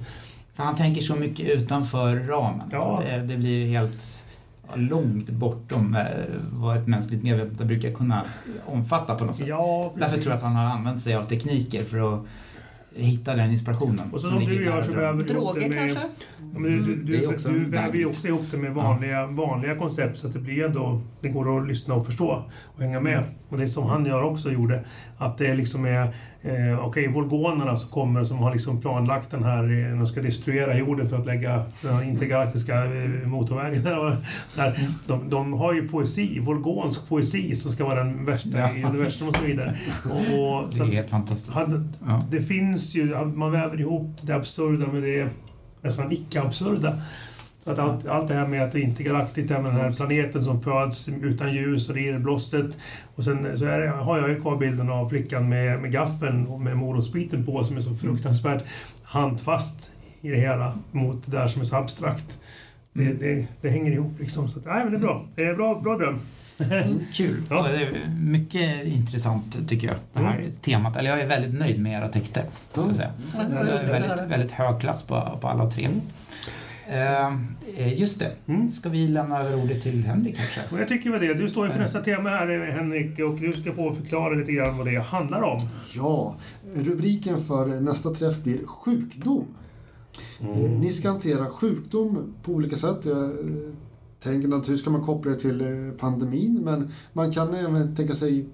Han 0.56 0.76
tänker 0.76 1.02
så 1.02 1.16
mycket 1.16 1.48
utanför 1.48 2.16
ramen. 2.16 2.68
Ja. 2.72 2.80
Så 2.80 3.02
det, 3.02 3.22
det 3.22 3.36
blir 3.36 3.66
helt 3.66 4.24
ja, 4.68 4.72
långt 4.76 5.30
bortom 5.30 5.94
eh, 5.94 6.04
vad 6.52 6.76
ett 6.76 6.86
mänskligt 6.86 7.22
medvetande 7.22 7.64
brukar 7.64 7.92
kunna 7.92 8.24
omfatta 8.66 9.14
på 9.14 9.24
något 9.24 9.36
sätt. 9.36 9.46
Ja, 9.48 9.92
precis. 9.94 10.10
Därför 10.10 10.22
tror 10.22 10.32
jag 10.32 10.36
att 10.36 10.42
han 10.42 10.56
har 10.56 10.64
använt 10.64 11.00
sig 11.00 11.14
av 11.14 11.24
tekniker 11.24 11.82
för 11.82 12.14
att 12.14 12.24
hitta 12.96 13.34
den 13.34 13.50
inspirationen. 13.50 14.12
Och 14.12 14.20
så 14.20 14.28
som 14.28 14.44
du 14.44 14.64
gör 14.64 14.82
så 14.82 14.92
väver 14.92 15.24
du 15.24 15.30
ihop 15.30 15.54
det 15.54 15.60
Droger 15.60 15.68
med... 15.68 15.78
kanske? 15.78 16.00
Ja, 16.52 16.58
men 16.58 16.62
du, 16.62 16.78
du, 16.78 16.92
Mm, 16.92 17.06
du, 17.06 17.26
också 17.26 17.48
du 17.48 17.64
väver 17.64 17.98
ju 17.98 18.06
också 18.06 18.28
ihop 18.28 18.44
det 18.50 18.56
med 18.56 18.74
vanliga, 18.74 19.26
vanliga 19.26 19.74
koncept 19.74 20.18
så 20.18 20.26
att 20.26 20.32
det 20.32 20.38
blir 20.38 20.64
ändå... 20.64 21.00
Det 21.20 21.28
går 21.28 21.58
att 21.58 21.68
lyssna 21.68 21.94
och 21.94 22.06
förstå 22.06 22.44
och 22.64 22.82
hänga 22.82 23.00
med. 23.00 23.18
Mm. 23.18 23.30
Och 23.48 23.58
det 23.58 23.68
som 23.68 23.86
han 23.86 24.06
gör 24.06 24.22
också 24.22 24.50
gjorde, 24.50 24.84
att 25.18 25.38
det 25.38 25.54
liksom 25.54 25.84
är... 25.84 26.14
Eh, 26.46 26.86
Okej, 26.86 27.08
volgonerna 27.08 27.76
som 27.76 27.90
kommer 27.90 28.24
som 28.24 28.38
har 28.38 28.52
liksom 28.52 28.80
planlagt 28.80 29.30
den 29.30 29.44
här... 29.44 29.62
Eh, 29.92 29.98
de 29.98 30.06
ska 30.06 30.22
destruera 30.22 30.78
jorden 30.78 31.08
för 31.08 31.16
att 31.18 31.26
lägga 31.26 31.64
den 31.82 32.02
intergalaktiska 32.02 32.84
eh, 32.84 33.10
motorvägen 33.26 33.82
där. 33.84 33.98
och. 34.06 34.12
De, 35.06 35.30
de 35.30 35.52
har 35.52 35.72
ju 35.74 35.88
poesi, 35.88 36.40
volgonsk 36.40 37.08
poesi 37.08 37.54
som 37.54 37.70
ska 37.70 37.84
vara 37.84 38.04
den 38.04 38.24
värsta 38.24 38.58
Ja. 38.58 38.74
i 38.76 38.84
universum 38.84 39.28
och 39.28 39.34
så 39.34 39.42
vidare. 39.42 39.76
Och, 40.04 40.12
och, 40.12 40.68
Det 40.78 40.82
är 40.82 40.92
helt 40.92 41.10
fantastiskt. 41.10 41.50
hade, 41.52 41.84
Ja. 42.06 42.22
det 42.30 42.42
finns 42.42 42.94
ju, 42.94 43.14
man 43.24 43.52
väver 43.52 43.80
ihop 43.80 44.16
det 44.22 44.32
absurda 44.36 44.86
med 44.86 45.02
det 45.02 45.28
nästan 45.82 46.12
icke-absurda. 46.12 46.94
Så 47.66 47.72
att 47.72 47.78
allt, 47.78 48.06
allt 48.06 48.28
det 48.28 48.34
här 48.34 48.46
med 48.46 48.62
att 48.64 48.72
det 48.72 48.80
inte 48.80 49.02
är 49.02 49.04
galaktiskt, 49.04 49.48
det 49.48 49.54
här 49.54 49.62
med 49.62 49.72
den 49.72 49.80
här 49.80 49.92
planeten 49.92 50.42
som 50.44 50.60
föds 50.60 51.08
utan 51.08 51.52
ljus 51.54 51.88
och 51.88 51.94
det 51.94 52.00
irrblåstet. 52.00 52.78
Och 53.14 53.24
sen 53.24 53.58
så 53.58 53.64
är 53.64 53.78
det, 53.78 53.88
har 53.88 54.18
jag 54.18 54.28
ju 54.28 54.40
kvar 54.40 54.56
bilden 54.56 54.90
av 54.90 55.08
flickan 55.08 55.48
med, 55.48 55.80
med 55.80 55.92
gaffeln 55.92 56.46
och 56.46 56.60
med 56.60 56.76
morotsbiten 56.76 57.46
på 57.46 57.64
som 57.64 57.76
är 57.76 57.80
så 57.80 57.94
fruktansvärt 57.94 58.64
handfast 59.02 59.90
i 60.20 60.28
det 60.28 60.36
hela 60.36 60.78
mot 60.92 61.22
det 61.26 61.36
där 61.36 61.48
som 61.48 61.60
är 61.62 61.66
så 61.66 61.76
abstrakt. 61.76 62.38
Det, 62.92 63.02
Mm. 63.02 63.18
det, 63.18 63.46
det 63.60 63.70
hänger 63.70 63.92
ihop 63.92 64.12
liksom. 64.18 64.48
Så 64.48 64.58
att, 64.58 64.64
nej, 64.66 64.84
men 64.84 64.90
det 64.92 64.96
är 64.98 65.00
bra. 65.00 65.26
Det 65.34 65.42
är 65.44 65.54
bra, 65.54 65.80
bra 65.80 65.98
dröm. 65.98 66.18
Kul. 67.14 67.42
Ja. 67.50 67.68
Är 67.68 67.90
mycket 68.20 68.84
intressant 68.86 69.68
tycker 69.68 69.86
jag, 69.86 69.96
det 70.12 70.20
här 70.20 70.50
temat. 70.62 70.96
Eller 70.96 71.10
jag 71.10 71.20
är 71.20 71.26
väldigt 71.26 71.54
nöjd 71.60 71.80
med 71.80 71.98
era 71.98 72.08
texter. 72.08 72.44
Ska 72.72 72.80
jag 72.86 72.96
säga. 72.96 73.10
Ja, 73.36 73.42
det 73.42 73.48
Det 73.48 73.54
var 73.54 73.62
är 73.64 73.72
roligt 73.72 73.84
att 73.84 73.90
väldigt, 74.10 74.30
väldigt 74.30 74.52
hög 74.52 74.80
klass 74.80 75.02
på, 75.02 75.38
på 75.40 75.48
alla 75.48 75.70
tre. 75.70 75.88
Eh, 76.88 77.98
just 78.00 78.20
det. 78.20 78.32
Mm. 78.46 78.70
Ska 78.70 78.88
vi 78.88 79.08
lämna 79.08 79.40
över 79.40 79.62
ordet 79.64 79.82
till 79.82 80.04
Henrik 80.04 80.36
kanske? 80.36 80.60
Och 80.74 80.80
jag 80.80 80.88
tycker 80.88 81.10
väl 81.10 81.20
det. 81.20 81.34
Du 81.34 81.48
står 81.48 81.66
ju 81.66 81.72
för 81.72 81.80
nästa 81.80 82.00
tema 82.00 82.28
här 82.30 82.72
Henrik 82.72 83.18
och 83.20 83.34
du 83.34 83.52
ska 83.52 83.72
få 83.72 83.92
förklara 83.92 84.34
lite 84.34 84.52
grann 84.52 84.78
vad 84.78 84.86
det 84.86 84.98
handlar 84.98 85.42
om. 85.42 85.58
Ja, 85.94 86.36
rubriken 86.74 87.44
för 87.44 87.80
nästa 87.80 88.10
träff 88.14 88.42
blir 88.42 88.66
sjukdom. 88.66 89.44
Eh, 90.40 90.70
Ni 90.80 90.92
ska 90.92 91.08
hantera 91.08 91.46
sjukdom 91.46 92.34
på 92.42 92.52
olika 92.52 92.76
sätt. 92.76 93.06
Jag 93.06 93.24
eh, 93.24 93.30
tänker 94.22 94.48
naturligtvis 94.48 94.80
ska 94.80 94.90
man 94.90 95.02
koppla 95.04 95.30
det 95.32 95.40
till 95.40 95.60
eh, 95.60 95.92
pandemin 95.98 96.60
men 96.64 96.90
man 97.12 97.32
kan 97.32 97.54
även 97.54 97.96
tänka 97.96 98.14
sig 98.14 98.46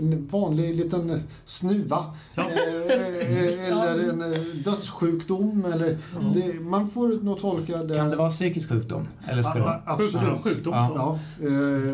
en 0.00 0.26
vanlig 0.30 0.74
liten 0.76 1.22
snuva. 1.44 2.04
Ja. 2.34 2.50
Eh, 2.50 2.92
eh, 2.92 3.68
eller 3.68 4.08
en 4.10 4.22
eh, 4.22 4.38
dödssjukdom. 4.64 5.64
Eller 5.74 5.98
det, 6.34 6.60
man 6.60 6.90
får 6.90 7.08
nog 7.24 7.40
tolka 7.40 7.76
det... 7.76 7.94
Kan 7.94 8.10
det 8.10 8.16
vara 8.16 8.30
psykisk 8.30 8.68
sjukdom? 8.68 9.08
Eller 9.28 9.42
ska 9.42 9.54
det... 9.54 9.58
ja, 9.60 9.82
absolut. 9.84 10.42
Sjukdom. 10.42 10.74
Ja. 10.74 11.18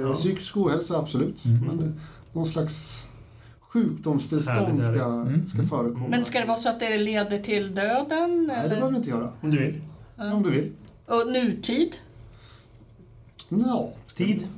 Ja. 0.04 0.14
Psykisk 0.14 0.56
ohälsa, 0.56 0.98
absolut. 0.98 1.44
Mm. 1.44 1.58
Men 1.66 2.00
någon 2.32 2.46
slags 2.46 3.06
sjukdomstillstånd 3.60 4.82
ska, 4.82 5.04
Mm. 5.04 5.46
ska 5.46 5.62
förekomma. 5.62 6.08
Men 6.08 6.24
ska 6.24 6.40
det 6.40 6.46
vara 6.46 6.58
så 6.58 6.68
att 6.68 6.80
det 6.80 6.98
leder 6.98 7.38
till 7.38 7.74
döden? 7.74 8.44
Nej, 8.46 8.46
det 8.46 8.52
Eller? 8.52 8.68
behöver 8.68 8.90
du 8.90 8.96
inte 8.96 9.10
göra. 9.10 9.32
Om 9.40 9.50
du 9.50 9.58
vill. 9.58 9.80
Om 10.32 10.42
du 10.42 10.50
vill. 10.50 10.72
Och 11.06 11.32
nutid? 11.32 11.96
Ja, 13.48 13.90
Tid. 14.14 14.48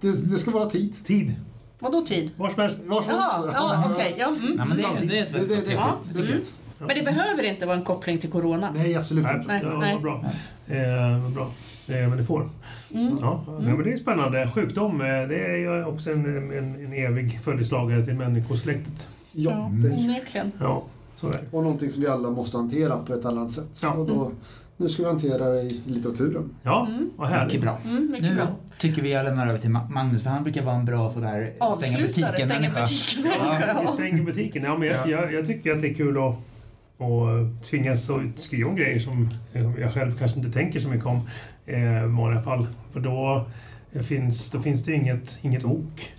det, 0.00 0.12
det 0.12 0.38
ska 0.38 0.50
vara 0.50 0.66
tid. 0.70 1.04
Tid. 1.04 1.34
Vadå 1.80 2.00
tid? 2.06 2.30
Var 2.36 2.50
som 2.50 2.62
helst. 2.62 2.82
Var 2.86 3.02
som 3.02 3.10
helst. 3.10 3.50
ja, 3.54 3.90
okej. 3.92 4.14
ja, 4.18 4.26
mm. 4.28 4.52
Nej, 4.56 4.66
men 4.68 4.76
det, 4.76 5.06
det 5.06 5.18
är 5.18 5.22
ett 5.26 5.32
Det, 5.32 5.38
det, 5.38 5.44
väldigt 5.46 5.66
det, 6.14 6.20
är 6.20 6.22
är 6.22 6.26
fint. 6.26 6.52
Men 6.78 6.88
det 6.88 7.02
behöver 7.02 7.42
inte 7.42 7.66
vara 7.66 7.76
en 7.76 7.84
koppling 7.84 8.18
till 8.18 8.30
corona? 8.30 8.70
Nej, 8.74 8.96
absolut 8.96 9.26
inte. 9.26 9.48
Nej, 9.48 9.60
ja, 9.64 9.78
nej. 9.78 9.92
Vad 9.92 10.02
bra. 10.02 10.24
Eh, 10.66 11.22
vad 11.22 11.32
bra. 11.32 11.50
Eh, 11.86 12.08
men 12.08 12.18
det 12.18 12.24
får. 12.24 12.48
Mm. 12.94 13.18
Ja, 13.20 13.44
ja, 13.46 13.52
men 13.58 13.82
det 13.82 13.92
är 13.92 13.96
spännande. 13.96 14.50
Sjukdom, 14.54 15.00
eh, 15.00 15.06
det 15.06 15.46
är 15.46 15.56
ju 15.56 15.84
också 15.84 16.10
en, 16.10 16.26
en, 16.52 16.74
en 16.84 16.92
evig 16.92 17.40
följeslagare 17.40 18.04
till 18.04 18.14
människosläktet. 18.14 19.08
Ja, 19.32 19.66
onekligen. 19.66 20.52
Ja, 20.60 20.82
så 21.16 21.28
är 21.28 21.32
det. 21.32 21.38
och 21.50 21.62
någonting 21.62 21.90
som 21.90 22.02
vi 22.02 22.08
alla 22.08 22.30
måste 22.30 22.56
hantera 22.56 22.96
på 22.96 23.14
ett 23.14 23.24
annat 23.24 23.52
sätt. 23.52 23.80
Ja. 23.82 23.92
Och 23.92 24.06
då, 24.06 24.32
nu 24.80 24.88
ska 24.88 25.02
vi 25.02 25.08
hantera 25.08 25.48
det 25.50 25.62
i 25.62 25.80
litteraturen. 25.86 26.50
Ja, 26.62 26.88
vad 27.16 27.28
härligt. 27.28 27.46
Mycket 27.46 27.60
bra. 27.60 27.78
Mm, 27.84 28.10
mycket 28.10 28.28
Nu 28.28 28.34
bra. 28.34 28.46
tycker 28.78 29.02
vi 29.02 29.12
jag 29.12 29.24
lämnar 29.24 29.46
över 29.46 29.58
till 29.58 29.70
Ma- 29.70 29.90
Magnus, 29.90 30.22
för 30.22 30.30
han 30.30 30.42
brukar 30.42 30.62
vara 30.62 30.74
en 30.76 30.84
bra 30.84 31.10
sådär 31.10 31.50
stänga 31.54 31.64
Avslutare, 31.70 32.02
butiken 32.02 32.48
stänga 32.48 32.70
butiken. 32.70 33.24
Ja, 33.84 33.86
stänger 33.94 34.22
butiken. 34.22 34.62
Ja, 34.62 34.78
men 34.78 34.88
jag, 34.88 34.96
Ja. 34.96 35.10
jag, 35.10 35.32
jag 35.32 35.46
tycker 35.46 35.72
att 35.72 35.80
det 35.80 35.88
är 35.88 35.94
kul 35.94 36.16
att, 36.18 36.34
och 36.96 37.26
tvingas 37.70 38.10
att 38.10 38.20
skriva 38.36 38.68
om 38.70 38.76
grejer 38.76 38.98
som 38.98 39.30
jag 39.78 39.94
själv 39.94 40.18
kanske 40.18 40.38
inte 40.38 40.52
tänker 40.52 40.80
så 40.80 40.88
mycket 40.88 41.06
om 41.06 41.20
eh, 41.66 42.04
i 42.04 42.06
vanliga 42.06 42.42
fall. 42.42 42.66
För 42.92 43.00
då 43.00 43.46
finns, 44.04 44.50
då 44.50 44.60
finns 44.62 44.84
det 44.84 44.92
inget, 44.92 45.38
inget 45.42 45.64
ok. 45.64 46.12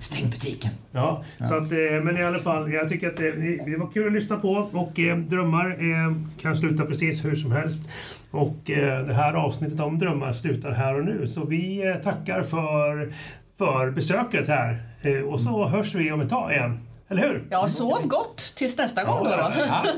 Stäng 0.00 0.30
butiken. 0.30 0.70
Ja, 0.90 1.22
ja. 1.38 1.46
Så 1.46 1.54
att, 1.54 1.72
eh, 1.72 2.02
men 2.02 2.18
i 2.18 2.24
alla 2.24 2.38
fall, 2.38 2.72
jag 2.72 2.88
tycker 2.88 3.08
att 3.08 3.16
det, 3.16 3.30
det 3.66 3.76
var 3.76 3.90
kul 3.90 4.06
att 4.06 4.12
lyssna 4.12 4.36
på 4.36 4.68
och 4.72 4.98
eh, 4.98 5.16
drömmar 5.16 5.70
eh, 5.70 6.14
kan 6.40 6.56
sluta 6.56 6.84
precis 6.84 7.24
hur 7.24 7.36
som 7.36 7.52
helst. 7.52 7.88
Och 8.30 8.70
eh, 8.70 9.04
det 9.04 9.14
här 9.14 9.32
avsnittet 9.32 9.80
om 9.80 9.98
drömmar 9.98 10.32
slutar 10.32 10.72
här 10.72 10.98
och 10.98 11.04
nu. 11.04 11.28
Så 11.28 11.44
vi 11.44 11.88
eh, 11.88 11.94
tackar 11.94 12.42
för, 12.42 13.12
för 13.58 13.90
besöket 13.90 14.48
här 14.48 14.82
eh, 15.02 15.28
och 15.28 15.40
så 15.40 15.68
hörs 15.68 15.94
vi 15.94 16.12
om 16.12 16.20
ett 16.20 16.30
tag 16.30 16.52
igen. 16.52 16.80
Eller 17.10 17.22
hur? 17.22 17.44
Ja, 17.50 17.68
sov 17.68 18.06
gott 18.06 18.52
tills 18.56 18.78
nästa 18.78 19.04
gång 19.04 19.24
då. 19.24 19.30
Ja, 19.30 19.52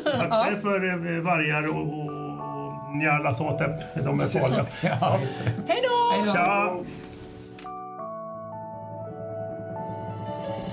ja. 0.05 0.13
Tack 0.31 0.61
för 0.61 1.21
vargar 1.21 1.69
och, 1.69 1.81
och 1.83 2.97
Nyarlathotep. 2.97 4.05
De 4.05 4.21
är 4.21 4.25
farliga. 4.25 4.67
Ja. 5.01 5.19
Hej 5.69 5.83
då! 5.83 6.85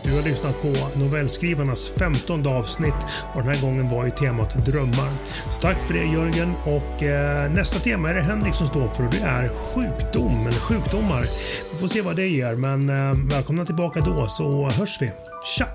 Du 0.07 0.13
har 0.13 0.23
lyssnat 0.23 0.61
på 0.61 0.99
novellskrivarnas 0.99 1.87
femtonde 1.87 2.49
avsnitt 2.49 2.93
och 3.33 3.43
den 3.43 3.53
här 3.55 3.61
gången 3.61 3.89
var 3.89 4.05
ju 4.05 4.11
temat 4.11 4.65
drömmar. 4.65 5.09
Så 5.51 5.61
tack 5.61 5.81
för 5.81 5.93
det 5.93 6.05
Jörgen 6.05 6.53
och 6.63 7.03
eh, 7.03 7.51
nästa 7.51 7.79
tema 7.79 8.09
är 8.09 8.13
det 8.13 8.21
Henrik 8.21 8.53
som 8.53 8.67
står 8.67 8.87
för 8.87 9.05
och 9.05 9.11
det 9.11 9.21
är 9.21 9.47
sjukdom 9.47 10.47
eller 10.47 10.59
sjukdomar. 10.59 11.21
Vi 11.73 11.77
får 11.79 11.87
se 11.87 12.01
vad 12.01 12.15
det 12.15 12.27
ger 12.27 12.55
men 12.55 12.89
eh, 12.89 13.35
välkomna 13.35 13.65
tillbaka 13.65 13.99
då 13.99 14.27
så 14.27 14.69
hörs 14.69 15.01
vi. 15.01 15.11
Tja! 15.57 15.67